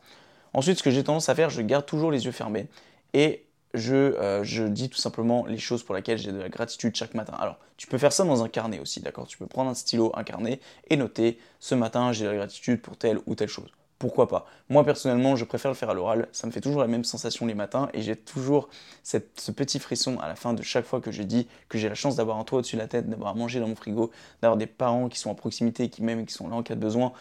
Ensuite, 0.53 0.79
ce 0.79 0.83
que 0.83 0.91
j'ai 0.91 1.05
tendance 1.05 1.29
à 1.29 1.35
faire, 1.35 1.51
je 1.51 1.63
garde 1.63 1.87
toujours 1.87 2.11
les 2.11 2.25
yeux 2.25 2.33
fermés. 2.33 2.67
Et 3.15 3.46
euh, 3.77 4.45
je, 4.45 4.65
dis 4.65 4.89
tout 4.89 4.99
simplement 4.99 5.47
les 5.47 5.59
choses 5.59 5.83
pour 5.83 5.95
lesquelles 5.95 6.19
j'ai 6.19 6.33
de 6.33 6.39
la 6.39 6.49
gratitude 6.49 6.95
chaque 6.95 7.15
matin. 7.15 7.35
Alors, 7.39 7.59
tu 7.77 7.87
peux 7.87 7.99
faire 7.99 8.13
ça 8.13 8.25
dans 8.25 8.43
un 8.43 8.49
carnet 8.49 8.81
aussi, 8.81 9.01
d'accord? 9.01 9.27
Tu 9.27 9.39
peux 9.39 9.47
prendre 9.47 9.71
un 9.71 9.75
stylo, 9.75 10.13
un 10.15 10.25
carnet 10.25 10.61
et 10.89 10.97
noter 10.97 11.39
ce 11.61 11.75
matin 11.75 12.13
j'ai 12.13 12.25
de 12.25 12.31
la 12.31 12.37
gratitude 12.37 12.81
pour 12.81 12.97
telle 12.97 13.19
ou 13.27 13.35
telle 13.35 13.49
chose. 13.49 13.71
Pourquoi 13.99 14.29
pas? 14.29 14.47
Moi 14.69 14.85
personnellement, 14.85 15.37
je 15.37 15.47
préfère 15.47 15.71
le 15.71 15.75
faire 15.75 15.89
à 15.89 15.95
l'oral. 15.95 16.29
Ça 16.33 16.47
me 16.47 16.53
fait 16.53 16.61
toujours 16.61 16.83
la 16.83 16.87
même 16.87 17.05
sensation 17.05 17.47
les 17.47 17.55
matins 17.55 17.89
et 17.95 18.03
j'ai 18.03 18.15
toujours 18.15 18.69
ce 19.03 19.19
petit 19.53 19.79
frisson 19.79 20.19
à 20.21 20.29
la 20.29 20.37
fin 20.37 20.53
de 20.53 20.63
chaque 20.63 20.85
fois 20.85 21.01
que 21.01 21.11
je 21.11 21.23
dis 21.23 21.49
que 21.71 21.79
j'ai 21.79 21.89
la 21.89 21.95
chance 21.95 22.15
d'avoir 22.15 22.37
un 22.39 22.45
toit 22.45 22.59
au-dessus 22.59 22.77
de 22.77 22.83
la 22.83 22.89
tête, 22.89 23.09
d'avoir 23.09 23.31
à 23.31 23.35
manger 23.35 23.59
dans 23.59 23.69
mon 23.69 23.75
frigo, 23.75 24.11
d'avoir 24.43 24.59
des 24.59 24.67
parents 24.67 25.09
qui 25.09 25.19
sont 25.19 25.31
à 25.31 25.35
proximité, 25.35 25.89
qui 25.89 26.03
m'aiment, 26.03 26.27
qui 26.27 26.35
sont 26.35 26.47
là 26.49 26.57
en 26.57 26.63
cas 26.63 26.75
de 26.75 26.81
besoin 26.81 27.15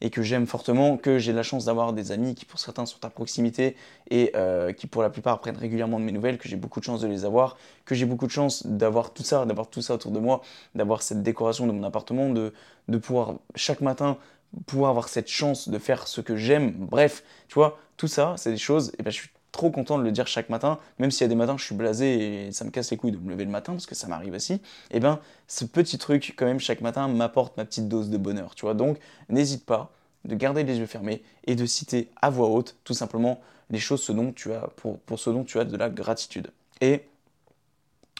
et 0.00 0.10
que 0.10 0.22
j'aime 0.22 0.46
fortement, 0.46 0.96
que 0.96 1.18
j'ai 1.18 1.32
la 1.32 1.42
chance 1.42 1.64
d'avoir 1.64 1.92
des 1.92 2.12
amis 2.12 2.34
qui 2.34 2.44
pour 2.44 2.60
certains 2.60 2.86
sont 2.86 3.04
à 3.04 3.10
proximité 3.10 3.76
et 4.10 4.32
euh, 4.36 4.72
qui 4.72 4.86
pour 4.86 5.02
la 5.02 5.10
plupart 5.10 5.40
prennent 5.40 5.56
régulièrement 5.56 5.98
de 5.98 6.04
mes 6.04 6.12
nouvelles, 6.12 6.38
que 6.38 6.48
j'ai 6.48 6.56
beaucoup 6.56 6.80
de 6.80 6.84
chance 6.84 7.00
de 7.00 7.08
les 7.08 7.24
avoir, 7.24 7.56
que 7.84 7.94
j'ai 7.94 8.06
beaucoup 8.06 8.26
de 8.26 8.32
chance 8.32 8.66
d'avoir 8.66 9.12
tout 9.12 9.22
ça, 9.24 9.44
d'avoir 9.44 9.68
tout 9.68 9.82
ça 9.82 9.94
autour 9.94 10.12
de 10.12 10.18
moi, 10.20 10.42
d'avoir 10.74 11.02
cette 11.02 11.22
décoration 11.22 11.66
de 11.66 11.72
mon 11.72 11.82
appartement, 11.84 12.30
de, 12.30 12.52
de 12.88 12.98
pouvoir 12.98 13.34
chaque 13.54 13.80
matin 13.80 14.18
pouvoir 14.66 14.90
avoir 14.90 15.08
cette 15.08 15.28
chance 15.28 15.68
de 15.68 15.78
faire 15.78 16.08
ce 16.08 16.20
que 16.20 16.36
j'aime. 16.36 16.72
Bref, 16.72 17.22
tu 17.48 17.54
vois, 17.54 17.78
tout 17.96 18.08
ça, 18.08 18.34
c'est 18.36 18.50
des 18.50 18.56
choses, 18.56 18.92
et 18.98 19.02
ben 19.02 19.10
je 19.10 19.16
suis 19.16 19.28
trop 19.52 19.70
content 19.70 19.98
de 19.98 20.04
le 20.04 20.12
dire 20.12 20.26
chaque 20.26 20.50
matin, 20.50 20.78
même 20.98 21.10
s'il 21.10 21.22
y 21.22 21.24
a 21.24 21.28
des 21.28 21.34
matins 21.34 21.56
je 21.56 21.64
suis 21.64 21.74
blasé 21.74 22.46
et 22.46 22.52
ça 22.52 22.64
me 22.64 22.70
casse 22.70 22.90
les 22.90 22.96
couilles 22.96 23.12
de 23.12 23.18
me 23.18 23.30
lever 23.30 23.44
le 23.44 23.50
matin, 23.50 23.72
parce 23.72 23.86
que 23.86 23.94
ça 23.94 24.06
m'arrive 24.06 24.34
aussi, 24.34 24.54
et 24.54 24.60
eh 24.92 25.00
ben 25.00 25.20
ce 25.46 25.64
petit 25.64 25.98
truc 25.98 26.34
quand 26.36 26.46
même 26.46 26.60
chaque 26.60 26.80
matin 26.80 27.08
m'apporte 27.08 27.56
ma 27.56 27.64
petite 27.64 27.88
dose 27.88 28.10
de 28.10 28.18
bonheur, 28.18 28.54
tu 28.54 28.66
vois. 28.66 28.74
Donc 28.74 28.98
n'hésite 29.28 29.64
pas 29.64 29.90
de 30.24 30.34
garder 30.34 30.64
les 30.64 30.78
yeux 30.78 30.86
fermés 30.86 31.22
et 31.46 31.54
de 31.54 31.66
citer 31.66 32.10
à 32.20 32.30
voix 32.30 32.48
haute 32.48 32.76
tout 32.84 32.94
simplement 32.94 33.40
les 33.70 33.78
choses 33.78 34.02
ce 34.02 34.12
dont 34.12 34.32
tu 34.32 34.52
as, 34.52 34.68
pour, 34.76 34.98
pour 35.00 35.18
ce 35.18 35.30
dont 35.30 35.44
tu 35.44 35.58
as 35.58 35.64
de 35.64 35.76
la 35.76 35.90
gratitude. 35.90 36.50
Et 36.80 37.04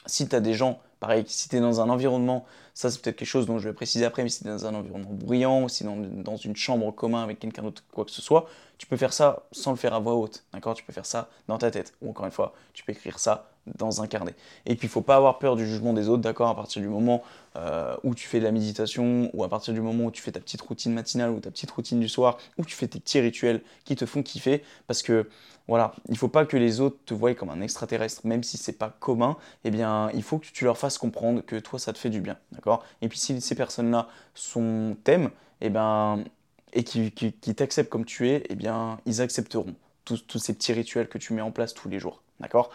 si 0.06 0.28
tu 0.28 0.34
as 0.34 0.40
des 0.40 0.54
gens, 0.54 0.80
pareil, 1.00 1.24
si 1.26 1.48
tu 1.48 1.56
es 1.56 1.60
dans 1.60 1.80
un 1.80 1.88
environnement, 1.88 2.44
ça 2.74 2.90
c'est 2.90 3.00
peut-être 3.00 3.16
quelque 3.16 3.28
chose 3.28 3.46
dont 3.46 3.58
je 3.58 3.68
vais 3.68 3.74
préciser 3.74 4.04
après, 4.04 4.22
mais 4.22 4.28
si 4.28 4.42
tu 4.42 4.48
es 4.48 4.50
dans 4.50 4.66
un 4.66 4.74
environnement 4.74 5.10
bruyant, 5.12 5.64
ou 5.64 5.68
si 5.68 5.84
dans, 5.84 5.96
dans 5.96 6.36
une 6.36 6.56
chambre 6.56 6.90
commun 6.92 7.22
avec 7.22 7.38
quelqu'un 7.38 7.62
d'autre, 7.62 7.82
quoi 7.92 8.04
que 8.04 8.10
ce 8.10 8.22
soit, 8.22 8.46
tu 8.78 8.86
peux 8.86 8.96
faire 8.96 9.12
ça 9.12 9.44
sans 9.52 9.70
le 9.72 9.76
faire 9.76 9.94
à 9.94 9.98
voix 9.98 10.14
haute, 10.14 10.44
d'accord? 10.52 10.74
Tu 10.74 10.84
peux 10.84 10.92
faire 10.92 11.06
ça 11.06 11.28
dans 11.48 11.58
ta 11.58 11.70
tête, 11.70 11.94
ou 12.00 12.10
encore 12.10 12.26
une 12.26 12.32
fois, 12.32 12.52
tu 12.72 12.84
peux 12.84 12.92
écrire 12.92 13.18
ça 13.18 13.50
dans 13.76 14.02
un 14.02 14.06
carnet. 14.06 14.34
Et 14.66 14.74
puis 14.76 14.86
il 14.86 14.90
faut 14.90 15.02
pas 15.02 15.16
avoir 15.16 15.38
peur 15.38 15.56
du 15.56 15.66
jugement 15.66 15.92
des 15.92 16.08
autres, 16.08 16.22
d'accord 16.22 16.48
À 16.48 16.56
partir 16.56 16.82
du 16.82 16.88
moment 16.88 17.22
euh, 17.56 17.96
où 18.04 18.14
tu 18.14 18.26
fais 18.26 18.38
de 18.38 18.44
la 18.44 18.52
méditation, 18.52 19.30
ou 19.32 19.44
à 19.44 19.48
partir 19.48 19.74
du 19.74 19.80
moment 19.80 20.04
où 20.04 20.10
tu 20.10 20.22
fais 20.22 20.32
ta 20.32 20.40
petite 20.40 20.60
routine 20.62 20.92
matinale, 20.92 21.30
ou 21.30 21.40
ta 21.40 21.50
petite 21.50 21.70
routine 21.70 22.00
du 22.00 22.08
soir, 22.08 22.38
ou 22.56 22.64
tu 22.64 22.74
fais 22.74 22.88
tes 22.88 23.00
petits 23.00 23.20
rituels 23.20 23.62
qui 23.84 23.96
te 23.96 24.06
font 24.06 24.22
kiffer, 24.22 24.62
parce 24.86 25.02
que 25.02 25.28
voilà, 25.66 25.92
il 26.08 26.16
faut 26.16 26.28
pas 26.28 26.46
que 26.46 26.56
les 26.56 26.80
autres 26.80 26.96
te 27.04 27.12
voient 27.12 27.34
comme 27.34 27.50
un 27.50 27.60
extraterrestre, 27.60 28.26
même 28.26 28.42
si 28.42 28.56
c'est 28.56 28.78
pas 28.78 28.96
commun, 29.00 29.36
eh 29.64 29.70
bien 29.70 30.10
il 30.14 30.22
faut 30.22 30.38
que 30.38 30.46
tu 30.46 30.64
leur 30.64 30.78
fasses 30.78 30.96
comprendre 30.96 31.42
que 31.42 31.56
toi 31.56 31.78
ça 31.78 31.92
te 31.92 31.98
fait 31.98 32.10
du 32.10 32.22
bien, 32.22 32.38
d'accord? 32.52 32.84
Et 33.02 33.08
puis 33.08 33.18
si 33.18 33.38
ces 33.40 33.54
personnes-là 33.54 34.08
sont 34.34 34.96
thèmes, 35.04 35.30
eh 35.60 35.68
ben 35.68 36.24
et 36.72 36.84
qui, 36.84 37.54
t'acceptent 37.54 37.90
comme 37.90 38.04
tu 38.04 38.28
es, 38.28 38.44
eh 38.48 38.54
bien, 38.54 38.98
ils 39.06 39.20
accepteront 39.20 39.74
tous, 40.04 40.38
ces 40.38 40.54
petits 40.54 40.72
rituels 40.72 41.08
que 41.08 41.18
tu 41.18 41.32
mets 41.32 41.42
en 41.42 41.50
place 41.50 41.74
tous 41.74 41.88
les 41.88 41.98
jours. 41.98 42.22
D'accord? 42.40 42.70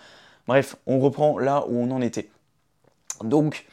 Bref, 0.47 0.75
on 0.85 0.99
reprend 0.99 1.39
là 1.39 1.65
où 1.67 1.77
on 1.77 1.91
en 1.91 2.01
était. 2.01 2.29
Donc, 3.23 3.65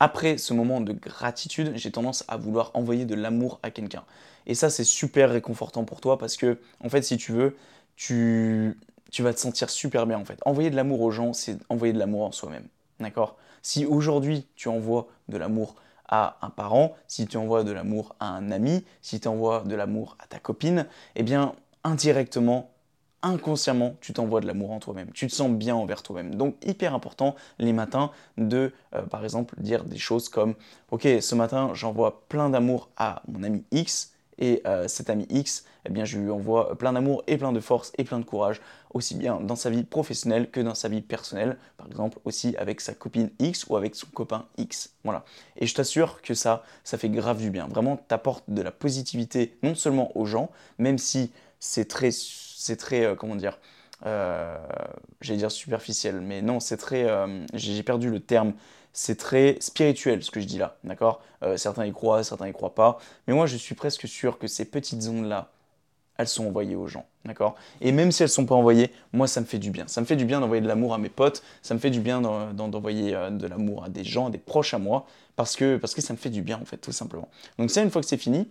après 0.00 0.38
ce 0.38 0.52
moment 0.52 0.80
de 0.80 0.92
gratitude, 0.92 1.72
j'ai 1.76 1.90
tendance 1.92 2.24
à 2.28 2.36
vouloir 2.36 2.70
envoyer 2.74 3.04
de 3.04 3.14
l'amour 3.14 3.60
à 3.62 3.70
quelqu'un. 3.70 4.04
Et 4.46 4.54
ça, 4.54 4.70
c'est 4.70 4.84
super 4.84 5.30
réconfortant 5.30 5.84
pour 5.84 6.00
toi 6.00 6.18
parce 6.18 6.36
que, 6.36 6.58
en 6.80 6.88
fait, 6.88 7.02
si 7.02 7.16
tu 7.16 7.32
veux, 7.32 7.56
tu, 7.96 8.78
tu 9.10 9.22
vas 9.22 9.32
te 9.32 9.38
sentir 9.38 9.70
super 9.70 10.06
bien 10.06 10.18
en 10.18 10.24
fait. 10.24 10.40
Envoyer 10.44 10.70
de 10.70 10.76
l'amour 10.76 11.00
aux 11.00 11.10
gens, 11.10 11.32
c'est 11.32 11.58
envoyer 11.68 11.92
de 11.92 11.98
l'amour 11.98 12.24
en 12.24 12.32
soi-même. 12.32 12.66
D'accord? 13.00 13.36
Si 13.62 13.86
aujourd'hui 13.86 14.46
tu 14.56 14.68
envoies 14.68 15.06
de 15.28 15.36
l'amour 15.36 15.76
à 16.08 16.36
un 16.42 16.50
parent, 16.50 16.94
si 17.08 17.26
tu 17.26 17.36
envoies 17.36 17.64
de 17.64 17.72
l'amour 17.72 18.14
à 18.20 18.26
un 18.26 18.50
ami, 18.50 18.84
si 19.00 19.20
tu 19.20 19.28
envoies 19.28 19.62
de 19.64 19.74
l'amour 19.74 20.16
à 20.18 20.26
ta 20.26 20.38
copine, 20.38 20.86
eh 21.16 21.22
bien, 21.22 21.54
indirectement, 21.82 22.73
inconsciemment, 23.24 23.96
tu 24.00 24.12
t'envoies 24.12 24.40
de 24.40 24.46
l'amour 24.46 24.70
en 24.70 24.78
toi-même. 24.78 25.10
Tu 25.12 25.26
te 25.26 25.32
sens 25.32 25.50
bien 25.50 25.74
envers 25.74 26.02
toi-même. 26.02 26.34
Donc, 26.34 26.56
hyper 26.64 26.94
important 26.94 27.34
les 27.58 27.72
matins 27.72 28.10
de, 28.38 28.72
euh, 28.94 29.02
par 29.02 29.24
exemple, 29.24 29.54
dire 29.58 29.84
des 29.84 29.98
choses 29.98 30.28
comme 30.28 30.54
Ok, 30.90 31.08
ce 31.20 31.34
matin, 31.34 31.70
j'envoie 31.74 32.22
plein 32.28 32.50
d'amour 32.50 32.90
à 32.96 33.22
mon 33.26 33.42
ami 33.42 33.64
X. 33.72 34.12
Et 34.38 34.62
euh, 34.66 34.88
cet 34.88 35.10
ami 35.10 35.26
X, 35.30 35.64
eh 35.86 35.90
bien, 35.90 36.04
je 36.04 36.18
lui 36.18 36.30
envoie 36.30 36.76
plein 36.76 36.92
d'amour 36.92 37.22
et 37.28 37.38
plein 37.38 37.52
de 37.52 37.60
force 37.60 37.92
et 37.98 38.04
plein 38.04 38.18
de 38.18 38.24
courage, 38.24 38.60
aussi 38.92 39.14
bien 39.14 39.40
dans 39.40 39.54
sa 39.54 39.70
vie 39.70 39.84
professionnelle 39.84 40.50
que 40.50 40.60
dans 40.60 40.74
sa 40.74 40.88
vie 40.88 41.02
personnelle, 41.02 41.56
par 41.76 41.86
exemple 41.86 42.18
aussi 42.24 42.56
avec 42.56 42.80
sa 42.80 42.94
copine 42.94 43.30
X 43.38 43.66
ou 43.68 43.76
avec 43.76 43.94
son 43.94 44.08
copain 44.08 44.46
X. 44.58 44.94
Voilà. 45.04 45.24
Et 45.56 45.66
je 45.66 45.74
t'assure 45.74 46.20
que 46.20 46.34
ça, 46.34 46.64
ça 46.82 46.98
fait 46.98 47.10
grave 47.10 47.38
du 47.38 47.50
bien. 47.50 47.68
Vraiment, 47.68 47.96
t'apportes 47.96 48.44
de 48.48 48.60
la 48.60 48.72
positivité 48.72 49.56
non 49.62 49.76
seulement 49.76 50.16
aux 50.16 50.26
gens, 50.26 50.50
même 50.78 50.98
si 50.98 51.30
c'est 51.60 51.86
très 51.86 52.10
c'est 52.64 52.76
très, 52.76 53.04
euh, 53.04 53.14
comment 53.14 53.36
dire, 53.36 53.58
euh, 54.06 54.56
j'allais 55.20 55.38
dire 55.38 55.50
superficiel, 55.50 56.20
mais 56.20 56.40
non, 56.40 56.60
c'est 56.60 56.78
très, 56.78 57.04
euh, 57.04 57.44
j'ai 57.52 57.82
perdu 57.82 58.10
le 58.10 58.20
terme, 58.20 58.54
c'est 58.94 59.18
très 59.18 59.58
spirituel 59.60 60.22
ce 60.22 60.30
que 60.30 60.40
je 60.40 60.46
dis 60.46 60.56
là, 60.58 60.76
d'accord? 60.84 61.20
Certains 61.56 61.84
y 61.84 61.92
croient, 61.92 62.24
certains 62.24 62.48
y 62.48 62.52
croient 62.52 62.74
pas, 62.74 62.98
mais 63.26 63.34
moi 63.34 63.46
je 63.46 63.56
suis 63.56 63.74
presque 63.74 64.08
sûr 64.08 64.38
que 64.38 64.46
ces 64.46 64.64
petites 64.64 65.06
ondes-là, 65.08 65.50
elles 66.16 66.28
sont 66.28 66.46
envoyées 66.46 66.76
aux 66.76 66.86
gens, 66.86 67.04
d'accord? 67.24 67.56
Et 67.80 67.90
même 67.90 68.12
si 68.12 68.22
elles 68.22 68.28
ne 68.28 68.32
sont 68.32 68.46
pas 68.46 68.54
envoyées, 68.54 68.92
moi 69.12 69.26
ça 69.26 69.40
me 69.40 69.46
fait 69.46 69.58
du 69.58 69.70
bien. 69.70 69.88
Ça 69.88 70.00
me 70.00 70.06
fait 70.06 70.16
du 70.16 70.24
bien 70.24 70.40
d'envoyer 70.40 70.62
de 70.62 70.68
l'amour 70.68 70.94
à 70.94 70.98
mes 70.98 71.08
potes, 71.08 71.42
ça 71.60 71.74
me 71.74 71.80
fait 71.80 71.90
du 71.90 72.00
bien 72.00 72.20
d'envoyer 72.22 73.10
de 73.30 73.46
l'amour 73.46 73.84
à 73.84 73.88
des 73.88 74.04
gens, 74.04 74.30
des 74.30 74.38
proches 74.38 74.74
à 74.74 74.78
moi, 74.78 75.06
parce 75.36 75.56
que, 75.56 75.76
parce 75.76 75.92
que 75.92 76.00
ça 76.00 76.12
me 76.12 76.18
fait 76.18 76.30
du 76.30 76.42
bien 76.42 76.58
en 76.62 76.64
fait, 76.64 76.78
tout 76.78 76.92
simplement. 76.92 77.28
Donc 77.58 77.70
ça, 77.70 77.82
une 77.82 77.90
fois 77.90 78.00
que 78.00 78.08
c'est 78.08 78.16
fini, 78.16 78.48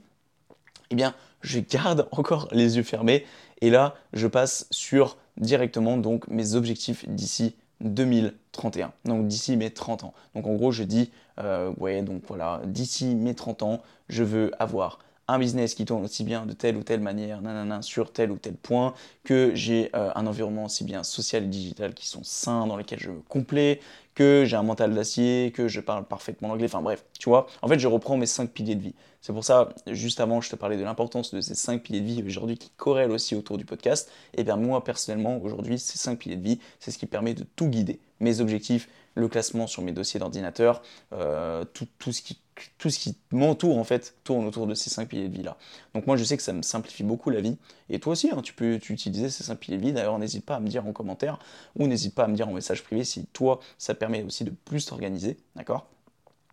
eh 0.93 0.95
bien, 0.95 1.15
je 1.41 1.59
garde 1.59 2.07
encore 2.11 2.47
les 2.51 2.77
yeux 2.77 2.83
fermés 2.83 3.25
et 3.61 3.69
là, 3.69 3.95
je 4.13 4.27
passe 4.27 4.67
sur 4.69 5.17
directement 5.37 5.97
donc 5.97 6.27
mes 6.27 6.53
objectifs 6.53 7.09
d'ici 7.09 7.55
2031. 7.81 8.93
Donc 9.05 9.27
d'ici 9.27 9.57
mes 9.57 9.71
30 9.71 10.03
ans. 10.03 10.13
Donc 10.35 10.45
en 10.45 10.53
gros, 10.53 10.71
je 10.71 10.83
dis, 10.83 11.11
euh, 11.39 11.73
ouais, 11.77 12.03
donc 12.03 12.21
voilà, 12.27 12.61
d'ici 12.65 13.15
mes 13.15 13.33
30 13.33 13.63
ans, 13.63 13.81
je 14.07 14.23
veux 14.23 14.51
avoir 14.59 14.99
un 15.27 15.39
business 15.39 15.73
qui 15.73 15.85
tourne 15.85 16.03
aussi 16.03 16.23
bien 16.23 16.45
de 16.45 16.53
telle 16.53 16.77
ou 16.77 16.83
telle 16.83 16.99
manière, 16.99 17.41
nanana, 17.41 17.81
sur 17.81 18.11
tel 18.11 18.29
ou 18.29 18.37
tel 18.37 18.53
point, 18.53 18.93
que 19.23 19.51
j'ai 19.55 19.89
euh, 19.95 20.11
un 20.15 20.27
environnement 20.27 20.65
aussi 20.65 20.83
bien 20.83 21.03
social 21.03 21.43
et 21.43 21.47
digital 21.47 21.93
qui 21.93 22.07
sont 22.07 22.23
sains, 22.23 22.67
dans 22.67 22.77
lesquels 22.77 22.99
je 22.99 23.09
me 23.09 23.21
complais, 23.21 23.79
que 24.15 24.43
j'ai 24.45 24.55
un 24.55 24.63
mental 24.63 24.93
d'acier, 24.93 25.51
que 25.53 25.67
je 25.67 25.79
parle 25.79 26.05
parfaitement 26.05 26.49
l'anglais, 26.49 26.65
enfin 26.65 26.81
bref, 26.81 27.05
tu 27.19 27.29
vois, 27.29 27.47
en 27.61 27.67
fait 27.67 27.79
je 27.79 27.87
reprends 27.87 28.17
mes 28.17 28.25
cinq 28.25 28.51
piliers 28.51 28.75
de 28.75 28.81
vie. 28.81 28.95
C'est 29.21 29.31
pour 29.31 29.45
ça, 29.45 29.69
juste 29.87 30.19
avant, 30.19 30.41
je 30.41 30.49
te 30.49 30.55
parlais 30.57 30.75
de 30.75 30.83
l'importance 30.83 31.33
de 31.33 31.39
ces 31.39 31.55
cinq 31.55 31.83
piliers 31.83 32.01
de 32.01 32.05
vie 32.05 32.23
aujourd'hui 32.25 32.57
qui 32.57 32.71
corrèlent 32.75 33.11
aussi 33.11 33.35
autour 33.35 33.57
du 33.57 33.63
podcast. 33.63 34.11
Et 34.35 34.43
bien 34.43 34.57
moi 34.57 34.83
personnellement, 34.83 35.39
aujourd'hui, 35.41 35.79
ces 35.79 35.97
cinq 35.97 36.19
piliers 36.19 36.35
de 36.35 36.43
vie, 36.43 36.59
c'est 36.79 36.91
ce 36.91 36.97
qui 36.97 37.05
permet 37.05 37.33
de 37.33 37.45
tout 37.55 37.67
guider. 37.67 37.99
Mes 38.19 38.41
objectifs, 38.41 38.89
le 39.15 39.27
classement 39.27 39.67
sur 39.67 39.81
mes 39.81 39.91
dossiers 39.91 40.19
d'ordinateur, 40.19 40.81
euh, 41.13 41.63
tout, 41.73 41.87
tout, 41.99 42.11
ce 42.11 42.21
qui, 42.21 42.39
tout 42.77 42.89
ce 42.89 42.99
qui 42.99 43.17
m'entoure 43.31 43.77
en 43.77 43.83
fait 43.83 44.15
tourne 44.23 44.45
autour 44.45 44.67
de 44.67 44.73
ces 44.73 44.89
cinq 44.89 45.09
piliers 45.09 45.27
de 45.27 45.33
vie 45.33 45.43
là. 45.43 45.57
Donc 45.93 46.07
moi 46.07 46.17
je 46.17 46.23
sais 46.23 46.37
que 46.37 46.43
ça 46.43 46.53
me 46.53 46.61
simplifie 46.61 47.03
beaucoup 47.03 47.29
la 47.29 47.41
vie. 47.41 47.57
Et 47.89 47.99
toi 47.99 48.13
aussi, 48.13 48.29
hein, 48.31 48.41
tu 48.41 48.53
peux 48.53 48.75
utiliser 48.75 49.29
ces 49.29 49.43
cinq 49.43 49.57
piliers 49.59 49.77
de 49.77 49.81
vie. 49.83 49.93
D'ailleurs, 49.93 50.17
n'hésite 50.19 50.45
pas 50.45 50.55
à 50.55 50.59
me 50.59 50.67
dire 50.67 50.85
en 50.85 50.93
commentaire 50.93 51.39
ou 51.75 51.87
n'hésite 51.87 52.15
pas 52.15 52.25
à 52.25 52.27
me 52.27 52.35
dire 52.35 52.47
en 52.47 52.53
message 52.53 52.83
privé 52.83 53.03
si 53.03 53.25
toi 53.27 53.59
ça 53.77 53.93
permet 53.93 54.23
aussi 54.23 54.43
de 54.43 54.51
plus 54.51 54.85
t'organiser, 54.85 55.37
d'accord? 55.55 55.87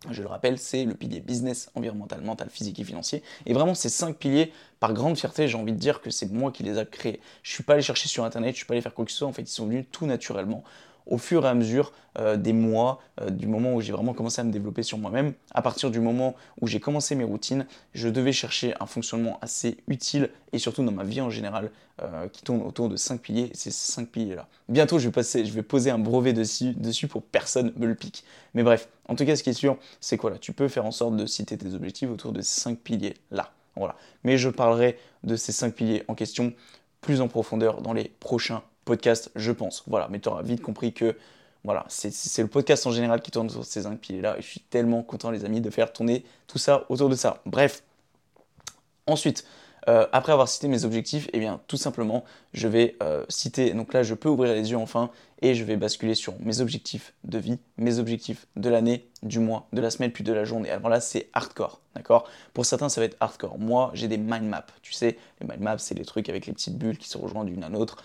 Je 0.09 0.23
le 0.23 0.27
rappelle, 0.27 0.57
c'est 0.57 0.83
le 0.83 0.95
pilier 0.95 1.19
business, 1.19 1.69
environnemental, 1.75 2.21
mental, 2.21 2.49
physique 2.49 2.79
et 2.79 2.83
financier. 2.83 3.21
Et 3.45 3.53
vraiment, 3.53 3.75
ces 3.75 3.89
cinq 3.89 4.17
piliers, 4.17 4.51
par 4.79 4.93
grande 4.93 5.15
fierté, 5.15 5.47
j'ai 5.47 5.57
envie 5.57 5.73
de 5.73 5.77
dire 5.77 6.01
que 6.01 6.09
c'est 6.09 6.31
moi 6.31 6.51
qui 6.51 6.63
les 6.63 6.79
ai 6.79 6.85
créés. 6.87 7.19
Je 7.43 7.51
ne 7.51 7.53
suis 7.53 7.63
pas 7.63 7.73
allé 7.73 7.83
chercher 7.83 8.07
sur 8.09 8.23
Internet, 8.23 8.49
je 8.49 8.53
ne 8.53 8.57
suis 8.57 8.65
pas 8.65 8.73
allé 8.73 8.81
faire 8.81 8.95
quoi 8.95 9.05
que 9.05 9.11
ce 9.11 9.19
soit. 9.19 9.27
En 9.27 9.31
fait, 9.31 9.43
ils 9.43 9.47
sont 9.47 9.67
venus 9.67 9.85
tout 9.91 10.07
naturellement 10.07 10.63
au 11.05 11.17
fur 11.17 11.45
et 11.45 11.49
à 11.49 11.53
mesure 11.53 11.91
euh, 12.19 12.35
des 12.35 12.53
mois, 12.53 13.01
euh, 13.21 13.29
du 13.29 13.47
moment 13.47 13.73
où 13.73 13.81
j'ai 13.81 13.93
vraiment 13.93 14.13
commencé 14.13 14.41
à 14.41 14.43
me 14.43 14.51
développer 14.51 14.83
sur 14.83 14.97
moi-même, 14.97 15.33
à 15.53 15.61
partir 15.61 15.91
du 15.91 15.99
moment 15.99 16.35
où 16.59 16.67
j'ai 16.67 16.79
commencé 16.79 17.15
mes 17.15 17.23
routines, 17.23 17.65
je 17.93 18.09
devais 18.09 18.33
chercher 18.33 18.73
un 18.79 18.85
fonctionnement 18.85 19.39
assez 19.41 19.77
utile 19.87 20.29
et 20.51 20.59
surtout 20.59 20.83
dans 20.83 20.91
ma 20.91 21.03
vie 21.03 21.21
en 21.21 21.29
général 21.29 21.71
euh, 22.01 22.27
qui 22.27 22.43
tourne 22.43 22.61
autour 22.61 22.89
de 22.89 22.97
5 22.97 23.21
piliers, 23.21 23.49
ces 23.53 23.71
5 23.71 24.09
piliers-là. 24.09 24.47
Bientôt, 24.67 24.99
je 24.99 25.07
vais, 25.07 25.11
passer, 25.11 25.45
je 25.45 25.53
vais 25.53 25.63
poser 25.63 25.89
un 25.89 25.99
brevet 25.99 26.33
dessus, 26.33 26.73
dessus 26.73 27.07
pour 27.07 27.23
personne 27.23 27.71
me 27.77 27.85
le 27.85 27.95
pique. 27.95 28.23
Mais 28.53 28.63
bref, 28.63 28.89
en 29.07 29.15
tout 29.15 29.25
cas, 29.25 29.35
ce 29.35 29.43
qui 29.43 29.51
est 29.51 29.53
sûr, 29.53 29.77
c'est 29.99 30.17
quoi 30.17 30.31
là? 30.31 30.37
Tu 30.37 30.51
peux 30.51 30.67
faire 30.67 30.85
en 30.85 30.91
sorte 30.91 31.15
de 31.15 31.25
citer 31.25 31.57
tes 31.57 31.73
objectifs 31.73 32.09
autour 32.09 32.33
de 32.33 32.41
ces 32.41 32.59
5 32.61 32.79
piliers-là. 32.79 33.51
Voilà. 33.75 33.95
Mais 34.23 34.37
je 34.37 34.49
parlerai 34.49 34.97
de 35.23 35.35
ces 35.35 35.51
5 35.51 35.73
piliers 35.73 36.03
en 36.07 36.15
question 36.15 36.53
plus 36.99 37.21
en 37.21 37.27
profondeur 37.27 37.81
dans 37.81 37.93
les 37.93 38.11
prochains 38.19 38.63
podcast, 38.85 39.31
je 39.35 39.51
pense. 39.51 39.83
Voilà, 39.87 40.07
mais 40.09 40.19
tu 40.19 40.29
auras 40.29 40.41
vite 40.43 40.61
compris 40.61 40.93
que 40.93 41.15
voilà, 41.63 41.85
c'est 41.89 42.41
le 42.41 42.47
podcast 42.47 42.87
en 42.87 42.91
général 42.91 43.21
qui 43.21 43.29
tourne 43.29 43.49
sur 43.49 43.63
ces 43.65 43.83
cinq 43.83 43.99
piliers-là. 43.99 44.37
Et 44.37 44.41
je 44.41 44.47
suis 44.47 44.61
tellement 44.61 45.03
content, 45.03 45.29
les 45.29 45.45
amis, 45.45 45.61
de 45.61 45.69
faire 45.69 45.93
tourner 45.93 46.25
tout 46.47 46.57
ça 46.57 46.85
autour 46.89 47.09
de 47.09 47.15
ça. 47.15 47.41
Bref. 47.45 47.83
Ensuite, 49.07 49.45
euh, 49.87 50.07
après 50.11 50.31
avoir 50.31 50.47
cité 50.47 50.67
mes 50.67 50.85
objectifs, 50.85 51.27
eh 51.33 51.39
bien, 51.39 51.59
tout 51.67 51.77
simplement, 51.77 52.23
je 52.53 52.67
vais 52.67 52.95
euh, 53.01 53.25
citer. 53.29 53.73
Donc 53.73 53.93
là, 53.93 54.03
je 54.03 54.13
peux 54.13 54.29
ouvrir 54.29 54.53
les 54.53 54.71
yeux 54.71 54.77
enfin 54.77 55.09
et 55.41 55.55
je 55.55 55.63
vais 55.63 55.75
basculer 55.75 56.13
sur 56.13 56.33
mes 56.39 56.61
objectifs 56.61 57.13
de 57.23 57.39
vie, 57.39 57.57
mes 57.77 57.97
objectifs 57.97 58.47
de 58.55 58.69
l'année, 58.69 59.09
du 59.23 59.39
mois, 59.39 59.67
de 59.73 59.81
la 59.81 59.89
semaine, 59.89 60.11
puis 60.11 60.23
de 60.23 60.33
la 60.33 60.45
journée. 60.45 60.69
Alors 60.69 60.89
là, 60.89 61.01
c'est 61.01 61.29
hardcore, 61.33 61.81
d'accord? 61.95 62.27
Pour 62.53 62.65
certains, 62.65 62.89
ça 62.89 63.01
va 63.01 63.05
être 63.05 63.17
hardcore. 63.19 63.57
Moi, 63.57 63.91
j'ai 63.93 64.07
des 64.07 64.17
mind 64.17 64.43
maps. 64.43 64.65
Tu 64.83 64.93
sais, 64.93 65.17
les 65.39 65.47
mind 65.47 65.61
maps, 65.61 65.79
c'est 65.79 65.95
les 65.95 66.05
trucs 66.05 66.29
avec 66.29 66.45
les 66.45 66.53
petites 66.53 66.77
bulles 66.77 66.97
qui 66.97 67.09
se 67.09 67.17
rejoignent 67.17 67.49
d'une 67.49 67.63
à 67.63 67.69
l'autre. 67.69 67.97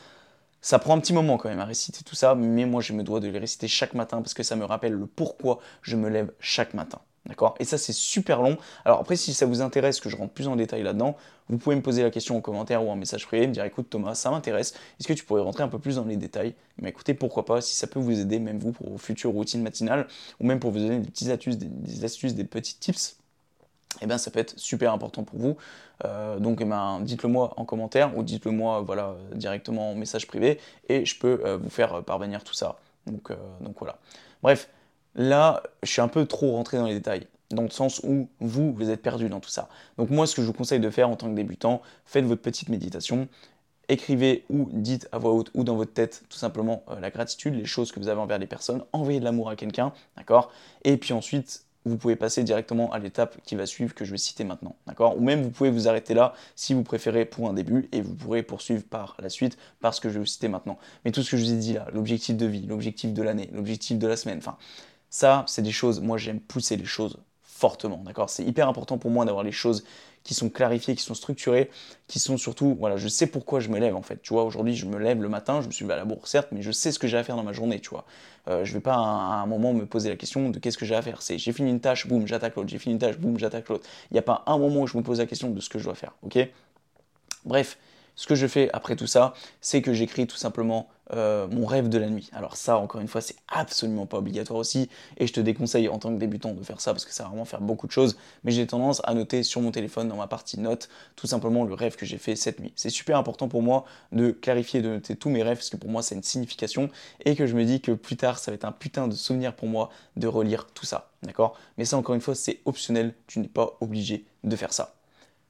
Ça 0.66 0.80
prend 0.80 0.96
un 0.96 0.98
petit 0.98 1.12
moment 1.12 1.36
quand 1.36 1.48
même 1.48 1.60
à 1.60 1.64
réciter 1.64 2.02
tout 2.02 2.16
ça, 2.16 2.34
mais 2.34 2.66
moi 2.66 2.82
je 2.82 2.92
me 2.92 3.04
dois 3.04 3.20
de 3.20 3.28
les 3.28 3.38
réciter 3.38 3.68
chaque 3.68 3.94
matin 3.94 4.20
parce 4.20 4.34
que 4.34 4.42
ça 4.42 4.56
me 4.56 4.64
rappelle 4.64 4.94
le 4.94 5.06
pourquoi 5.06 5.60
je 5.80 5.94
me 5.94 6.08
lève 6.08 6.32
chaque 6.40 6.74
matin. 6.74 6.98
D'accord? 7.24 7.54
Et 7.60 7.64
ça, 7.64 7.78
c'est 7.78 7.92
super 7.92 8.42
long. 8.42 8.58
Alors 8.84 8.98
après, 8.98 9.14
si 9.14 9.32
ça 9.32 9.46
vous 9.46 9.60
intéresse 9.60 10.00
que 10.00 10.08
je 10.08 10.16
rentre 10.16 10.32
plus 10.32 10.48
en 10.48 10.56
détail 10.56 10.82
là-dedans, 10.82 11.14
vous 11.48 11.58
pouvez 11.58 11.76
me 11.76 11.82
poser 11.82 12.02
la 12.02 12.10
question 12.10 12.36
en 12.36 12.40
commentaire 12.40 12.84
ou 12.84 12.90
en 12.90 12.96
message 12.96 13.28
privé, 13.28 13.46
me 13.46 13.52
dire 13.52 13.64
écoute 13.64 13.90
Thomas, 13.90 14.16
ça 14.16 14.32
m'intéresse, 14.32 14.74
est-ce 14.98 15.06
que 15.06 15.12
tu 15.12 15.24
pourrais 15.24 15.42
rentrer 15.42 15.62
un 15.62 15.68
peu 15.68 15.78
plus 15.78 15.96
dans 15.96 16.04
les 16.04 16.16
détails? 16.16 16.56
Mais 16.78 16.88
écoutez, 16.88 17.14
pourquoi 17.14 17.44
pas, 17.44 17.60
si 17.60 17.76
ça 17.76 17.86
peut 17.86 18.00
vous 18.00 18.18
aider, 18.18 18.40
même 18.40 18.58
vous, 18.58 18.72
pour 18.72 18.90
vos 18.90 18.98
futures 18.98 19.30
routines 19.30 19.62
matinales, 19.62 20.08
ou 20.40 20.46
même 20.48 20.58
pour 20.58 20.72
vous 20.72 20.80
donner 20.80 20.98
des 20.98 21.08
petites 21.08 21.28
astuces, 21.28 21.58
des 21.58 22.04
astuces, 22.04 22.34
des 22.34 22.42
petits 22.44 22.76
tips, 22.76 23.18
eh 24.02 24.06
bien 24.06 24.18
ça 24.18 24.30
peut 24.30 24.38
être 24.38 24.58
super 24.58 24.92
important 24.92 25.24
pour 25.24 25.38
vous. 25.38 25.56
Euh, 26.04 26.38
donc 26.38 26.60
eh 26.60 26.64
ben, 26.64 27.00
dites-le 27.00 27.28
moi 27.28 27.54
en 27.56 27.64
commentaire 27.64 28.16
ou 28.16 28.22
dites-le 28.22 28.50
moi 28.50 28.80
voilà, 28.80 29.14
directement 29.34 29.92
en 29.92 29.94
message 29.94 30.26
privé 30.26 30.60
et 30.88 31.04
je 31.04 31.18
peux 31.18 31.40
euh, 31.44 31.56
vous 31.56 31.70
faire 31.70 32.02
parvenir 32.02 32.44
tout 32.44 32.54
ça. 32.54 32.76
Donc, 33.06 33.30
euh, 33.30 33.36
donc 33.60 33.76
voilà. 33.78 33.98
Bref, 34.42 34.68
là 35.14 35.62
je 35.82 35.90
suis 35.90 36.00
un 36.00 36.08
peu 36.08 36.26
trop 36.26 36.52
rentré 36.52 36.78
dans 36.78 36.86
les 36.86 36.94
détails 36.94 37.26
dans 37.50 37.62
le 37.62 37.70
sens 37.70 38.00
où 38.02 38.28
vous, 38.40 38.72
vous 38.72 38.90
êtes 38.90 39.02
perdu 39.02 39.28
dans 39.28 39.38
tout 39.38 39.50
ça. 39.50 39.68
Donc 39.98 40.10
moi, 40.10 40.26
ce 40.26 40.34
que 40.34 40.42
je 40.42 40.48
vous 40.48 40.52
conseille 40.52 40.80
de 40.80 40.90
faire 40.90 41.08
en 41.08 41.14
tant 41.14 41.28
que 41.28 41.34
débutant, 41.34 41.80
faites 42.04 42.24
votre 42.24 42.42
petite 42.42 42.68
méditation, 42.68 43.28
écrivez 43.88 44.44
ou 44.50 44.68
dites 44.72 45.08
à 45.12 45.18
voix 45.18 45.32
haute 45.32 45.50
ou 45.54 45.64
dans 45.64 45.76
votre 45.76 45.92
tête 45.92 46.24
tout 46.28 46.38
simplement 46.38 46.82
la 47.00 47.10
gratitude, 47.10 47.54
les 47.54 47.64
choses 47.64 47.92
que 47.92 48.00
vous 48.00 48.08
avez 48.08 48.20
envers 48.20 48.38
les 48.38 48.46
personnes, 48.46 48.82
envoyez 48.92 49.20
de 49.20 49.24
l'amour 49.24 49.48
à 49.48 49.56
quelqu'un, 49.56 49.92
d'accord? 50.16 50.50
Et 50.84 50.96
puis 50.96 51.12
ensuite, 51.12 51.65
vous 51.88 51.96
pouvez 51.96 52.16
passer 52.16 52.42
directement 52.42 52.92
à 52.92 52.98
l'étape 52.98 53.36
qui 53.44 53.54
va 53.54 53.64
suivre 53.64 53.94
que 53.94 54.04
je 54.04 54.10
vais 54.10 54.18
citer 54.18 54.44
maintenant. 54.44 54.76
Ou 54.98 55.20
même 55.20 55.42
vous 55.42 55.50
pouvez 55.50 55.70
vous 55.70 55.88
arrêter 55.88 56.14
là 56.14 56.34
si 56.54 56.74
vous 56.74 56.82
préférez 56.82 57.24
pour 57.24 57.48
un 57.48 57.52
début 57.52 57.88
et 57.92 58.00
vous 58.02 58.14
pourrez 58.14 58.42
poursuivre 58.42 58.82
par 58.84 59.16
la 59.20 59.28
suite 59.28 59.56
parce 59.80 60.00
que 60.00 60.08
je 60.08 60.14
vais 60.14 60.20
vous 60.20 60.26
citer 60.26 60.48
maintenant. 60.48 60.78
Mais 61.04 61.12
tout 61.12 61.22
ce 61.22 61.30
que 61.30 61.36
je 61.36 61.44
vous 61.44 61.52
ai 61.52 61.56
dit 61.56 61.74
là, 61.74 61.86
l'objectif 61.92 62.36
de 62.36 62.46
vie, 62.46 62.66
l'objectif 62.66 63.12
de 63.12 63.22
l'année, 63.22 63.48
l'objectif 63.52 63.98
de 63.98 64.06
la 64.06 64.16
semaine, 64.16 64.38
enfin, 64.38 64.56
ça, 65.10 65.44
c'est 65.46 65.62
des 65.62 65.72
choses, 65.72 66.00
moi 66.00 66.18
j'aime 66.18 66.40
pousser 66.40 66.76
les 66.76 66.84
choses 66.84 67.18
fortement. 67.42 68.02
D'accord? 68.04 68.28
C'est 68.28 68.44
hyper 68.44 68.68
important 68.68 68.98
pour 68.98 69.10
moi 69.10 69.24
d'avoir 69.24 69.44
les 69.44 69.52
choses 69.52 69.84
qui 70.26 70.34
sont 70.34 70.50
clarifiées, 70.50 70.96
qui 70.96 71.04
sont 71.04 71.14
structurées, 71.14 71.70
qui 72.08 72.18
sont 72.18 72.36
surtout, 72.36 72.76
voilà, 72.80 72.96
je 72.96 73.06
sais 73.06 73.28
pourquoi 73.28 73.60
je 73.60 73.68
me 73.68 73.78
lève 73.78 73.94
en 73.94 74.02
fait. 74.02 74.20
Tu 74.22 74.32
vois, 74.32 74.42
aujourd'hui, 74.42 74.74
je 74.74 74.84
me 74.84 74.98
lève 74.98 75.22
le 75.22 75.28
matin, 75.28 75.60
je 75.62 75.68
me 75.68 75.72
suis 75.72 75.84
levé 75.84 75.94
à 75.94 75.96
la 75.96 76.04
bourse, 76.04 76.28
certes, 76.28 76.48
mais 76.50 76.62
je 76.62 76.72
sais 76.72 76.90
ce 76.90 76.98
que 76.98 77.06
j'ai 77.06 77.16
à 77.16 77.22
faire 77.22 77.36
dans 77.36 77.44
ma 77.44 77.52
journée, 77.52 77.78
tu 77.78 77.90
vois. 77.90 78.04
Euh, 78.48 78.64
je 78.64 78.72
vais 78.72 78.80
pas 78.80 78.94
à, 78.94 78.98
un 78.98 79.46
moment 79.46 79.72
me 79.72 79.86
poser 79.86 80.08
la 80.08 80.16
question 80.16 80.50
de 80.50 80.58
qu'est-ce 80.58 80.78
que 80.78 80.84
j'ai 80.84 80.96
à 80.96 81.02
faire. 81.02 81.22
C'est 81.22 81.38
j'ai 81.38 81.52
fini 81.52 81.70
une 81.70 81.78
tâche, 81.78 82.08
boum, 82.08 82.26
j'attaque 82.26 82.56
l'autre. 82.56 82.68
J'ai 82.68 82.78
fini 82.78 82.94
une 82.94 82.98
tâche, 82.98 83.18
boum, 83.18 83.38
j'attaque 83.38 83.68
l'autre. 83.68 83.88
Il 84.10 84.14
n'y 84.14 84.18
a 84.18 84.22
pas 84.22 84.42
un 84.46 84.58
moment 84.58 84.80
où 84.80 84.86
je 84.88 84.96
me 84.96 85.04
pose 85.04 85.20
la 85.20 85.26
question 85.26 85.50
de 85.50 85.60
ce 85.60 85.68
que 85.68 85.78
je 85.78 85.84
dois 85.84 85.94
faire, 85.94 86.12
ok? 86.22 86.38
Bref, 87.44 87.78
ce 88.16 88.26
que 88.26 88.34
je 88.34 88.48
fais 88.48 88.68
après 88.72 88.96
tout 88.96 89.06
ça, 89.06 89.32
c'est 89.60 89.80
que 89.80 89.92
j'écris 89.92 90.26
tout 90.26 90.36
simplement 90.36 90.88
euh, 91.12 91.46
mon 91.48 91.66
rêve 91.66 91.88
de 91.88 91.98
la 91.98 92.08
nuit. 92.08 92.28
Alors 92.32 92.56
ça, 92.56 92.78
encore 92.78 93.00
une 93.00 93.08
fois, 93.08 93.20
c'est 93.20 93.36
absolument 93.48 94.06
pas 94.06 94.18
obligatoire 94.18 94.58
aussi, 94.58 94.88
et 95.18 95.26
je 95.26 95.32
te 95.32 95.40
déconseille 95.40 95.88
en 95.88 95.98
tant 95.98 96.12
que 96.12 96.18
débutant 96.18 96.52
de 96.52 96.62
faire 96.62 96.80
ça 96.80 96.92
parce 96.92 97.04
que 97.04 97.12
ça 97.12 97.24
va 97.24 97.28
vraiment 97.30 97.44
faire 97.44 97.60
beaucoup 97.60 97.86
de 97.86 97.92
choses, 97.92 98.16
mais 98.44 98.52
j'ai 98.52 98.66
tendance 98.66 99.00
à 99.04 99.14
noter 99.14 99.42
sur 99.42 99.60
mon 99.60 99.70
téléphone 99.70 100.08
dans 100.08 100.16
ma 100.16 100.26
partie 100.26 100.58
notes 100.58 100.88
tout 101.14 101.26
simplement 101.26 101.64
le 101.64 101.74
rêve 101.74 101.96
que 101.96 102.06
j'ai 102.06 102.18
fait 102.18 102.36
cette 102.36 102.60
nuit. 102.60 102.72
C'est 102.76 102.90
super 102.90 103.18
important 103.18 103.48
pour 103.48 103.62
moi 103.62 103.84
de 104.12 104.30
clarifier, 104.30 104.82
de 104.82 104.88
noter 104.88 105.16
tous 105.16 105.30
mes 105.30 105.42
rêves 105.42 105.58
parce 105.58 105.70
que 105.70 105.76
pour 105.76 105.90
moi 105.90 106.02
c'est 106.02 106.14
une 106.14 106.22
signification 106.22 106.90
et 107.24 107.36
que 107.36 107.46
je 107.46 107.54
me 107.54 107.64
dis 107.64 107.80
que 107.80 107.92
plus 107.92 108.16
tard 108.16 108.38
ça 108.38 108.50
va 108.50 108.56
être 108.56 108.64
un 108.64 108.72
putain 108.72 109.08
de 109.08 109.14
souvenir 109.14 109.54
pour 109.54 109.68
moi 109.68 109.90
de 110.16 110.26
relire 110.26 110.66
tout 110.66 110.86
ça, 110.86 111.10
d'accord? 111.22 111.56
Mais 111.78 111.84
ça 111.84 111.96
encore 111.96 112.14
une 112.14 112.20
fois 112.20 112.34
c'est 112.34 112.60
optionnel, 112.64 113.14
tu 113.26 113.38
n'es 113.38 113.48
pas 113.48 113.76
obligé 113.80 114.24
de 114.44 114.56
faire 114.56 114.72
ça. 114.72 114.94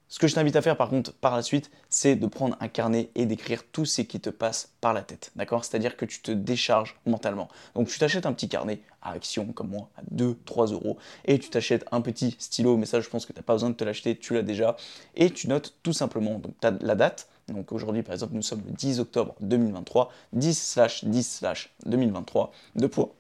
Ce 0.09 0.21
que 0.21 0.29
je 0.29 0.35
t'invite 0.35 0.55
à 0.55 0.63
faire 0.63 0.77
par 0.77 0.89
contre 0.89 1.13
par 1.13 1.35
la 1.35 1.43
suite, 1.43 1.71
c'est 1.89 2.15
de 2.15 2.27
prendre 2.29 2.57
un 2.61 2.69
carnet 2.69 3.11
et 3.17 3.27
d'écrire 3.27 3.65
tout 3.73 3.85
ce 3.85 4.03
qui 4.03 4.21
te 4.21 4.31
passe 4.31 4.73
par 4.81 4.93
la 4.93 5.03
tête. 5.03 5.33
D'accord? 5.35 5.65
C'est-à-dire 5.65 5.97
que 5.97 6.05
tu 6.05 6.21
te 6.21 6.31
décharges 6.31 6.97
mentalement. 7.07 7.49
Donc 7.75 7.89
tu 7.89 7.99
t'achètes 7.99 8.25
un 8.25 8.33
petit 8.33 8.49
carnet 8.49 8.81
à 9.03 9.13
action 9.13 9.47
comme 9.53 9.69
moi, 9.69 9.89
à 9.97 10.03
2-3 10.15 10.73
euros, 10.73 10.97
et 11.25 11.39
tu 11.39 11.51
t'achètes 11.51 11.85
un 11.91 12.01
petit 12.01 12.37
stylo, 12.39 12.77
mais 12.77 12.87
ça 12.87 13.01
je 13.01 13.09
pense 13.09 13.27
que 13.27 13.33
tu 13.33 13.39
n'as 13.39 13.43
pas 13.43 13.55
besoin 13.55 13.71
de 13.71 13.75
te 13.75 13.85
l'acheter, 13.85 14.17
tu 14.17 14.35
l'as 14.35 14.43
déjà, 14.43 14.77
et 15.17 15.31
tu 15.31 15.49
notes 15.49 15.75
tout 15.83 15.93
simplement 15.93 16.39
donc, 16.39 16.55
la 16.63 16.95
date. 16.95 17.29
Donc 17.49 17.73
aujourd'hui 17.73 18.03
par 18.03 18.13
exemple 18.13 18.35
nous 18.35 18.43
sommes 18.43 18.63
le 18.65 18.73
10 18.73 19.01
octobre 19.01 19.35
2023, 19.41 20.13
10 20.33 20.79
10 21.03 21.45
2023, 21.85 22.53
de 22.77 22.87
poids. 22.87 23.15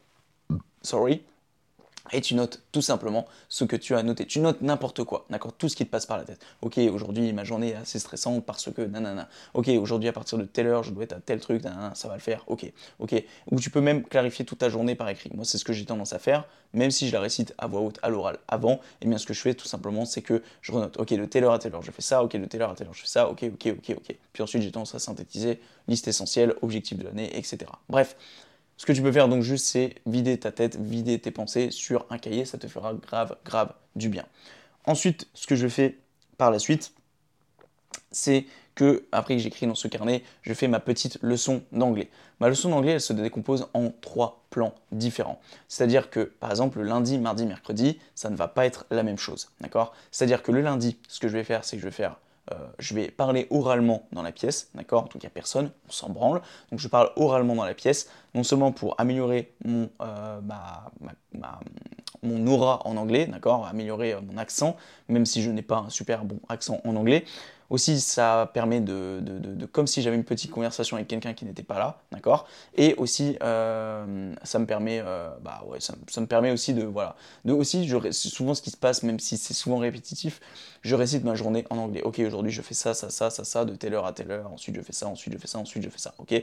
Sorry, 0.82 1.22
et 2.12 2.20
tu 2.20 2.34
notes 2.34 2.62
tout 2.72 2.82
simplement 2.82 3.26
ce 3.48 3.64
que 3.64 3.76
tu 3.76 3.94
as 3.94 4.02
noté. 4.02 4.26
Tu 4.26 4.40
notes 4.40 4.62
n'importe 4.62 5.04
quoi, 5.04 5.26
d'accord 5.30 5.52
Tout 5.52 5.68
ce 5.68 5.76
qui 5.76 5.84
te 5.84 5.90
passe 5.90 6.06
par 6.06 6.18
la 6.18 6.24
tête. 6.24 6.40
Ok, 6.62 6.78
aujourd'hui 6.78 7.32
ma 7.32 7.44
journée 7.44 7.70
est 7.70 7.74
assez 7.76 7.98
stressante 7.98 8.44
parce 8.44 8.70
que 8.70 8.82
nanana. 8.82 9.28
Ok, 9.54 9.68
aujourd'hui 9.68 10.08
à 10.08 10.12
partir 10.12 10.38
de 10.38 10.44
telle 10.44 10.66
heure 10.66 10.82
je 10.82 10.92
dois 10.92 11.04
être 11.04 11.12
à 11.12 11.20
tel 11.20 11.40
truc, 11.40 11.62
nanana, 11.64 11.94
ça 11.94 12.08
va 12.08 12.14
le 12.14 12.20
faire. 12.20 12.44
Ok, 12.46 12.70
ok. 12.98 13.22
Ou 13.50 13.60
tu 13.60 13.70
peux 13.70 13.80
même 13.80 14.04
clarifier 14.04 14.44
toute 14.44 14.58
ta 14.58 14.68
journée 14.68 14.94
par 14.94 15.08
écrit. 15.08 15.30
Moi 15.34 15.44
c'est 15.44 15.58
ce 15.58 15.64
que 15.64 15.72
j'ai 15.72 15.84
tendance 15.84 16.12
à 16.12 16.18
faire, 16.18 16.44
même 16.72 16.90
si 16.90 17.08
je 17.08 17.12
la 17.12 17.20
récite 17.20 17.54
à 17.58 17.66
voix 17.66 17.80
haute, 17.80 17.98
à 18.02 18.08
l'oral 18.08 18.38
avant. 18.48 18.74
Et 18.74 18.78
eh 19.02 19.08
bien 19.08 19.18
ce 19.18 19.26
que 19.26 19.34
je 19.34 19.40
fais 19.40 19.54
tout 19.54 19.66
simplement 19.66 20.04
c'est 20.04 20.22
que 20.22 20.42
je 20.62 20.72
renote. 20.72 20.98
Ok, 20.98 21.12
de 21.12 21.24
telle 21.24 21.44
heure 21.44 21.52
à 21.52 21.58
telle 21.58 21.74
heure 21.74 21.82
je 21.82 21.90
fais 21.90 22.02
ça. 22.02 22.22
Ok, 22.22 22.36
de 22.36 22.44
telle 22.46 22.62
heure 22.62 22.70
à 22.70 22.74
telle 22.74 22.86
heure 22.86 22.94
je 22.94 23.02
fais 23.02 23.08
ça. 23.08 23.28
Ok, 23.28 23.44
ok, 23.44 23.74
ok, 23.78 23.96
ok. 23.96 24.16
Puis 24.32 24.42
ensuite 24.42 24.62
j'ai 24.62 24.70
tendance 24.70 24.94
à 24.94 24.98
synthétiser 24.98 25.60
liste 25.88 26.08
essentielle, 26.08 26.54
objectif 26.62 26.98
de 26.98 27.04
l'année, 27.04 27.36
etc. 27.36 27.58
Bref. 27.88 28.16
Ce 28.76 28.84
que 28.84 28.92
tu 28.92 29.02
peux 29.02 29.12
faire 29.12 29.28
donc 29.28 29.42
juste, 29.42 29.66
c'est 29.66 29.94
vider 30.06 30.38
ta 30.38 30.52
tête, 30.52 30.76
vider 30.76 31.18
tes 31.18 31.30
pensées 31.30 31.70
sur 31.70 32.06
un 32.10 32.18
cahier, 32.18 32.44
ça 32.44 32.58
te 32.58 32.68
fera 32.68 32.92
grave, 32.94 33.36
grave 33.44 33.72
du 33.94 34.08
bien. 34.08 34.26
Ensuite, 34.84 35.28
ce 35.34 35.46
que 35.46 35.56
je 35.56 35.66
fais 35.66 35.98
par 36.36 36.50
la 36.50 36.58
suite, 36.58 36.92
c'est 38.10 38.46
que, 38.74 39.06
après 39.10 39.36
que 39.36 39.42
j'écris 39.42 39.66
dans 39.66 39.74
ce 39.74 39.88
carnet, 39.88 40.22
je 40.42 40.52
fais 40.52 40.68
ma 40.68 40.80
petite 40.80 41.18
leçon 41.22 41.62
d'anglais. 41.72 42.10
Ma 42.40 42.50
leçon 42.50 42.68
d'anglais, 42.68 42.92
elle 42.92 43.00
se 43.00 43.14
décompose 43.14 43.68
en 43.72 43.90
trois 44.02 44.44
plans 44.50 44.74
différents. 44.92 45.40
C'est-à-dire 45.66 46.10
que, 46.10 46.20
par 46.20 46.50
exemple, 46.50 46.78
le 46.78 46.84
lundi, 46.84 47.18
mardi, 47.18 47.46
mercredi, 47.46 47.98
ça 48.14 48.28
ne 48.28 48.36
va 48.36 48.48
pas 48.48 48.66
être 48.66 48.84
la 48.90 49.02
même 49.02 49.16
chose. 49.16 49.48
D'accord? 49.62 49.94
C'est-à-dire 50.10 50.42
que 50.42 50.52
le 50.52 50.60
lundi, 50.60 50.98
ce 51.08 51.18
que 51.18 51.28
je 51.28 51.32
vais 51.32 51.44
faire, 51.44 51.64
c'est 51.64 51.76
que 51.76 51.82
je 51.82 51.88
vais 51.88 51.92
faire 51.92 52.18
euh, 52.52 52.54
je 52.78 52.94
vais 52.94 53.10
parler 53.10 53.46
oralement 53.50 54.06
dans 54.12 54.22
la 54.22 54.32
pièce, 54.32 54.70
d'accord? 54.74 55.04
Donc 55.04 55.16
il 55.16 55.20
n'y 55.20 55.26
a 55.26 55.30
personne, 55.30 55.70
on 55.88 55.92
s'en 55.92 56.10
branle. 56.10 56.40
Donc 56.70 56.80
je 56.80 56.88
parle 56.88 57.10
oralement 57.16 57.56
dans 57.56 57.64
la 57.64 57.74
pièce, 57.74 58.08
non 58.34 58.44
seulement 58.44 58.72
pour 58.72 58.94
améliorer 58.98 59.52
mon, 59.64 59.88
euh, 60.00 60.40
aura 62.46 62.86
en 62.86 62.96
anglais, 62.96 63.26
d'accord? 63.26 63.66
Améliorer 63.66 64.14
euh, 64.14 64.20
mon 64.20 64.36
accent, 64.38 64.76
même 65.08 65.26
si 65.26 65.42
je 65.42 65.50
n'ai 65.50 65.62
pas 65.62 65.78
un 65.78 65.90
super 65.90 66.24
bon 66.24 66.40
accent 66.48 66.80
en 66.84 66.96
anglais, 66.96 67.24
aussi, 67.70 68.00
ça 68.00 68.50
permet 68.52 68.80
de, 68.80 69.22
comme 69.72 69.86
si 69.86 70.02
j'avais 70.02 70.16
une 70.16 70.24
petite 70.24 70.50
conversation 70.50 70.96
avec 70.96 71.08
quelqu'un 71.08 71.34
qui 71.34 71.44
n'était 71.44 71.62
pas 71.62 71.78
là, 71.78 71.98
d'accord? 72.12 72.46
Et 72.76 72.94
aussi, 72.96 73.36
euh, 73.42 74.34
ça 74.42 74.58
me 74.58 74.66
permet, 74.66 75.00
euh, 75.04 75.30
bah 75.42 75.62
ouais, 75.66 75.78
ça, 75.80 75.94
me 76.20 76.26
permet 76.26 76.50
aussi 76.50 76.74
de, 76.74 76.84
voilà, 76.84 77.16
de 77.44 77.52
aussi, 77.52 77.88
je, 77.88 78.10
souvent 78.12 78.54
ce 78.54 78.62
qui 78.62 78.70
se 78.70 78.76
passe, 78.76 79.02
même 79.02 79.18
si 79.18 79.36
c'est 79.36 79.54
souvent 79.54 79.78
répétitif, 79.78 80.40
je 80.82 80.94
récite 80.94 81.24
ma 81.24 81.34
journée 81.34 81.64
en 81.70 81.78
anglais. 81.78 82.02
Ok, 82.02 82.20
aujourd'hui 82.20 82.52
je 82.52 82.62
fais 82.62 82.74
ça, 82.74 82.94
ça, 82.94 83.10
ça, 83.10 83.30
ça, 83.30 83.44
ça, 83.44 83.64
de 83.64 83.74
telle 83.74 83.94
heure 83.94 84.06
à 84.06 84.12
telle 84.12 84.30
heure. 84.30 84.50
Ensuite 84.52 84.76
je 84.76 84.80
fais 84.82 84.92
ça, 84.92 85.08
ensuite 85.08 85.32
je 85.32 85.38
fais 85.38 85.48
ça, 85.48 85.58
ensuite 85.58 85.82
je 85.82 85.88
fais 85.88 85.98
ça. 85.98 86.14
Ok? 86.18 86.34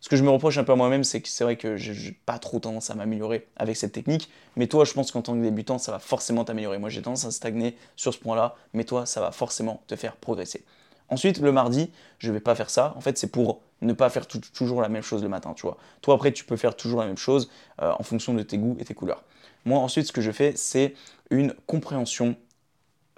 Ce 0.00 0.08
que 0.08 0.16
je 0.16 0.24
me 0.24 0.30
reproche 0.30 0.56
un 0.56 0.64
peu 0.64 0.72
à 0.72 0.76
moi-même, 0.76 1.04
c'est 1.04 1.20
que 1.20 1.28
c'est 1.28 1.44
vrai 1.44 1.56
que 1.56 1.76
j'ai 1.76 2.12
pas 2.24 2.38
trop 2.38 2.58
tendance 2.58 2.88
à 2.90 2.94
m'améliorer 2.94 3.46
avec 3.56 3.76
cette 3.76 3.92
technique. 3.92 4.30
Mais 4.56 4.66
toi, 4.66 4.84
je 4.86 4.94
pense 4.94 5.12
qu'en 5.12 5.20
tant 5.20 5.34
que 5.34 5.42
débutant, 5.42 5.78
ça 5.78 5.92
va 5.92 5.98
forcément 5.98 6.44
t'améliorer. 6.44 6.78
Moi, 6.78 6.88
j'ai 6.88 7.02
tendance 7.02 7.26
à 7.26 7.30
stagner 7.30 7.76
sur 7.96 8.14
ce 8.14 8.18
point-là, 8.18 8.54
mais 8.72 8.84
toi, 8.84 9.04
ça 9.04 9.20
va 9.20 9.30
forcément 9.30 9.82
te 9.86 9.96
faire 9.96 10.16
progresser. 10.16 10.64
Ensuite, 11.10 11.40
le 11.40 11.52
mardi, 11.52 11.90
je 12.18 12.30
vais 12.30 12.40
pas 12.40 12.54
faire 12.54 12.70
ça. 12.70 12.94
En 12.96 13.00
fait, 13.00 13.18
c'est 13.18 13.26
pour 13.26 13.60
ne 13.82 13.92
pas 13.92 14.10
faire 14.10 14.26
toujours 14.26 14.80
la 14.80 14.88
même 14.88 15.02
chose 15.02 15.22
le 15.22 15.28
matin, 15.28 15.52
tu. 15.54 15.66
Toi, 16.02 16.14
après, 16.14 16.32
tu 16.32 16.44
peux 16.44 16.56
faire 16.56 16.76
toujours 16.76 17.00
la 17.00 17.06
même 17.06 17.18
chose 17.18 17.50
euh, 17.82 17.92
en 17.98 18.02
fonction 18.02 18.32
de 18.34 18.42
tes 18.42 18.58
goûts 18.58 18.76
et 18.78 18.84
tes 18.84 18.94
couleurs. 18.94 19.24
Moi, 19.64 19.78
ensuite, 19.78 20.06
ce 20.06 20.12
que 20.12 20.20
je 20.20 20.30
fais, 20.30 20.52
c'est 20.56 20.94
une 21.30 21.54
compréhension 21.66 22.36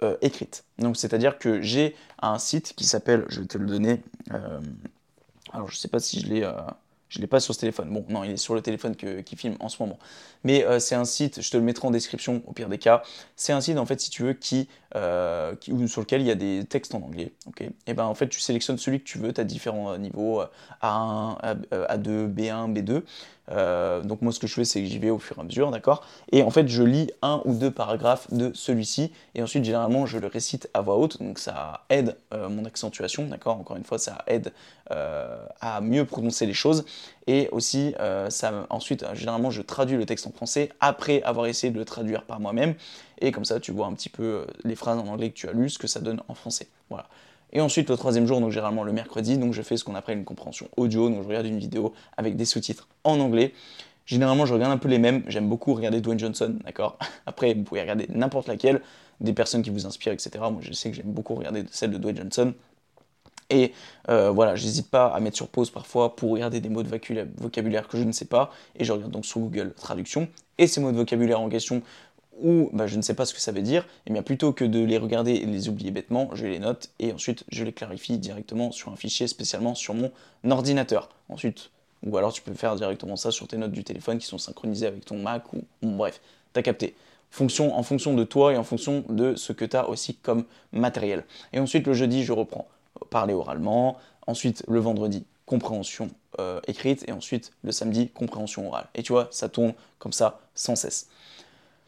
euh, 0.01 0.17
écrite. 0.21 0.65
Donc, 0.79 0.97
c'est-à-dire 0.97 1.37
que 1.37 1.61
j'ai 1.61 1.95
un 2.21 2.39
site 2.39 2.73
qui 2.75 2.85
s'appelle, 2.85 3.25
je 3.29 3.41
vais 3.41 3.47
te 3.47 3.57
le 3.57 3.67
donner, 3.67 4.01
euh, 4.31 4.59
alors 5.51 5.69
je 5.69 5.77
sais 5.77 5.87
pas 5.87 5.99
si 5.99 6.19
je 6.19 6.27
l'ai 6.27 6.51
je 7.09 7.19
ne 7.19 7.21
l'ai 7.21 7.27
pas 7.27 7.39
sur 7.39 7.53
ce 7.53 7.59
téléphone. 7.59 7.93
Bon, 7.93 8.03
non, 8.09 8.23
il 8.23 8.31
est 8.31 8.37
sur 8.37 8.55
le 8.55 8.61
téléphone 8.61 8.95
qui 8.95 9.35
filme 9.35 9.55
en 9.59 9.69
ce 9.69 9.83
moment. 9.83 9.99
Mais 10.43 10.65
c'est 10.79 10.95
un 10.95 11.05
site, 11.05 11.43
je 11.43 11.51
te 11.51 11.57
le 11.57 11.61
mettrai 11.61 11.87
en 11.87 11.91
description 11.91 12.41
au 12.47 12.53
pire 12.53 12.69
des 12.69 12.79
cas. 12.79 13.03
C'est 13.35 13.53
un 13.53 13.61
site, 13.61 13.77
en 13.77 13.85
fait, 13.85 14.01
si 14.01 14.09
tu 14.09 14.23
veux, 14.23 14.33
qui, 14.33 14.67
euh, 14.95 15.55
sur 15.87 16.01
lequel 16.01 16.21
il 16.21 16.27
y 16.27 16.31
a 16.31 16.35
des 16.35 16.63
textes 16.65 16.93
en 16.93 17.01
anglais. 17.01 17.31
ok 17.47 17.63
et 17.87 17.93
ben 17.93 18.05
en 18.05 18.13
fait, 18.13 18.29
tu 18.29 18.39
sélectionnes 18.39 18.77
celui 18.77 18.99
que 18.99 19.05
tu 19.05 19.17
veux. 19.17 19.33
Tu 19.33 19.41
as 19.41 19.43
différents 19.43 19.91
euh, 19.91 19.97
niveaux 19.97 20.41
A1, 20.81 21.37
A2, 21.71 22.27
B1, 22.27 22.73
B2. 22.73 23.03
Euh, 23.51 24.01
donc 24.01 24.21
moi 24.21 24.31
ce 24.31 24.39
que 24.39 24.47
je 24.47 24.53
fais 24.53 24.63
c'est 24.63 24.81
que 24.81 24.87
j'y 24.87 24.99
vais 24.99 25.09
au 25.09 25.19
fur 25.19 25.37
et 25.37 25.41
à 25.41 25.43
mesure, 25.43 25.69
d'accord 25.69 26.07
Et 26.31 26.43
en 26.43 26.49
fait 26.49 26.69
je 26.69 26.81
lis 26.81 27.11
un 27.21 27.41
ou 27.43 27.53
deux 27.53 27.71
paragraphes 27.71 28.33
de 28.33 28.51
celui-ci 28.53 29.11
et 29.35 29.43
ensuite 29.43 29.65
généralement 29.65 30.05
je 30.05 30.17
le 30.17 30.27
récite 30.27 30.69
à 30.73 30.79
voix 30.79 30.95
haute, 30.95 31.21
donc 31.21 31.39
ça 31.39 31.83
aide 31.89 32.15
euh, 32.33 32.47
mon 32.47 32.63
accentuation, 32.63 33.25
d'accord 33.25 33.57
Encore 33.57 33.75
une 33.75 33.83
fois 33.83 33.97
ça 33.97 34.23
aide 34.27 34.53
à 35.61 35.81
mieux 35.81 36.05
prononcer 36.05 36.45
les 36.45 36.53
choses 36.53 36.85
et 37.25 37.49
aussi 37.51 37.95
ça 38.29 38.67
ensuite 38.69 39.03
généralement 39.13 39.49
je 39.49 39.63
traduis 39.63 39.97
le 39.97 40.05
texte 40.05 40.27
en 40.27 40.31
français 40.31 40.69
après 40.81 41.23
avoir 41.23 41.47
essayé 41.47 41.73
de 41.73 41.79
le 41.79 41.85
traduire 41.85 42.23
par 42.25 42.39
moi-même 42.39 42.75
et 43.23 43.31
comme 43.31 43.45
ça 43.45 43.59
tu 43.59 43.71
vois 43.71 43.87
un 43.87 43.93
petit 43.93 44.09
peu 44.09 44.45
les 44.63 44.75
phrases 44.75 44.99
en 44.99 45.07
anglais 45.07 45.29
que 45.29 45.35
tu 45.35 45.47
as 45.47 45.53
lues, 45.53 45.69
ce 45.69 45.79
que 45.79 45.87
ça 45.87 45.99
donne 45.99 46.21
en 46.27 46.35
français, 46.35 46.67
voilà. 46.89 47.07
Et 47.55 47.61
ensuite, 47.61 47.87
le 47.91 47.97
troisième 47.97 48.25
jour, 48.25 48.41
donc 48.41 48.49
généralement 48.49 48.83
le 48.83 48.91
mercredi, 48.91 49.37
donc 49.37 49.53
je 49.53 49.61
fais 49.61 49.77
ce 49.77 49.83
qu'on 49.83 49.93
appelle 49.93 50.17
une 50.17 50.25
compréhension 50.25 50.67
audio, 50.75 51.09
donc 51.09 51.21
je 51.21 51.27
regarde 51.27 51.45
une 51.45 51.59
vidéo 51.59 51.93
avec 52.17 52.35
des 52.35 52.45
sous-titres 52.45 52.87
en 53.03 53.19
anglais. 53.19 53.53
Généralement, 54.07 54.47
je 54.47 54.53
regarde 54.55 54.73
un 54.73 54.77
peu 54.77 54.89
les 54.89 54.97
mêmes. 54.97 55.23
J'aime 55.27 55.47
beaucoup 55.47 55.73
regarder 55.75 56.01
Dwayne 56.01 56.19
Johnson, 56.19 56.57
d'accord? 56.65 56.97
Après, 57.27 57.53
vous 57.53 57.61
pouvez 57.61 57.81
regarder 57.81 58.07
n'importe 58.09 58.47
laquelle, 58.47 58.81
des 59.21 59.33
personnes 59.33 59.61
qui 59.61 59.69
vous 59.69 59.85
inspirent, 59.85 60.13
etc. 60.13 60.31
Moi, 60.51 60.61
je 60.61 60.73
sais 60.73 60.89
que 60.89 60.97
j'aime 60.97 61.11
beaucoup 61.11 61.35
regarder 61.35 61.63
celle 61.71 61.91
de 61.91 61.99
Dwayne 61.99 62.17
Johnson. 62.17 62.53
Et 63.51 63.71
euh, 64.09 64.31
voilà, 64.31 64.55
j'hésite 64.55 64.89
pas 64.89 65.07
à 65.07 65.19
mettre 65.19 65.37
sur 65.37 65.47
pause 65.47 65.69
parfois 65.69 66.15
pour 66.15 66.31
regarder 66.31 66.59
des 66.59 66.69
mots 66.69 66.81
de 66.81 66.89
vocabulaire 67.37 67.87
que 67.87 67.97
je 67.97 68.03
ne 68.03 68.11
sais 68.11 68.25
pas. 68.25 68.51
Et 68.75 68.83
je 68.83 68.91
regarde 68.91 69.11
donc 69.11 69.25
sur 69.25 69.39
Google 69.39 69.73
Traduction. 69.73 70.27
Et 70.57 70.65
ces 70.65 70.81
mots 70.81 70.91
de 70.91 70.97
vocabulaire 70.97 71.39
en 71.39 71.49
question, 71.49 71.83
ou 72.41 72.69
bah, 72.73 72.87
je 72.87 72.97
ne 72.97 73.01
sais 73.01 73.13
pas 73.13 73.25
ce 73.25 73.33
que 73.33 73.39
ça 73.39 73.51
veut 73.51 73.61
dire, 73.61 73.85
et 74.05 74.11
bien 74.11 74.23
plutôt 74.23 74.53
que 74.53 74.65
de 74.65 74.83
les 74.83 74.97
regarder 74.97 75.33
et 75.33 75.45
les 75.45 75.69
oublier 75.69 75.91
bêtement, 75.91 76.29
je 76.33 76.45
les 76.45 76.59
note 76.59 76.89
et 76.99 77.11
ensuite 77.13 77.43
je 77.49 77.63
les 77.63 77.73
clarifie 77.73 78.17
directement 78.17 78.71
sur 78.71 78.91
un 78.91 78.95
fichier 78.95 79.27
spécialement 79.27 79.75
sur 79.75 79.93
mon 79.93 80.11
ordinateur. 80.49 81.09
Ensuite, 81.29 81.69
ou 82.05 82.17
alors 82.17 82.33
tu 82.33 82.41
peux 82.41 82.53
faire 82.53 82.75
directement 82.75 83.15
ça 83.15 83.31
sur 83.31 83.47
tes 83.47 83.57
notes 83.57 83.71
du 83.71 83.83
téléphone 83.83 84.17
qui 84.17 84.25
sont 84.25 84.37
synchronisées 84.37 84.87
avec 84.87 85.05
ton 85.05 85.17
Mac 85.17 85.53
ou 85.53 85.63
bref, 85.81 86.21
t'as 86.53 86.61
capté. 86.61 86.95
Fonction, 87.31 87.75
en 87.75 87.81
fonction 87.81 88.13
de 88.13 88.23
toi 88.23 88.53
et 88.53 88.57
en 88.57 88.63
fonction 88.63 89.03
de 89.09 89.35
ce 89.35 89.53
que 89.53 89.65
tu 89.65 89.75
as 89.75 89.89
aussi 89.89 90.15
comme 90.15 90.45
matériel. 90.71 91.23
Et 91.51 91.59
ensuite 91.59 91.87
le 91.87 91.93
jeudi, 91.93 92.23
je 92.23 92.31
reprends 92.31 92.67
parler 93.09 93.33
oralement, 93.33 93.97
ensuite 94.27 94.63
le 94.67 94.79
vendredi, 94.79 95.25
compréhension 95.45 96.09
euh, 96.39 96.59
écrite, 96.67 97.07
et 97.07 97.11
ensuite 97.11 97.51
le 97.63 97.71
samedi, 97.71 98.09
compréhension 98.09 98.67
orale. 98.67 98.87
Et 98.95 99.03
tu 99.03 99.11
vois, 99.13 99.27
ça 99.31 99.49
tourne 99.49 99.73
comme 99.99 100.13
ça 100.13 100.41
sans 100.55 100.75
cesse. 100.75 101.09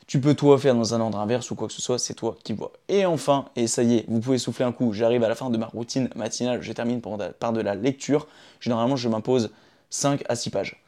Tu 0.07 0.19
peux 0.21 0.35
toi 0.35 0.59
faire 0.59 0.75
dans 0.75 0.93
un 0.93 1.01
ordre 1.01 1.17
inverse 1.17 1.49
ou 1.49 1.55
quoi 1.55 1.67
que 1.67 1.73
ce 1.73 1.81
soit, 1.81 1.97
c'est 1.97 2.13
toi 2.13 2.37
qui 2.43 2.53
vois. 2.53 2.71
Et 2.89 3.05
enfin, 3.05 3.45
et 3.55 3.65
ça 3.65 3.81
y 3.81 3.95
est, 3.95 4.05
vous 4.07 4.19
pouvez 4.19 4.37
souffler 4.37 4.65
un 4.65 4.71
coup, 4.71 4.93
j'arrive 4.93 5.23
à 5.23 5.29
la 5.29 5.35
fin 5.35 5.49
de 5.49 5.57
ma 5.57 5.65
routine 5.65 6.09
matinale, 6.15 6.61
je 6.61 6.71
termine 6.73 7.01
par 7.01 7.53
de 7.53 7.61
la 7.61 7.75
lecture. 7.75 8.27
Généralement, 8.59 8.95
je 8.95 9.09
m'impose 9.09 9.49
5 9.89 10.23
à 10.29 10.35
6 10.35 10.49
pages. 10.51 10.81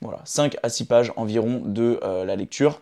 Voilà, 0.00 0.20
5 0.24 0.56
à 0.62 0.68
6 0.68 0.84
pages 0.86 1.12
environ 1.16 1.62
de 1.64 2.00
euh, 2.02 2.24
la 2.24 2.34
lecture. 2.34 2.80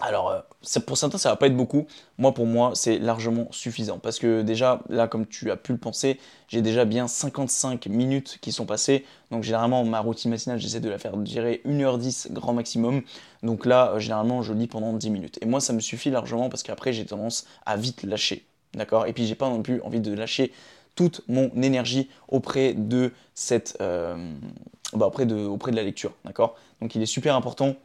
Alors, 0.00 0.30
euh, 0.30 0.40
pour 0.86 0.96
certains, 0.96 1.18
ça 1.18 1.30
va 1.30 1.36
pas 1.36 1.48
être 1.48 1.56
beaucoup. 1.56 1.86
Moi, 2.18 2.32
pour 2.32 2.46
moi, 2.46 2.72
c'est 2.74 2.98
largement 2.98 3.48
suffisant. 3.50 3.98
Parce 3.98 4.18
que 4.18 4.42
déjà, 4.42 4.80
là, 4.88 5.08
comme 5.08 5.26
tu 5.26 5.50
as 5.50 5.56
pu 5.56 5.72
le 5.72 5.78
penser, 5.78 6.20
j'ai 6.46 6.62
déjà 6.62 6.84
bien 6.84 7.08
55 7.08 7.86
minutes 7.86 8.38
qui 8.40 8.52
sont 8.52 8.64
passées. 8.64 9.04
Donc, 9.30 9.42
généralement, 9.42 9.84
ma 9.84 10.00
routine 10.00 10.30
matinale, 10.30 10.60
j'essaie 10.60 10.80
de 10.80 10.88
la 10.88 10.98
faire 10.98 11.16
durer 11.16 11.62
1h10 11.64 12.32
grand 12.32 12.52
maximum. 12.52 13.02
Donc 13.42 13.66
là, 13.66 13.92
euh, 13.92 13.98
généralement, 13.98 14.42
je 14.42 14.52
lis 14.52 14.68
pendant 14.68 14.92
10 14.92 15.10
minutes. 15.10 15.38
Et 15.42 15.46
moi, 15.46 15.60
ça 15.60 15.72
me 15.72 15.80
suffit 15.80 16.10
largement 16.10 16.48
parce 16.48 16.62
qu'après, 16.62 16.92
j'ai 16.92 17.04
tendance 17.04 17.46
à 17.66 17.76
vite 17.76 18.04
lâcher. 18.04 18.46
D'accord? 18.74 19.06
Et 19.06 19.12
puis, 19.12 19.26
j'ai 19.26 19.34
pas 19.34 19.48
non 19.48 19.62
plus 19.62 19.82
envie 19.82 20.00
de 20.00 20.12
lâcher 20.14 20.52
toute 20.94 21.22
mon 21.28 21.50
énergie 21.62 22.08
auprès 22.28 22.74
de 22.74 23.12
cette, 23.34 23.78
bah, 23.78 25.06
auprès 25.06 25.26
de, 25.26 25.36
auprès 25.36 25.70
de 25.70 25.76
la 25.76 25.82
lecture, 25.82 26.12
d'accord? 26.24 26.56
Donc 26.80 26.96
il 26.96 27.02
est 27.02 27.06
super 27.06 27.36
important 27.36 27.76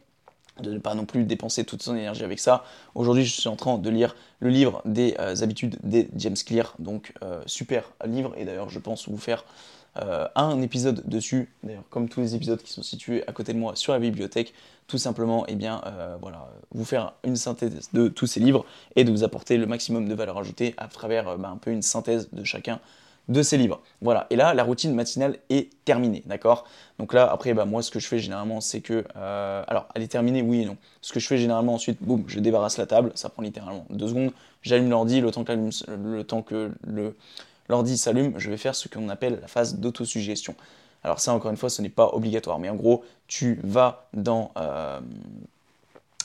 de 0.60 0.72
ne 0.72 0.78
pas 0.78 0.94
non 0.94 1.04
plus 1.04 1.24
dépenser 1.24 1.64
toute 1.64 1.82
son 1.82 1.96
énergie 1.96 2.24
avec 2.24 2.38
ça. 2.38 2.64
Aujourd'hui, 2.94 3.24
je 3.24 3.32
suis 3.40 3.48
en 3.48 3.56
train 3.56 3.78
de 3.78 3.90
lire 3.90 4.14
le 4.40 4.50
livre 4.50 4.82
des 4.84 5.16
euh, 5.18 5.34
habitudes 5.42 5.76
des 5.82 6.08
James 6.16 6.36
Clear, 6.46 6.74
donc 6.78 7.12
euh, 7.22 7.42
super 7.46 7.92
livre, 8.04 8.34
et 8.36 8.44
d'ailleurs 8.44 8.68
je 8.68 8.78
pense 8.78 9.08
vous 9.08 9.18
faire 9.18 9.44
euh, 10.00 10.26
un 10.34 10.60
épisode 10.62 11.02
dessus, 11.06 11.52
d'ailleurs 11.62 11.84
comme 11.90 12.08
tous 12.08 12.20
les 12.20 12.34
épisodes 12.34 12.62
qui 12.62 12.72
sont 12.72 12.82
situés 12.82 13.26
à 13.28 13.32
côté 13.32 13.52
de 13.52 13.58
moi 13.58 13.74
sur 13.76 13.92
la 13.92 13.98
bibliothèque, 13.98 14.54
tout 14.86 14.98
simplement, 14.98 15.46
et 15.46 15.52
eh 15.52 15.54
bien 15.54 15.82
voilà, 16.20 16.50
vous 16.72 16.84
faire 16.84 17.14
une 17.24 17.36
synthèse 17.36 17.88
de 17.94 18.08
tous 18.08 18.26
ces 18.26 18.38
livres 18.38 18.66
et 18.96 19.04
de 19.04 19.10
vous 19.10 19.24
apporter 19.24 19.56
le 19.56 19.66
maximum 19.66 20.08
de 20.08 20.14
valeur 20.14 20.36
ajoutée 20.36 20.74
à 20.76 20.88
travers 20.88 21.38
bah, 21.38 21.48
un 21.48 21.56
peu 21.56 21.70
une 21.70 21.80
synthèse 21.80 22.28
de 22.32 22.44
chacun 22.44 22.80
de 23.28 23.42
ces 23.42 23.56
livres. 23.56 23.80
Voilà, 24.00 24.26
et 24.30 24.36
là, 24.36 24.54
la 24.54 24.62
routine 24.62 24.94
matinale 24.94 25.38
est 25.48 25.70
terminée, 25.84 26.22
d'accord? 26.26 26.64
Donc 26.98 27.12
là, 27.14 27.30
après, 27.30 27.54
bah, 27.54 27.64
moi, 27.64 27.82
ce 27.82 27.90
que 27.90 27.98
je 27.98 28.06
fais 28.06 28.18
généralement, 28.18 28.60
c'est 28.60 28.80
que... 28.80 29.04
Euh, 29.16 29.64
alors, 29.66 29.88
elle 29.94 30.02
est 30.02 30.08
terminée, 30.08 30.42
oui 30.42 30.62
et 30.62 30.64
non. 30.66 30.76
Ce 31.00 31.12
que 31.12 31.20
je 31.20 31.26
fais 31.26 31.38
généralement 31.38 31.74
ensuite, 31.74 32.02
boum, 32.02 32.24
je 32.26 32.40
débarrasse 32.40 32.76
la 32.76 32.86
table, 32.86 33.12
ça 33.14 33.28
prend 33.28 33.42
littéralement 33.42 33.86
deux 33.90 34.08
secondes, 34.08 34.32
j'allume 34.62 34.90
l'ordi, 34.90 35.20
le 35.20 35.30
temps 35.30 35.44
que, 35.44 35.52
le 35.52 36.24
temps 36.24 36.42
que 36.42 36.72
le, 36.86 37.16
l'ordi 37.68 37.96
s'allume, 37.96 38.34
je 38.38 38.50
vais 38.50 38.58
faire 38.58 38.74
ce 38.74 38.88
qu'on 38.88 39.08
appelle 39.08 39.38
la 39.40 39.48
phase 39.48 39.78
d'autosuggestion. 39.78 40.54
Alors 41.02 41.20
ça, 41.20 41.32
encore 41.34 41.50
une 41.50 41.56
fois, 41.56 41.70
ce 41.70 41.82
n'est 41.82 41.88
pas 41.90 42.10
obligatoire, 42.12 42.58
mais 42.58 42.68
en 42.68 42.76
gros, 42.76 43.04
tu 43.26 43.60
vas 43.62 44.08
dans... 44.12 44.52
Euh, 44.56 45.00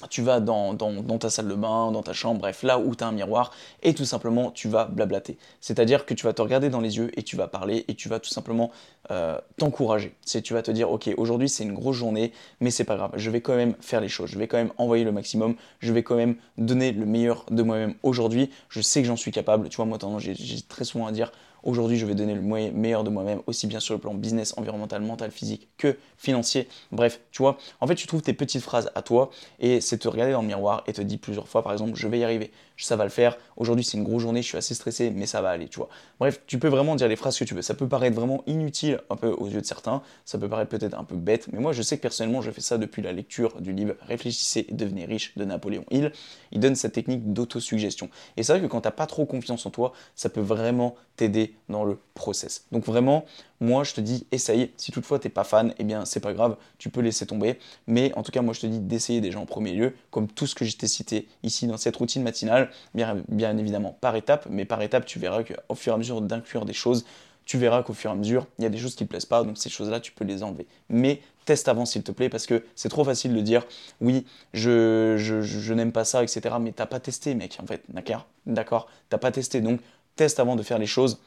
tu 0.10 0.22
vas 0.22 0.39
dans, 0.39 0.76
ta 1.20 1.30
salle 1.30 1.47
de 1.47 1.56
bain, 1.56 1.91
dans 1.91 2.04
ta 2.04 2.14
chambre, 2.14 2.39
bref, 2.39 2.64
là 2.64 2.80
où 2.80 2.95
tu 2.95 3.04
as 3.04 3.08
un 3.08 3.12
miroir, 3.12 3.52
et 3.84 3.93
tout 3.93 4.06
simplement 4.06 4.52
tu 4.52 4.70
vas 4.70 4.86
blablater. 4.86 5.38
C'est-à-dire 5.62 6.06
que 6.06 6.14
tu 6.14 6.26
vas 6.26 6.34
te 6.34 6.41
regarder 6.41 6.70
dans 6.70 6.82
les 6.82 6.97
yeux 6.97 7.12
et 7.18 7.24
tu 7.24 7.36
vas 7.36 7.47
parler 7.47 7.86
et 7.88 7.95
tu 7.95 8.10
vas 8.10 8.20
tout 8.20 8.30
simplement 8.30 8.72
euh, 9.12 9.39
t'encourager. 9.58 10.16
Tu 10.26 10.54
vas 10.54 10.62
te 10.62 10.72
dire, 10.72 10.91
ok, 10.91 11.10
aujourd'hui 11.18 11.50
c'est 11.50 11.64
une 11.64 11.74
grosse 11.74 11.97
journée, 11.97 12.32
mais 12.60 12.72
c'est 12.72 12.84
pas 12.84 12.95
grave, 12.95 13.12
je 13.16 13.30
vais 13.30 13.41
quand 13.41 13.56
même 13.56 13.76
faire 13.82 14.02
les 14.02 14.10
choses, 14.10 14.30
je 14.30 14.39
vais 14.39 14.47
quand 14.47 14.58
même 14.58 14.72
envoyer 14.78 15.04
le 15.04 15.12
maximum, 15.12 15.56
je 15.80 15.91
vais 15.93 16.04
quand 16.04 16.16
même 16.16 16.36
donner 16.58 16.91
le 16.91 17.06
meilleur 17.06 17.45
de 17.50 17.64
moi-même 17.64 17.95
aujourd'hui, 18.04 18.50
je 18.70 18.82
sais 18.82 19.02
que 19.02 19.08
j'en 19.08 19.16
suis 19.16 19.32
capable. 19.32 19.70
Tu 19.70 19.78
vois, 19.78 19.86
moi, 19.86 19.97
j'ai 20.20 20.62
très 20.68 20.86
souvent 20.86 21.08
à 21.08 21.12
dire, 21.12 21.32
Aujourd'hui, 21.64 21.97
je 21.97 22.05
vais 22.05 22.16
donner 22.16 22.36
le 22.36 22.41
meilleur 22.41 23.03
de 23.03 23.10
moi-même, 23.10 23.41
aussi 23.47 23.68
bien 23.68 23.80
sur 23.80 23.93
le 23.93 23.99
plan 23.99 24.14
business, 24.14 24.53
environnemental, 24.57 25.01
mental, 25.01 25.32
physique 25.32 25.68
que 25.78 25.97
financier. 26.18 26.68
Bref, 26.91 27.20
tu 27.32 27.41
vois, 27.41 27.57
en 27.82 27.88
fait, 27.88 27.95
tu 27.95 28.07
trouves 28.07 28.22
tes 28.22 28.34
petites 28.34 28.62
phrases 28.62 28.91
à 28.95 29.01
toi 29.01 29.30
et 29.60 29.82
c'est 29.82 29.97
te 29.97 30.07
regarder 30.07 30.34
dans 30.34 30.41
le 30.41 30.47
miroir 30.47 30.84
et 30.88 30.93
te 30.93 31.01
dire 31.01 31.20
plusieurs 31.20 31.47
fois, 31.47 31.64
par 31.64 31.74
exemple, 31.74 31.95
je 31.95 32.07
vais 32.07 32.20
y 32.20 32.24
arriver, 32.24 32.51
ça 32.86 32.96
va 32.96 33.04
le 33.04 33.10
faire. 33.10 33.38
Aujourd'hui, 33.58 33.84
c'est 33.84 33.98
une 33.98 34.04
grosse 34.04 34.22
journée, 34.22 34.42
je 34.42 34.48
suis 34.48 34.58
assez 34.58 34.74
stressé, 34.74 35.12
mais 35.12 35.26
ça 35.26 35.42
va 35.42 35.50
aller, 35.50 35.68
tu 35.68 35.78
vois. 35.78 35.90
Bref, 36.20 36.42
tu 36.48 36.60
peux 36.60 36.68
vraiment 36.68 36.96
dire 36.96 37.08
les 37.08 37.16
phrases 37.16 37.38
que 37.38 37.44
tu 37.44 37.54
veux. 37.54 37.62
Ça 37.62 37.74
peut 37.74 37.88
paraître 37.88 38.16
vraiment 38.16 38.44
inutile 38.48 39.00
un 39.10 39.16
peu 39.16 39.30
aux 39.30 39.48
yeux 39.48 39.62
de 39.62 39.66
certains, 39.66 40.02
ça 40.26 40.38
peut 40.38 40.50
paraître 40.50 40.70
peut-être 40.70 40.98
un 40.98 41.04
peu 41.04 41.16
bête, 41.16 41.48
mais 41.52 41.60
moi, 41.60 41.74
je 41.74 41.82
sais 41.82 41.98
que 41.98 42.02
personnellement, 42.02 42.42
je 42.42 42.52
fais 42.52 42.62
ça 42.62 42.78
depuis 42.78 43.02
la 43.02 43.12
lecture 43.12 43.60
du 43.62 43.74
livre 43.74 43.96
Réfléchissez 44.02 44.66
et 44.70 44.74
devenez 44.74 45.06
riche 45.06 45.36
de 45.38 45.46
Napoléon 45.46 45.86
Hill. 45.92 46.12
Il 46.52 46.60
donne 46.60 46.76
cette 46.76 46.94
technique 46.94 47.34
d'autosuggestion. 47.34 48.10
Et 48.38 48.44
c'est 48.44 48.54
vrai 48.54 48.62
que 48.62 48.68
quand 48.68 48.82
tu 48.82 48.88
n'as 48.88 48.92
pas 48.92 49.06
trop 49.08 49.26
confiance 49.26 49.66
en 49.66 49.70
toi, 49.70 49.94
ça 50.16 50.30
peut 50.30 50.42
vraiment 50.42 50.96
t'aider 51.16 51.56
dans 51.68 51.84
le 51.84 51.98
process. 52.14 52.66
Donc 52.72 52.86
vraiment, 52.86 53.26
moi 53.60 53.84
je 53.84 53.94
te 53.94 54.02
dis 54.02 54.26
essaye. 54.32 54.72
Si 54.78 54.92
toutefois 54.92 55.20
t'es 55.20 55.30
pas 55.30 55.44
fan, 55.44 55.74
eh 55.78 55.84
bien 55.84 56.06
c'est 56.06 56.20
pas 56.20 56.34
grave, 56.34 56.56
tu 56.78 56.90
peux 56.90 57.02
laisser 57.02 57.26
tomber. 57.26 57.60
Mais 57.88 58.14
en 58.16 58.24
tout 58.24 58.32
cas, 58.32 58.42
moi 58.42 58.54
je 58.54 58.62
te 58.62 58.68
dis 58.68 58.80
d'essayer 58.80 59.22
déjà 59.22 59.40
en 59.40 59.46
premier 59.46 59.74
lieu, 59.74 59.94
comme 60.12 60.28
tout 60.28 60.48
ce 60.48 60.56
que 60.56 60.66
je 60.66 60.78
t'ai 60.78 60.88
cité 60.88 61.28
ici 61.44 61.68
dans 61.68 61.78
cette 61.78 61.96
routine 61.96 62.24
matinale, 62.24 62.69
bien, 62.94 63.58
évidemment 63.58 63.98
par 64.02 64.16
étape, 64.16 64.48
mais 64.50 64.66
par 64.66 64.82
étape 64.82 65.06
tu 65.06 65.20
verras 65.20 65.44
qu'au 65.44 65.76
fur 65.76 65.94
et 65.94 65.96
à 65.96 65.98
mesure 65.98 66.22
d'inclure 66.22 66.66
des 66.66 66.74
choses, 66.74 67.06
tu 67.46 67.58
verras 67.58 67.82
qu'au 67.82 67.94
fur 67.94 68.12
et 68.12 68.14
à 68.14 68.16
mesure, 68.16 68.46
il 68.60 68.64
y 68.64 68.68
a 68.68 68.70
des 68.70 68.78
choses 68.78 68.94
qui 68.94 69.04
ne 69.04 69.08
plaisent 69.08 69.26
pas, 69.26 69.44
donc 69.44 69.58
ces 69.58 69.70
choses-là, 69.70 70.00
tu 70.00 70.12
peux 70.12 70.24
les 70.24 70.44
enlever. 70.44 70.68
Mais 70.90 71.22
teste 71.46 71.68
avant, 71.68 71.86
s'il 71.86 72.04
te 72.04 72.12
plaît, 72.12 72.30
parce 72.30 72.46
que 72.46 72.64
c'est 72.76 72.90
trop 72.90 73.04
facile 73.04 73.34
de 73.34 73.42
dire, 73.42 73.66
oui, 74.02 74.28
je, 74.54 75.16
je, 75.18 75.74
n'aime 75.74 75.92
pas 75.92 76.06
ça, 76.06 76.22
etc. 76.22 76.58
Mais 76.62 76.74
t'as 76.74 76.86
pas 76.86 77.00
testé, 77.00 77.34
mec, 77.34 77.58
en 77.60 77.66
fait, 77.66 77.82
d'accord 77.90 78.28
D'accord? 78.46 78.88
T'as 79.10 79.18
pas 79.18 79.32
testé, 79.32 79.62
donc 79.62 79.80
teste 80.16 80.40
avant 80.40 80.56
de 80.56 80.62
faire 80.62 80.78
les 80.78 80.86
choses, 80.86 81.20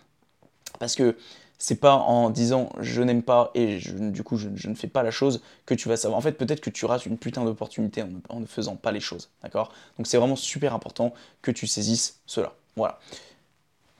parce 0.79 0.95
que 0.95 1.17
c'est 1.63 1.77
pas 1.77 1.95
en 1.95 2.29
disant 2.29 2.71
je 2.81 3.03
n'aime 3.03 3.23
pas 3.23 3.53
et 3.55 3.79
du 3.79 4.25
coup 4.25 4.37
je, 4.37 4.49
ne 4.49 4.75
fais 4.75 4.89
pas 4.89 5.05
la 5.05 5.13
chose 5.13 5.41
que 5.65 5.75
tu 5.75 5.89
vas 5.89 5.97
savoir. 5.97 6.19
En 6.19 6.21
fait, 6.21 6.33
peut-être 6.33 6.61
que 6.61 6.71
tu 6.71 6.87
rates 6.87 7.07
une 7.07 7.17
putain 7.17 7.45
d'opportunité 7.45 8.03
en, 8.31 8.41
ne 8.41 8.47
faisant 8.47 8.75
pas 8.75 8.91
les 8.91 8.99
choses, 8.99 9.31
d'accord? 9.45 9.71
Donc 9.97 10.09
c'est 10.09 10.17
vraiment 10.17 10.35
super 10.35 10.75
important 10.75 11.15
que 11.41 11.53
tu 11.53 11.69
saisisses 11.69 12.19
cela. 12.27 12.55
Voilà. 12.75 12.99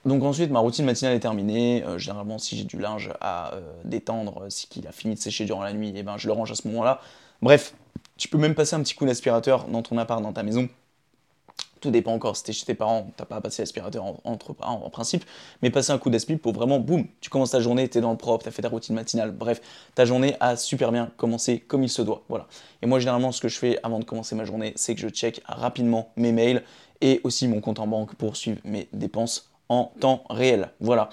Donc 0.03 0.23
ensuite, 0.23 0.51
ma 0.51 0.59
routine 0.59 0.83
matinale 0.83 1.15
est 1.15 1.21
terminée. 1.21 1.85
Euh, 1.85 1.97
généralement, 1.97 2.37
si 2.37 2.57
j'ai 2.57 2.65
du 2.65 2.77
linge 2.77 3.11
à 3.21 3.53
euh, 3.53 3.61
détendre, 3.85 4.43
si 4.49 4.67
qu'il 4.67 4.85
a 4.85 4.91
fini 4.91 5.15
de 5.15 5.19
sécher 5.21 5.45
durant 5.45 5.63
la 5.63 5.71
nuit, 5.71 5.93
eh 5.95 6.03
ben, 6.03 6.17
je 6.17 6.27
le 6.27 6.33
range 6.33 6.51
à 6.51 6.55
ce 6.55 6.67
moment-là. 6.67 6.99
Bref, 7.41 7.75
tu 8.17 8.27
peux 8.27 8.37
même 8.37 8.55
passer 8.55 8.75
un 8.75 8.83
petit 8.83 8.95
coup 8.95 9.05
d'aspirateur 9.05 9.69
dans 9.69 9.83
ton 9.83 9.97
appart, 9.97 10.21
dans 10.21 10.33
ta 10.33 10.43
maison. 10.43 10.67
Tout 11.83 11.91
dépend 11.91 12.13
encore, 12.13 12.37
si 12.37 12.45
t'es 12.45 12.53
chez 12.53 12.63
tes 12.65 12.75
parents, 12.75 13.11
t'as 13.17 13.25
pas 13.25 13.35
à 13.35 13.41
passer 13.41 13.61
l'aspirateur 13.61 14.05
entre 14.23 14.53
parents 14.53 14.81
en 14.85 14.89
principe, 14.89 15.25
mais 15.61 15.69
passer 15.69 15.91
un 15.91 15.97
coup 15.97 16.09
d'aspirateur 16.09 16.41
pour 16.41 16.53
vraiment, 16.53 16.79
boum, 16.79 17.07
tu 17.19 17.29
commences 17.29 17.51
ta 17.51 17.59
journée, 17.59 17.89
t'es 17.89 17.99
dans 17.99 18.11
le 18.11 18.17
propre, 18.17 18.45
t'as 18.45 18.51
fait 18.51 18.61
ta 18.61 18.69
routine 18.69 18.95
matinale, 18.95 19.31
bref, 19.31 19.59
ta 19.93 20.05
journée 20.05 20.37
a 20.39 20.55
super 20.55 20.93
bien 20.93 21.11
commencé 21.17 21.59
comme 21.59 21.83
il 21.83 21.89
se 21.89 22.01
doit, 22.01 22.23
voilà. 22.29 22.47
Et 22.81 22.85
moi, 22.85 22.99
généralement, 22.99 23.33
ce 23.33 23.41
que 23.41 23.49
je 23.49 23.59
fais 23.59 23.79
avant 23.83 23.99
de 23.99 24.05
commencer 24.05 24.33
ma 24.33 24.45
journée, 24.45 24.71
c'est 24.77 24.95
que 24.95 25.01
je 25.01 25.09
check 25.09 25.41
rapidement 25.45 26.13
mes 26.15 26.31
mails 26.31 26.63
et 27.01 27.19
aussi 27.25 27.49
mon 27.49 27.59
compte 27.59 27.79
en 27.79 27.87
banque 27.87 28.15
pour 28.15 28.37
suivre 28.37 28.61
mes 28.63 28.87
dépenses 28.93 29.51
en 29.67 29.91
temps 29.99 30.23
réel. 30.29 30.69
Voilà. 30.79 31.09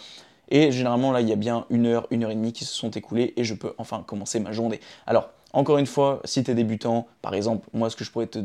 Et 0.50 0.70
généralement, 0.70 1.10
là, 1.10 1.20
il 1.20 1.28
y 1.28 1.32
a 1.32 1.36
bien 1.36 1.66
une 1.68 1.86
heure, 1.86 2.06
une 2.12 2.22
heure 2.22 2.30
et 2.30 2.36
demie 2.36 2.52
qui 2.52 2.64
se 2.64 2.74
sont 2.74 2.90
écoulées 2.90 3.34
et 3.36 3.42
je 3.42 3.54
peux 3.54 3.74
enfin 3.76 4.04
commencer 4.06 4.38
ma 4.38 4.52
journée. 4.52 4.78
Alors, 5.08 5.30
encore 5.52 5.78
une 5.78 5.86
fois, 5.86 6.20
si 6.24 6.42
tu 6.44 6.50
es 6.50 6.54
débutant, 6.54 7.06
par 7.22 7.34
exemple, 7.34 7.68
moi, 7.72 7.90
ce 7.90 7.96
que 7.96 8.04
je 8.04 8.10
pourrais 8.10 8.26
te 8.26 8.38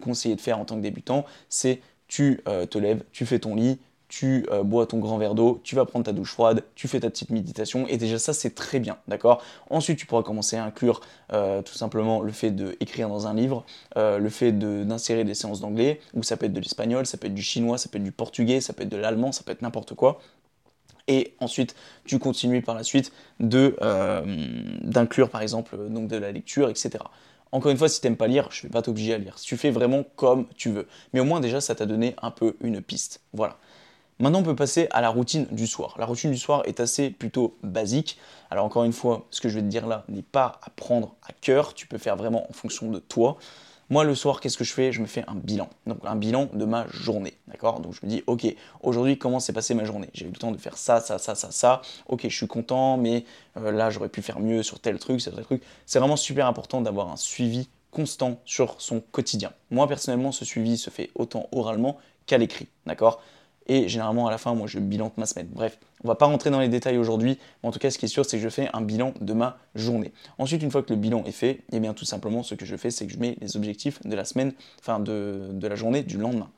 conseiller 0.00 0.36
de 0.36 0.40
faire 0.40 0.58
en 0.58 0.64
tant 0.64 0.76
que 0.76 0.82
débutant, 0.82 1.24
c'est 1.48 1.80
tu 2.08 2.40
euh, 2.48 2.66
te 2.66 2.78
lèves, 2.78 3.02
tu 3.12 3.26
fais 3.26 3.38
ton 3.38 3.54
lit, 3.54 3.78
tu 4.08 4.46
euh, 4.52 4.62
bois 4.62 4.86
ton 4.86 4.98
grand 4.98 5.18
verre 5.18 5.34
d'eau, 5.34 5.60
tu 5.64 5.74
vas 5.74 5.84
prendre 5.84 6.04
ta 6.04 6.12
douche 6.12 6.30
froide, 6.30 6.62
tu 6.74 6.86
fais 6.86 7.00
ta 7.00 7.10
petite 7.10 7.30
méditation, 7.30 7.88
et 7.88 7.96
déjà 7.96 8.18
ça 8.18 8.32
c'est 8.32 8.54
très 8.54 8.78
bien, 8.78 8.98
d'accord? 9.08 9.42
Ensuite 9.70 9.98
tu 9.98 10.06
pourras 10.06 10.22
commencer 10.22 10.56
à 10.56 10.64
inclure 10.64 11.00
euh, 11.32 11.62
tout 11.62 11.72
simplement 11.72 12.20
le 12.20 12.30
fait 12.30 12.50
d'écrire 12.50 13.08
dans 13.08 13.26
un 13.26 13.34
livre, 13.34 13.64
le 13.96 14.28
fait 14.28 14.52
d'insérer 14.52 15.24
des 15.24 15.34
séances 15.34 15.60
d'anglais, 15.60 16.00
ou 16.12 16.22
ça 16.22 16.36
peut 16.36 16.46
être 16.46 16.52
de 16.52 16.60
l'espagnol, 16.60 17.06
ça 17.06 17.16
peut 17.16 17.26
être 17.26 17.34
du 17.34 17.42
chinois, 17.42 17.78
ça 17.78 17.88
peut 17.88 17.98
être 17.98 18.04
du 18.04 18.12
portugais, 18.12 18.60
ça 18.60 18.74
peut 18.74 18.82
être 18.84 18.90
de 18.90 18.96
l'allemand, 18.96 19.32
ça 19.32 19.42
peut 19.42 19.52
être 19.52 19.62
n'importe 19.62 19.94
quoi. 19.94 20.20
Et 21.06 21.34
ensuite, 21.40 21.74
tu 22.04 22.18
continues 22.18 22.62
par 22.62 22.74
la 22.74 22.82
suite 22.82 23.12
d'inclure 23.40 25.28
par 25.28 25.42
exemple 25.42 25.76
donc 25.90 26.08
de 26.08 26.16
la 26.16 26.32
lecture, 26.32 26.68
etc. 26.70 27.04
Encore 27.52 27.70
une 27.70 27.78
fois, 27.78 27.88
si 27.88 28.00
tu 28.00 28.06
n'aimes 28.06 28.16
pas 28.16 28.26
lire, 28.26 28.48
je 28.50 28.60
ne 28.60 28.68
vais 28.68 28.72
pas 28.72 28.82
t'obliger 28.82 29.14
à 29.14 29.18
lire. 29.18 29.36
Tu 29.36 29.56
fais 29.56 29.70
vraiment 29.70 30.02
comme 30.16 30.46
tu 30.56 30.70
veux. 30.70 30.88
Mais 31.12 31.20
au 31.20 31.24
moins 31.24 31.40
déjà, 31.40 31.60
ça 31.60 31.74
t'a 31.74 31.86
donné 31.86 32.16
un 32.20 32.30
peu 32.30 32.56
une 32.60 32.80
piste. 32.80 33.20
Voilà. 33.32 33.58
Maintenant, 34.18 34.40
on 34.40 34.44
peut 34.44 34.56
passer 34.56 34.88
à 34.90 35.00
la 35.00 35.08
routine 35.08 35.46
du 35.50 35.66
soir. 35.66 35.94
La 35.98 36.06
routine 36.06 36.30
du 36.30 36.38
soir 36.38 36.62
est 36.66 36.80
assez 36.80 37.10
plutôt 37.10 37.56
basique. 37.62 38.18
Alors 38.50 38.64
encore 38.64 38.84
une 38.84 38.92
fois, 38.92 39.26
ce 39.30 39.40
que 39.40 39.48
je 39.48 39.56
vais 39.56 39.62
te 39.62 39.66
dire 39.66 39.86
là 39.86 40.04
n'est 40.08 40.22
pas 40.22 40.60
à 40.62 40.70
prendre 40.70 41.14
à 41.22 41.32
cœur. 41.32 41.74
Tu 41.74 41.86
peux 41.86 41.98
faire 41.98 42.16
vraiment 42.16 42.48
en 42.48 42.52
fonction 42.52 42.90
de 42.90 42.98
toi. 42.98 43.36
Moi, 43.90 44.04
le 44.04 44.14
soir, 44.14 44.40
qu'est-ce 44.40 44.56
que 44.56 44.64
je 44.64 44.72
fais? 44.72 44.92
Je 44.92 45.00
me 45.00 45.06
fais 45.06 45.24
un 45.28 45.34
bilan. 45.34 45.68
Donc, 45.86 45.98
un 46.04 46.16
bilan 46.16 46.48
de 46.52 46.64
ma 46.64 46.86
journée. 46.88 47.34
D'accord? 47.48 47.80
Donc, 47.80 47.94
je 47.94 48.00
me 48.04 48.10
dis, 48.10 48.22
OK, 48.26 48.46
aujourd'hui, 48.82 49.18
comment 49.18 49.40
s'est 49.40 49.52
passée 49.52 49.74
ma 49.74 49.84
journée? 49.84 50.08
J'ai 50.14 50.24
eu 50.24 50.30
le 50.30 50.36
temps 50.36 50.52
de 50.52 50.56
faire 50.56 50.78
ça, 50.78 51.00
ça, 51.00 51.18
ça, 51.18 51.34
ça, 51.34 51.50
ça. 51.50 51.82
OK, 52.08 52.22
je 52.24 52.34
suis 52.34 52.46
content, 52.46 52.96
mais 52.96 53.24
euh, 53.58 53.70
là, 53.70 53.90
j'aurais 53.90 54.08
pu 54.08 54.22
faire 54.22 54.40
mieux 54.40 54.62
sur 54.62 54.80
tel 54.80 54.98
truc, 54.98 55.22
tel 55.22 55.34
truc. 55.44 55.62
C'est 55.86 55.98
vraiment 55.98 56.16
super 56.16 56.46
important 56.46 56.80
d'avoir 56.80 57.10
un 57.10 57.16
suivi 57.16 57.68
constant 57.90 58.40
sur 58.44 58.80
son 58.80 59.00
quotidien. 59.00 59.52
Moi, 59.70 59.86
personnellement, 59.86 60.32
ce 60.32 60.44
suivi 60.44 60.78
se 60.78 60.90
fait 60.90 61.10
autant 61.14 61.48
oralement 61.52 61.98
qu'à 62.26 62.38
l'écrit. 62.38 62.68
D'accord? 62.86 63.22
Et 63.66 63.88
généralement, 63.88 64.26
à 64.26 64.30
la 64.30 64.38
fin, 64.38 64.54
moi, 64.54 64.66
je 64.66 64.78
bilante 64.78 65.16
ma 65.16 65.26
semaine. 65.26 65.48
Bref, 65.50 65.78
on 66.02 66.08
va 66.08 66.14
pas 66.14 66.26
rentrer 66.26 66.50
dans 66.50 66.60
les 66.60 66.68
détails 66.68 66.98
aujourd'hui. 66.98 67.38
Mais 67.62 67.68
en 67.68 67.72
tout 67.72 67.78
cas, 67.78 67.90
ce 67.90 67.98
qui 67.98 68.04
est 68.04 68.08
sûr, 68.08 68.24
c'est 68.24 68.36
que 68.36 68.42
je 68.42 68.48
fais 68.48 68.68
un 68.74 68.82
bilan 68.82 69.14
de 69.20 69.32
ma 69.32 69.58
journée. 69.74 70.12
Ensuite, 70.38 70.62
une 70.62 70.70
fois 70.70 70.82
que 70.82 70.92
le 70.92 70.98
bilan 70.98 71.24
est 71.24 71.32
fait, 71.32 71.62
eh 71.72 71.80
bien 71.80 71.94
tout 71.94 72.04
simplement, 72.04 72.42
ce 72.42 72.54
que 72.54 72.66
je 72.66 72.76
fais, 72.76 72.90
c'est 72.90 73.06
que 73.06 73.12
je 73.12 73.18
mets 73.18 73.36
les 73.40 73.56
objectifs 73.56 74.00
de 74.04 74.14
la 74.14 74.24
semaine, 74.24 74.52
enfin 74.80 75.00
de, 75.00 75.58
la 75.62 75.74
journée 75.74 76.02
du 76.02 76.18
lendemain. 76.18 76.50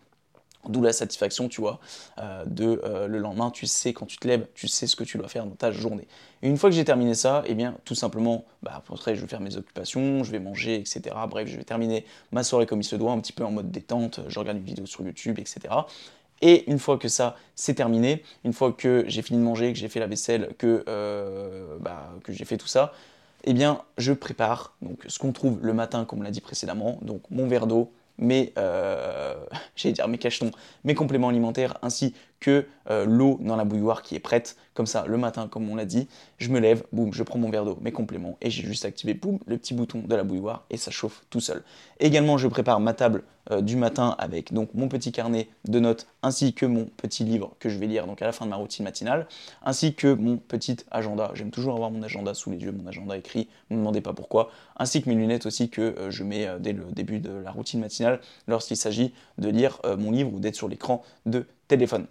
D'où 0.68 0.82
la 0.82 0.92
satisfaction, 0.92 1.48
tu 1.48 1.60
vois, 1.60 1.78
euh, 2.18 2.44
de 2.44 2.80
euh, 2.82 3.06
le 3.06 3.18
lendemain, 3.18 3.52
tu 3.52 3.66
sais 3.66 3.92
quand 3.92 4.04
tu 4.04 4.16
te 4.16 4.26
lèves, 4.26 4.48
tu 4.52 4.66
sais 4.66 4.88
ce 4.88 4.96
que 4.96 5.04
tu 5.04 5.16
dois 5.16 5.28
faire 5.28 5.46
dans 5.46 5.54
ta 5.54 5.70
journée. 5.70 6.08
Et 6.42 6.48
une 6.48 6.56
fois 6.56 6.70
que 6.70 6.74
j'ai 6.74 6.84
terminé 6.84 7.14
ça, 7.14 7.44
eh 7.46 7.54
bien 7.54 7.76
tout 7.84 7.94
simplement, 7.94 8.44
bah, 8.64 8.82
après 8.88 9.14
je 9.14 9.20
vais 9.20 9.28
faire 9.28 9.40
mes 9.40 9.56
occupations, 9.56 10.24
je 10.24 10.32
vais 10.32 10.40
manger, 10.40 10.74
etc. 10.74 11.14
Bref, 11.30 11.46
je 11.46 11.56
vais 11.56 11.62
terminer 11.62 12.04
ma 12.32 12.42
soirée 12.42 12.66
comme 12.66 12.80
il 12.80 12.84
se 12.84 12.96
doit, 12.96 13.12
un 13.12 13.20
petit 13.20 13.32
peu 13.32 13.44
en 13.44 13.52
mode 13.52 13.70
détente, 13.70 14.18
je 14.26 14.38
regarde 14.40 14.58
une 14.58 14.64
vidéo 14.64 14.86
sur 14.86 15.04
YouTube, 15.04 15.38
etc. 15.38 15.72
Et 16.42 16.70
une 16.70 16.78
fois 16.78 16.98
que 16.98 17.08
ça 17.08 17.36
c'est 17.54 17.74
terminé, 17.74 18.22
une 18.44 18.52
fois 18.52 18.72
que 18.72 19.04
j'ai 19.08 19.22
fini 19.22 19.38
de 19.38 19.44
manger, 19.44 19.72
que 19.72 19.78
j'ai 19.78 19.88
fait 19.88 20.00
la 20.00 20.06
vaisselle, 20.06 20.54
que, 20.58 20.84
euh, 20.88 21.76
bah, 21.80 22.12
que 22.24 22.32
j'ai 22.32 22.44
fait 22.44 22.58
tout 22.58 22.66
ça, 22.66 22.92
eh 23.44 23.54
bien 23.54 23.82
je 23.96 24.12
prépare 24.12 24.74
ce 25.06 25.18
qu'on 25.18 25.32
trouve 25.32 25.58
le 25.62 25.72
matin 25.72 26.04
comme 26.04 26.20
on 26.20 26.22
l'a 26.22 26.30
dit 26.30 26.40
précédemment, 26.40 26.98
donc 27.02 27.22
mon 27.30 27.48
verre 27.48 27.66
d'eau, 27.66 27.92
mes, 28.18 28.52
euh, 28.58 29.34
dire 29.84 30.08
mes 30.08 30.18
cachetons, 30.18 30.50
mes 30.84 30.94
compléments 30.94 31.28
alimentaires, 31.28 31.78
ainsi 31.82 32.14
que 32.40 32.66
euh, 32.90 33.04
l'eau 33.04 33.38
dans 33.40 33.56
la 33.56 33.64
bouilloire 33.64 34.02
qui 34.02 34.14
est 34.14 34.20
prête. 34.20 34.56
Comme 34.74 34.86
ça, 34.86 35.04
le 35.06 35.16
matin, 35.16 35.48
comme 35.48 35.68
on 35.70 35.74
l'a 35.74 35.86
dit, 35.86 36.06
je 36.38 36.50
me 36.50 36.60
lève, 36.60 36.84
boum, 36.92 37.12
je 37.12 37.22
prends 37.22 37.38
mon 37.38 37.50
verre 37.50 37.64
d'eau, 37.64 37.78
mes 37.80 37.92
compléments, 37.92 38.36
et 38.42 38.50
j'ai 38.50 38.62
juste 38.62 38.84
activé, 38.84 39.14
boum, 39.14 39.38
le 39.46 39.56
petit 39.56 39.74
bouton 39.74 40.00
de 40.00 40.14
la 40.14 40.22
bouilloire, 40.22 40.64
et 40.70 40.76
ça 40.76 40.90
chauffe 40.90 41.24
tout 41.30 41.40
seul. 41.40 41.62
Également, 41.98 42.36
je 42.36 42.46
prépare 42.46 42.78
ma 42.78 42.92
table 42.92 43.22
euh, 43.50 43.62
du 43.62 43.76
matin 43.76 44.14
avec 44.18 44.52
donc 44.52 44.74
mon 44.74 44.88
petit 44.88 45.12
carnet 45.12 45.48
de 45.66 45.80
notes, 45.80 46.06
ainsi 46.22 46.52
que 46.52 46.66
mon 46.66 46.84
petit 46.84 47.24
livre 47.24 47.54
que 47.58 47.68
je 47.68 47.78
vais 47.78 47.86
lire 47.86 48.06
donc 48.06 48.20
à 48.20 48.26
la 48.26 48.32
fin 48.32 48.44
de 48.44 48.50
ma 48.50 48.56
routine 48.56 48.84
matinale, 48.84 49.26
ainsi 49.64 49.94
que 49.94 50.12
mon 50.12 50.36
petit 50.36 50.76
agenda. 50.90 51.30
J'aime 51.34 51.50
toujours 51.50 51.74
avoir 51.74 51.90
mon 51.90 52.02
agenda 52.02 52.34
sous 52.34 52.50
les 52.50 52.58
yeux, 52.58 52.72
mon 52.72 52.86
agenda 52.86 53.16
écrit, 53.16 53.48
ne 53.70 53.76
me 53.76 53.80
demandez 53.80 54.00
pas 54.00 54.12
pourquoi, 54.12 54.50
ainsi 54.76 55.02
que 55.02 55.08
mes 55.08 55.14
lunettes 55.14 55.46
aussi 55.46 55.70
que 55.70 55.80
euh, 55.80 56.10
je 56.10 56.22
mets 56.22 56.48
dès 56.60 56.72
le 56.72 56.84
début 56.92 57.18
de 57.18 57.30
la 57.30 57.50
routine 57.50 57.80
matinale 57.80 58.20
lorsqu'il 58.46 58.76
s'agit 58.76 59.14
de 59.38 59.48
lire 59.48 59.80
mon 59.98 60.10
livre 60.10 60.32
ou 60.34 60.38
d'être 60.38 60.54
sur 60.54 60.68
l'écran 60.68 61.02
de 61.24 61.46
téléphone. 61.68 62.06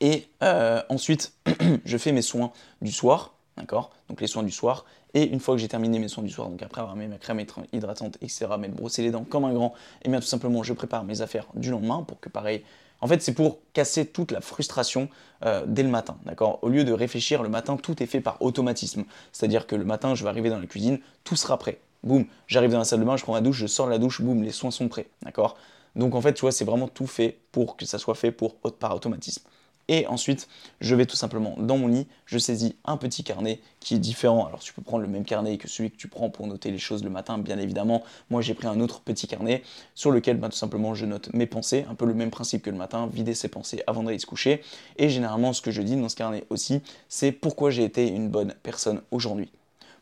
Et 0.00 0.28
euh, 0.42 0.82
ensuite, 0.88 1.32
je 1.84 1.96
fais 1.96 2.12
mes 2.12 2.22
soins 2.22 2.52
du 2.82 2.92
soir, 2.92 3.34
d'accord? 3.56 3.90
Donc 4.08 4.20
les 4.20 4.26
soins 4.26 4.42
du 4.42 4.50
soir. 4.50 4.84
Et 5.14 5.24
une 5.24 5.40
fois 5.40 5.54
que 5.54 5.60
j'ai 5.60 5.68
terminé 5.68 5.98
mes 5.98 6.08
soins 6.08 6.22
du 6.22 6.30
soir, 6.30 6.48
donc 6.48 6.62
après 6.62 6.80
avoir 6.80 6.94
mis 6.94 7.06
ma 7.06 7.16
crème 7.16 7.42
hydratante, 7.72 8.16
etc., 8.20 8.46
m'être 8.58 8.74
brossé 8.74 9.02
les 9.02 9.10
dents 9.10 9.24
comme 9.24 9.44
un 9.44 9.52
grand, 9.52 9.74
et 10.02 10.08
bien 10.08 10.20
tout 10.20 10.26
simplement, 10.26 10.62
je 10.62 10.72
prépare 10.74 11.04
mes 11.04 11.22
affaires 11.22 11.46
du 11.54 11.70
lendemain 11.70 12.04
pour 12.06 12.20
que 12.20 12.28
pareil. 12.28 12.62
En 13.00 13.06
fait, 13.06 13.22
c'est 13.22 13.32
pour 13.32 13.58
casser 13.72 14.06
toute 14.06 14.32
la 14.32 14.40
frustration 14.40 15.08
euh, 15.44 15.64
dès 15.66 15.82
le 15.82 15.88
matin, 15.88 16.18
d'accord? 16.24 16.58
Au 16.62 16.68
lieu 16.68 16.84
de 16.84 16.92
réfléchir 16.92 17.42
le 17.42 17.48
matin, 17.48 17.76
tout 17.76 18.02
est 18.02 18.06
fait 18.06 18.20
par 18.20 18.42
automatisme. 18.42 19.04
C'est-à-dire 19.32 19.66
que 19.66 19.76
le 19.76 19.84
matin, 19.84 20.14
je 20.14 20.24
vais 20.24 20.30
arriver 20.30 20.50
dans 20.50 20.58
la 20.58 20.66
cuisine, 20.66 20.98
tout 21.24 21.36
sera 21.36 21.58
prêt. 21.58 21.78
Boum, 22.02 22.26
j'arrive 22.46 22.72
dans 22.72 22.78
la 22.78 22.84
salle 22.84 23.00
de 23.00 23.04
bain, 23.04 23.16
je 23.16 23.22
prends 23.22 23.32
ma 23.32 23.40
douche, 23.40 23.56
je 23.56 23.66
sors 23.66 23.86
de 23.86 23.92
la 23.92 23.98
douche, 23.98 24.20
boum, 24.20 24.42
les 24.42 24.52
soins 24.52 24.70
sont 24.70 24.88
prêts, 24.88 25.08
d'accord? 25.22 25.56
Donc 25.96 26.14
en 26.14 26.20
fait, 26.20 26.34
tu 26.34 26.42
vois, 26.42 26.52
c'est 26.52 26.64
vraiment 26.64 26.88
tout 26.88 27.06
fait 27.06 27.38
pour 27.52 27.76
que 27.76 27.86
ça 27.86 27.98
soit 27.98 28.14
fait 28.14 28.32
pour, 28.32 28.56
par 28.56 28.94
automatisme. 28.94 29.42
Et 29.88 30.06
ensuite, 30.06 30.48
je 30.80 30.94
vais 30.94 31.06
tout 31.06 31.16
simplement 31.16 31.56
dans 31.58 31.78
mon 31.78 31.88
lit, 31.88 32.06
je 32.26 32.38
saisis 32.38 32.76
un 32.84 32.98
petit 32.98 33.24
carnet 33.24 33.60
qui 33.80 33.94
est 33.94 33.98
différent. 33.98 34.46
Alors 34.46 34.60
tu 34.60 34.74
peux 34.74 34.82
prendre 34.82 35.02
le 35.02 35.08
même 35.08 35.24
carnet 35.24 35.56
que 35.56 35.66
celui 35.66 35.90
que 35.90 35.96
tu 35.96 36.08
prends 36.08 36.28
pour 36.28 36.46
noter 36.46 36.70
les 36.70 36.78
choses 36.78 37.02
le 37.02 37.10
matin, 37.10 37.38
bien 37.38 37.58
évidemment. 37.58 38.04
Moi 38.28 38.42
j'ai 38.42 38.52
pris 38.52 38.66
un 38.66 38.80
autre 38.80 39.00
petit 39.00 39.26
carnet 39.26 39.62
sur 39.94 40.10
lequel 40.10 40.36
bah, 40.36 40.50
tout 40.50 40.56
simplement 40.56 40.94
je 40.94 41.06
note 41.06 41.32
mes 41.32 41.46
pensées, 41.46 41.86
un 41.88 41.94
peu 41.94 42.04
le 42.04 42.12
même 42.12 42.30
principe 42.30 42.62
que 42.62 42.70
le 42.70 42.76
matin, 42.76 43.08
vider 43.10 43.34
ses 43.34 43.48
pensées 43.48 43.82
avant 43.86 44.02
d'aller 44.02 44.18
se 44.18 44.26
coucher. 44.26 44.62
Et 44.98 45.08
généralement 45.08 45.54
ce 45.54 45.62
que 45.62 45.70
je 45.70 45.80
dis 45.80 45.96
dans 45.96 46.10
ce 46.10 46.16
carnet 46.16 46.44
aussi, 46.50 46.82
c'est 47.08 47.32
pourquoi 47.32 47.70
j'ai 47.70 47.84
été 47.84 48.06
une 48.08 48.28
bonne 48.28 48.54
personne 48.62 49.00
aujourd'hui. 49.10 49.50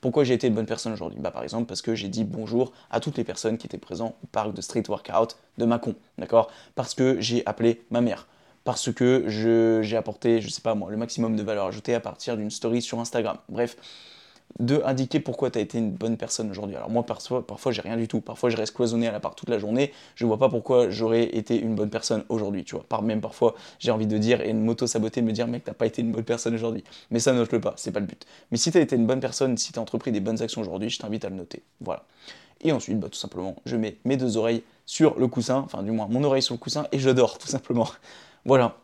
Pourquoi 0.01 0.25
j'ai 0.25 0.35
été 0.35 0.47
une 0.47 0.55
bonne 0.55 0.67
personne 0.67 0.93
aujourd'hui? 0.93 1.19
Bah, 1.21 1.31
Par 1.31 1.43
exemple, 1.43 1.67
parce 1.67 1.83
que 1.83 1.95
j'ai 1.95 2.09
dit 2.09 2.25
bonjour 2.25 2.73
à 2.91 3.01
toutes 3.01 3.17
les 3.17 3.25
personnes 3.25 3.59
qui 3.59 3.67
étaient 3.67 3.79
présentes 3.79 4.17
au 4.23 4.27
parc 4.27 4.53
de 4.53 4.61
street 4.61 4.85
workout 4.89 5.37
de 5.59 5.65
Mâcon. 5.65 5.95
D'accord? 6.19 6.51
Parce 6.75 6.95
que 6.95 7.21
j'ai 7.21 7.43
appelé 7.47 7.85
ma 7.91 8.01
mère 8.01 8.27
parce 8.67 8.93
que 8.93 9.27
j'ai 9.29 9.97
apporté, 9.97 10.41
je 10.41 10.49
sais 10.49 10.61
pas 10.61 10.75
moi, 10.75 10.91
le 10.91 10.97
maximum 10.97 11.37
de 11.37 11.43
valeur 11.45 11.67
ajoutée 11.67 11.95
à 11.95 12.01
partir 12.01 12.37
d'une 12.37 12.51
story 12.51 12.83
sur 12.83 12.99
Instagram. 12.99 13.39
Bref, 13.49 13.77
de 14.59 14.83
indiquer 14.85 15.21
pourquoi 15.21 15.51
tu 15.51 15.59
as 15.59 15.63
été 15.63 15.79
une 15.79 15.91
bonne 15.91 16.17
personne 16.17 16.51
aujourd'hui. 16.51 16.77
Alors 16.77 16.91
moi 16.91 17.03
parfois, 17.05 17.47
parfois 17.47 17.73
j'ai 17.73 17.83
rien 17.83 17.97
du 17.97 18.09
tout, 18.09 18.21
parfois 18.21 18.51
je 18.51 18.57
reste 18.57 18.75
cloisonné 18.75 19.09
à 19.09 19.13
la 19.13 19.21
part 19.21 19.35
toute 19.35 19.49
la 19.49 19.59
journée, 19.59 19.93
je 20.15 20.25
vois 20.27 20.39
pas 20.39 20.49
pourquoi 20.49 20.91
j'aurais 20.91 21.25
été 21.37 21.61
une 21.61 21.75
bonne 21.75 21.91
personne 21.91 22.25
aujourd'hui, 22.29 22.65
tu 22.65 22.75
vois. 22.77 23.03
Même 23.03 23.21
parfois 23.21 23.55
j'ai 23.79 23.91
envie 23.91 24.07
de 24.07 24.19
dire 24.19 24.41
et 24.41 24.51
une 24.51 24.65
moto 24.65 24.87
saboter 24.87 25.23
me 25.23 25.33
dire 25.33 25.47
mec 25.47 25.65
t'as 25.65 25.75
pas 25.75 25.87
été 25.87 26.03
une 26.03 26.13
bonne 26.13 26.25
personne 26.25 26.55
aujourd'hui. 26.55 26.85
Mais 27.11 27.19
ça 27.19 27.33
note-le 27.33 27.61
pas, 27.61 27.75
c'est 27.77 27.93
pas 27.93 28.01
le 28.01 28.07
but. 28.07 28.27
Mais 28.51 28.57
si 28.57 28.73
tu 28.73 28.79
as 28.79 28.81
été 28.81 28.97
une 28.97 29.07
bonne 29.07 29.21
personne, 29.21 29.57
si 29.57 29.73
tu 29.73 29.79
as 29.79 29.83
entrepris 29.83 30.13
des 30.13 30.21
bonnes 30.21 30.43
actions 30.43 30.61
aujourd'hui, 30.61 30.91
je 30.91 30.99
t'invite 30.99 31.25
à 31.25 31.29
le 31.29 31.37
noter. 31.37 31.63
Voilà. 31.81 32.05
Et 32.63 32.73
ensuite, 32.73 32.99
bah, 32.99 33.09
tout 33.11 33.19
simplement, 33.19 33.57
je 33.67 33.77
mets 33.77 33.99
mes 34.05 34.17
deux 34.17 34.37
oreilles 34.39 34.63
sur 34.87 35.19
le 35.19 35.29
coussin, 35.29 35.59
enfin 35.59 35.83
du 35.83 35.91
moins 35.91 36.07
mon 36.09 36.25
oreille 36.25 36.43
sur 36.43 36.55
le 36.55 36.59
coussin 36.59 36.87
et 36.93 36.99
je 36.99 37.11
dors 37.11 37.39
tout 37.39 37.49
simplement. 37.49 37.89
Voilà. 38.45 38.77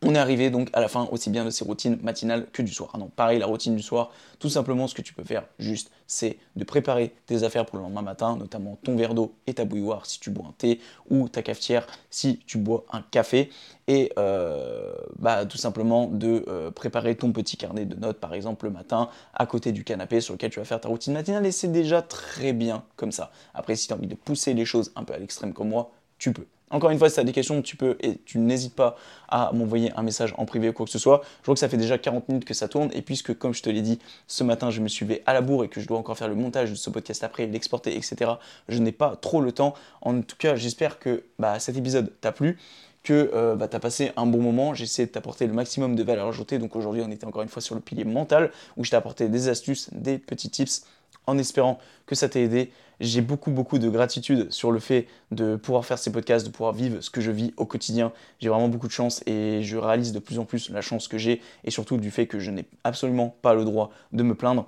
On 0.00 0.14
est 0.14 0.18
arrivé 0.18 0.50
donc 0.50 0.70
à 0.74 0.80
la 0.80 0.86
fin 0.86 1.08
aussi 1.10 1.28
bien 1.28 1.44
de 1.44 1.50
ces 1.50 1.64
routines 1.64 1.98
matinales 2.02 2.46
que 2.52 2.62
du 2.62 2.72
soir. 2.72 2.96
Non, 2.96 3.08
pareil, 3.08 3.40
la 3.40 3.46
routine 3.46 3.74
du 3.74 3.82
soir, 3.82 4.12
tout 4.38 4.48
simplement 4.48 4.86
ce 4.86 4.94
que 4.94 5.02
tu 5.02 5.12
peux 5.12 5.24
faire 5.24 5.44
juste, 5.58 5.90
c'est 6.06 6.38
de 6.54 6.62
préparer 6.62 7.12
tes 7.26 7.42
affaires 7.42 7.66
pour 7.66 7.78
le 7.78 7.82
lendemain 7.82 8.02
matin, 8.02 8.36
notamment 8.36 8.78
ton 8.84 8.96
verre 8.96 9.14
d'eau 9.14 9.34
et 9.48 9.54
ta 9.54 9.64
bouilloire 9.64 10.06
si 10.06 10.20
tu 10.20 10.30
bois 10.30 10.46
un 10.48 10.54
thé, 10.56 10.78
ou 11.10 11.28
ta 11.28 11.42
cafetière 11.42 11.84
si 12.10 12.38
tu 12.46 12.58
bois 12.58 12.84
un 12.92 13.02
café, 13.02 13.50
et 13.88 14.12
euh, 14.18 14.94
bah, 15.18 15.44
tout 15.46 15.58
simplement 15.58 16.06
de 16.06 16.44
euh, 16.46 16.70
préparer 16.70 17.16
ton 17.16 17.32
petit 17.32 17.56
carnet 17.56 17.84
de 17.84 17.96
notes 17.96 18.20
par 18.20 18.34
exemple 18.34 18.66
le 18.66 18.70
matin 18.70 19.08
à 19.34 19.46
côté 19.46 19.72
du 19.72 19.82
canapé 19.82 20.20
sur 20.20 20.34
lequel 20.34 20.50
tu 20.50 20.60
vas 20.60 20.64
faire 20.64 20.80
ta 20.80 20.88
routine 20.88 21.12
matinale, 21.12 21.44
et 21.44 21.52
c'est 21.52 21.72
déjà 21.72 22.02
très 22.02 22.52
bien 22.52 22.84
comme 22.94 23.10
ça. 23.10 23.32
Après, 23.52 23.74
si 23.74 23.88
tu 23.88 23.92
as 23.92 23.96
envie 23.96 24.06
de 24.06 24.14
pousser 24.14 24.54
les 24.54 24.64
choses 24.64 24.92
un 24.94 25.02
peu 25.02 25.12
à 25.12 25.18
l'extrême 25.18 25.52
comme 25.52 25.70
moi, 25.70 25.90
tu 26.18 26.32
peux. 26.32 26.46
Encore 26.70 26.90
une 26.90 26.98
fois, 26.98 27.08
si 27.08 27.14
tu 27.14 27.20
as 27.20 27.24
des 27.24 27.32
questions, 27.32 27.62
tu 27.62 27.76
peux 27.76 27.96
et 28.00 28.18
tu 28.24 28.38
n'hésites 28.38 28.74
pas 28.74 28.96
à 29.28 29.50
m'envoyer 29.52 29.92
un 29.96 30.02
message 30.02 30.34
en 30.36 30.44
privé 30.44 30.68
ou 30.68 30.72
quoi 30.72 30.86
que 30.86 30.92
ce 30.92 30.98
soit. 30.98 31.22
Je 31.42 31.46
vois 31.46 31.54
que 31.54 31.60
ça 31.60 31.68
fait 31.68 31.76
déjà 31.76 31.98
40 31.98 32.28
minutes 32.28 32.44
que 32.44 32.54
ça 32.54 32.68
tourne 32.68 32.90
et 32.92 33.02
puisque, 33.02 33.36
comme 33.38 33.54
je 33.54 33.62
te 33.62 33.70
l'ai 33.70 33.82
dit, 33.82 33.98
ce 34.26 34.44
matin, 34.44 34.70
je 34.70 34.80
me 34.80 34.88
suis 34.88 35.06
à 35.26 35.32
la 35.32 35.40
bourre 35.40 35.64
et 35.64 35.68
que 35.68 35.80
je 35.80 35.86
dois 35.86 35.98
encore 35.98 36.16
faire 36.18 36.28
le 36.28 36.34
montage 36.34 36.70
de 36.70 36.74
ce 36.74 36.90
podcast 36.90 37.24
après, 37.24 37.46
l'exporter, 37.46 37.96
etc., 37.96 38.32
je 38.68 38.78
n'ai 38.78 38.92
pas 38.92 39.16
trop 39.16 39.40
le 39.40 39.52
temps. 39.52 39.74
En 40.02 40.20
tout 40.20 40.36
cas, 40.36 40.56
j'espère 40.56 40.98
que 40.98 41.24
bah, 41.38 41.58
cet 41.58 41.76
épisode 41.76 42.12
t'a 42.20 42.32
plu 42.32 42.58
que 43.02 43.30
euh, 43.32 43.56
bah, 43.56 43.68
passé 43.68 44.12
un 44.16 44.26
bon 44.26 44.42
moment. 44.42 44.74
J'ai 44.74 44.84
essayé 44.84 45.06
de 45.06 45.12
t'apporter 45.12 45.46
le 45.46 45.52
maximum 45.52 45.96
de 45.96 46.02
valeur 46.02 46.28
ajoutée. 46.28 46.58
Donc 46.58 46.76
aujourd'hui, 46.76 47.02
on 47.04 47.10
était 47.10 47.24
encore 47.24 47.42
une 47.42 47.48
fois 47.48 47.62
sur 47.62 47.74
le 47.74 47.80
pilier 47.80 48.04
mental 48.04 48.50
où 48.76 48.84
je 48.84 48.90
t'ai 48.90 48.96
apporté 48.96 49.28
des 49.28 49.48
astuces, 49.48 49.88
des 49.92 50.18
petits 50.18 50.50
tips 50.50 50.84
en 51.28 51.38
espérant 51.38 51.78
que 52.06 52.14
ça 52.14 52.28
t'ait 52.28 52.42
aidé. 52.42 52.72
J'ai 53.00 53.20
beaucoup, 53.20 53.52
beaucoup 53.52 53.78
de 53.78 53.88
gratitude 53.88 54.50
sur 54.50 54.72
le 54.72 54.80
fait 54.80 55.06
de 55.30 55.54
pouvoir 55.54 55.84
faire 55.84 55.98
ces 55.98 56.10
podcasts, 56.10 56.44
de 56.44 56.50
pouvoir 56.50 56.72
vivre 56.72 57.00
ce 57.00 57.10
que 57.10 57.20
je 57.20 57.30
vis 57.30 57.54
au 57.56 57.64
quotidien. 57.64 58.12
J'ai 58.40 58.48
vraiment 58.48 58.68
beaucoup 58.68 58.88
de 58.88 58.92
chance 58.92 59.22
et 59.26 59.62
je 59.62 59.76
réalise 59.76 60.12
de 60.12 60.18
plus 60.18 60.40
en 60.40 60.44
plus 60.44 60.70
la 60.70 60.80
chance 60.80 61.06
que 61.06 61.18
j'ai 61.18 61.40
et 61.64 61.70
surtout 61.70 61.96
du 61.98 62.10
fait 62.10 62.26
que 62.26 62.40
je 62.40 62.50
n'ai 62.50 62.64
absolument 62.82 63.36
pas 63.42 63.54
le 63.54 63.64
droit 63.64 63.90
de 64.12 64.24
me 64.24 64.34
plaindre. 64.34 64.66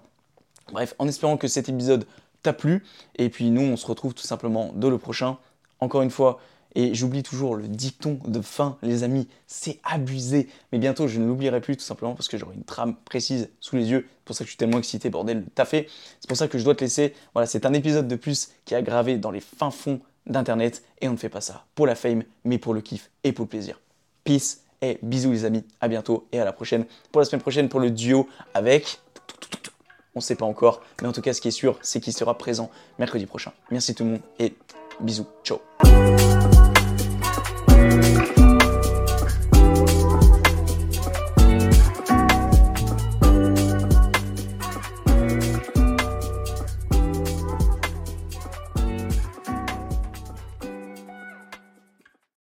Bref, 0.70 0.94
en 1.00 1.08
espérant 1.08 1.36
que 1.36 1.48
cet 1.48 1.68
épisode 1.68 2.06
t'a 2.42 2.52
plu. 2.52 2.84
Et 3.16 3.28
puis 3.28 3.50
nous, 3.50 3.62
on 3.62 3.76
se 3.76 3.86
retrouve 3.86 4.14
tout 4.14 4.22
simplement 4.22 4.72
dans 4.74 4.90
le 4.90 4.98
prochain. 4.98 5.38
Encore 5.80 6.02
une 6.02 6.11
fois, 6.11 6.40
et 6.74 6.94
j'oublie 6.94 7.22
toujours 7.22 7.56
le 7.56 7.68
dicton 7.68 8.18
de 8.24 8.40
fin, 8.40 8.78
les 8.82 9.02
amis, 9.02 9.28
c'est 9.46 9.80
abusé. 9.84 10.48
Mais 10.72 10.78
bientôt, 10.78 11.08
je 11.08 11.20
ne 11.20 11.26
l'oublierai 11.26 11.60
plus 11.60 11.76
tout 11.76 11.84
simplement 11.84 12.14
parce 12.14 12.28
que 12.28 12.36
j'aurai 12.36 12.54
une 12.54 12.64
trame 12.64 12.96
précise 13.04 13.48
sous 13.60 13.76
les 13.76 13.90
yeux. 13.90 14.06
C'est 14.08 14.24
pour 14.24 14.36
ça 14.36 14.44
que 14.44 14.46
je 14.46 14.52
suis 14.52 14.58
tellement 14.58 14.78
excité, 14.78 15.10
bordel, 15.10 15.44
t'as 15.54 15.64
fait. 15.64 15.88
C'est 16.20 16.28
pour 16.28 16.36
ça 16.36 16.48
que 16.48 16.58
je 16.58 16.64
dois 16.64 16.74
te 16.74 16.84
laisser. 16.84 17.14
Voilà, 17.34 17.46
c'est 17.46 17.66
un 17.66 17.72
épisode 17.72 18.08
de 18.08 18.16
plus 18.16 18.50
qui 18.64 18.74
a 18.74 18.82
gravé 18.82 19.18
dans 19.18 19.30
les 19.30 19.40
fins 19.40 19.70
fonds 19.70 20.00
d'Internet. 20.26 20.84
Et 21.00 21.08
on 21.08 21.12
ne 21.12 21.16
fait 21.16 21.28
pas 21.28 21.40
ça 21.40 21.64
pour 21.74 21.86
la 21.86 21.94
fame, 21.94 22.22
mais 22.44 22.58
pour 22.58 22.74
le 22.74 22.80
kiff 22.80 23.10
et 23.24 23.32
pour 23.32 23.44
le 23.44 23.48
plaisir. 23.48 23.80
Peace 24.24 24.60
et 24.82 24.98
bisous 25.02 25.32
les 25.32 25.44
amis. 25.44 25.64
À 25.80 25.88
bientôt 25.88 26.28
et 26.32 26.40
à 26.40 26.44
la 26.44 26.52
prochaine. 26.52 26.84
Pour 27.10 27.20
la 27.20 27.24
semaine 27.24 27.42
prochaine, 27.42 27.68
pour 27.68 27.80
le 27.80 27.90
duo 27.90 28.28
avec... 28.54 29.00
On 30.14 30.18
ne 30.18 30.22
sait 30.22 30.34
pas 30.34 30.44
encore, 30.44 30.82
mais 31.00 31.08
en 31.08 31.12
tout 31.12 31.22
cas, 31.22 31.32
ce 31.32 31.40
qui 31.40 31.48
est 31.48 31.52
sûr, 31.52 31.78
c'est 31.82 32.00
qu'il 32.00 32.12
sera 32.12 32.36
présent 32.36 32.68
mercredi 32.98 33.26
prochain. 33.26 33.52
Merci 33.70 33.94
tout 33.94 34.02
le 34.02 34.10
monde 34.10 34.20
et 34.40 34.54
bisous. 35.00 35.26
Ciao. 35.44 35.60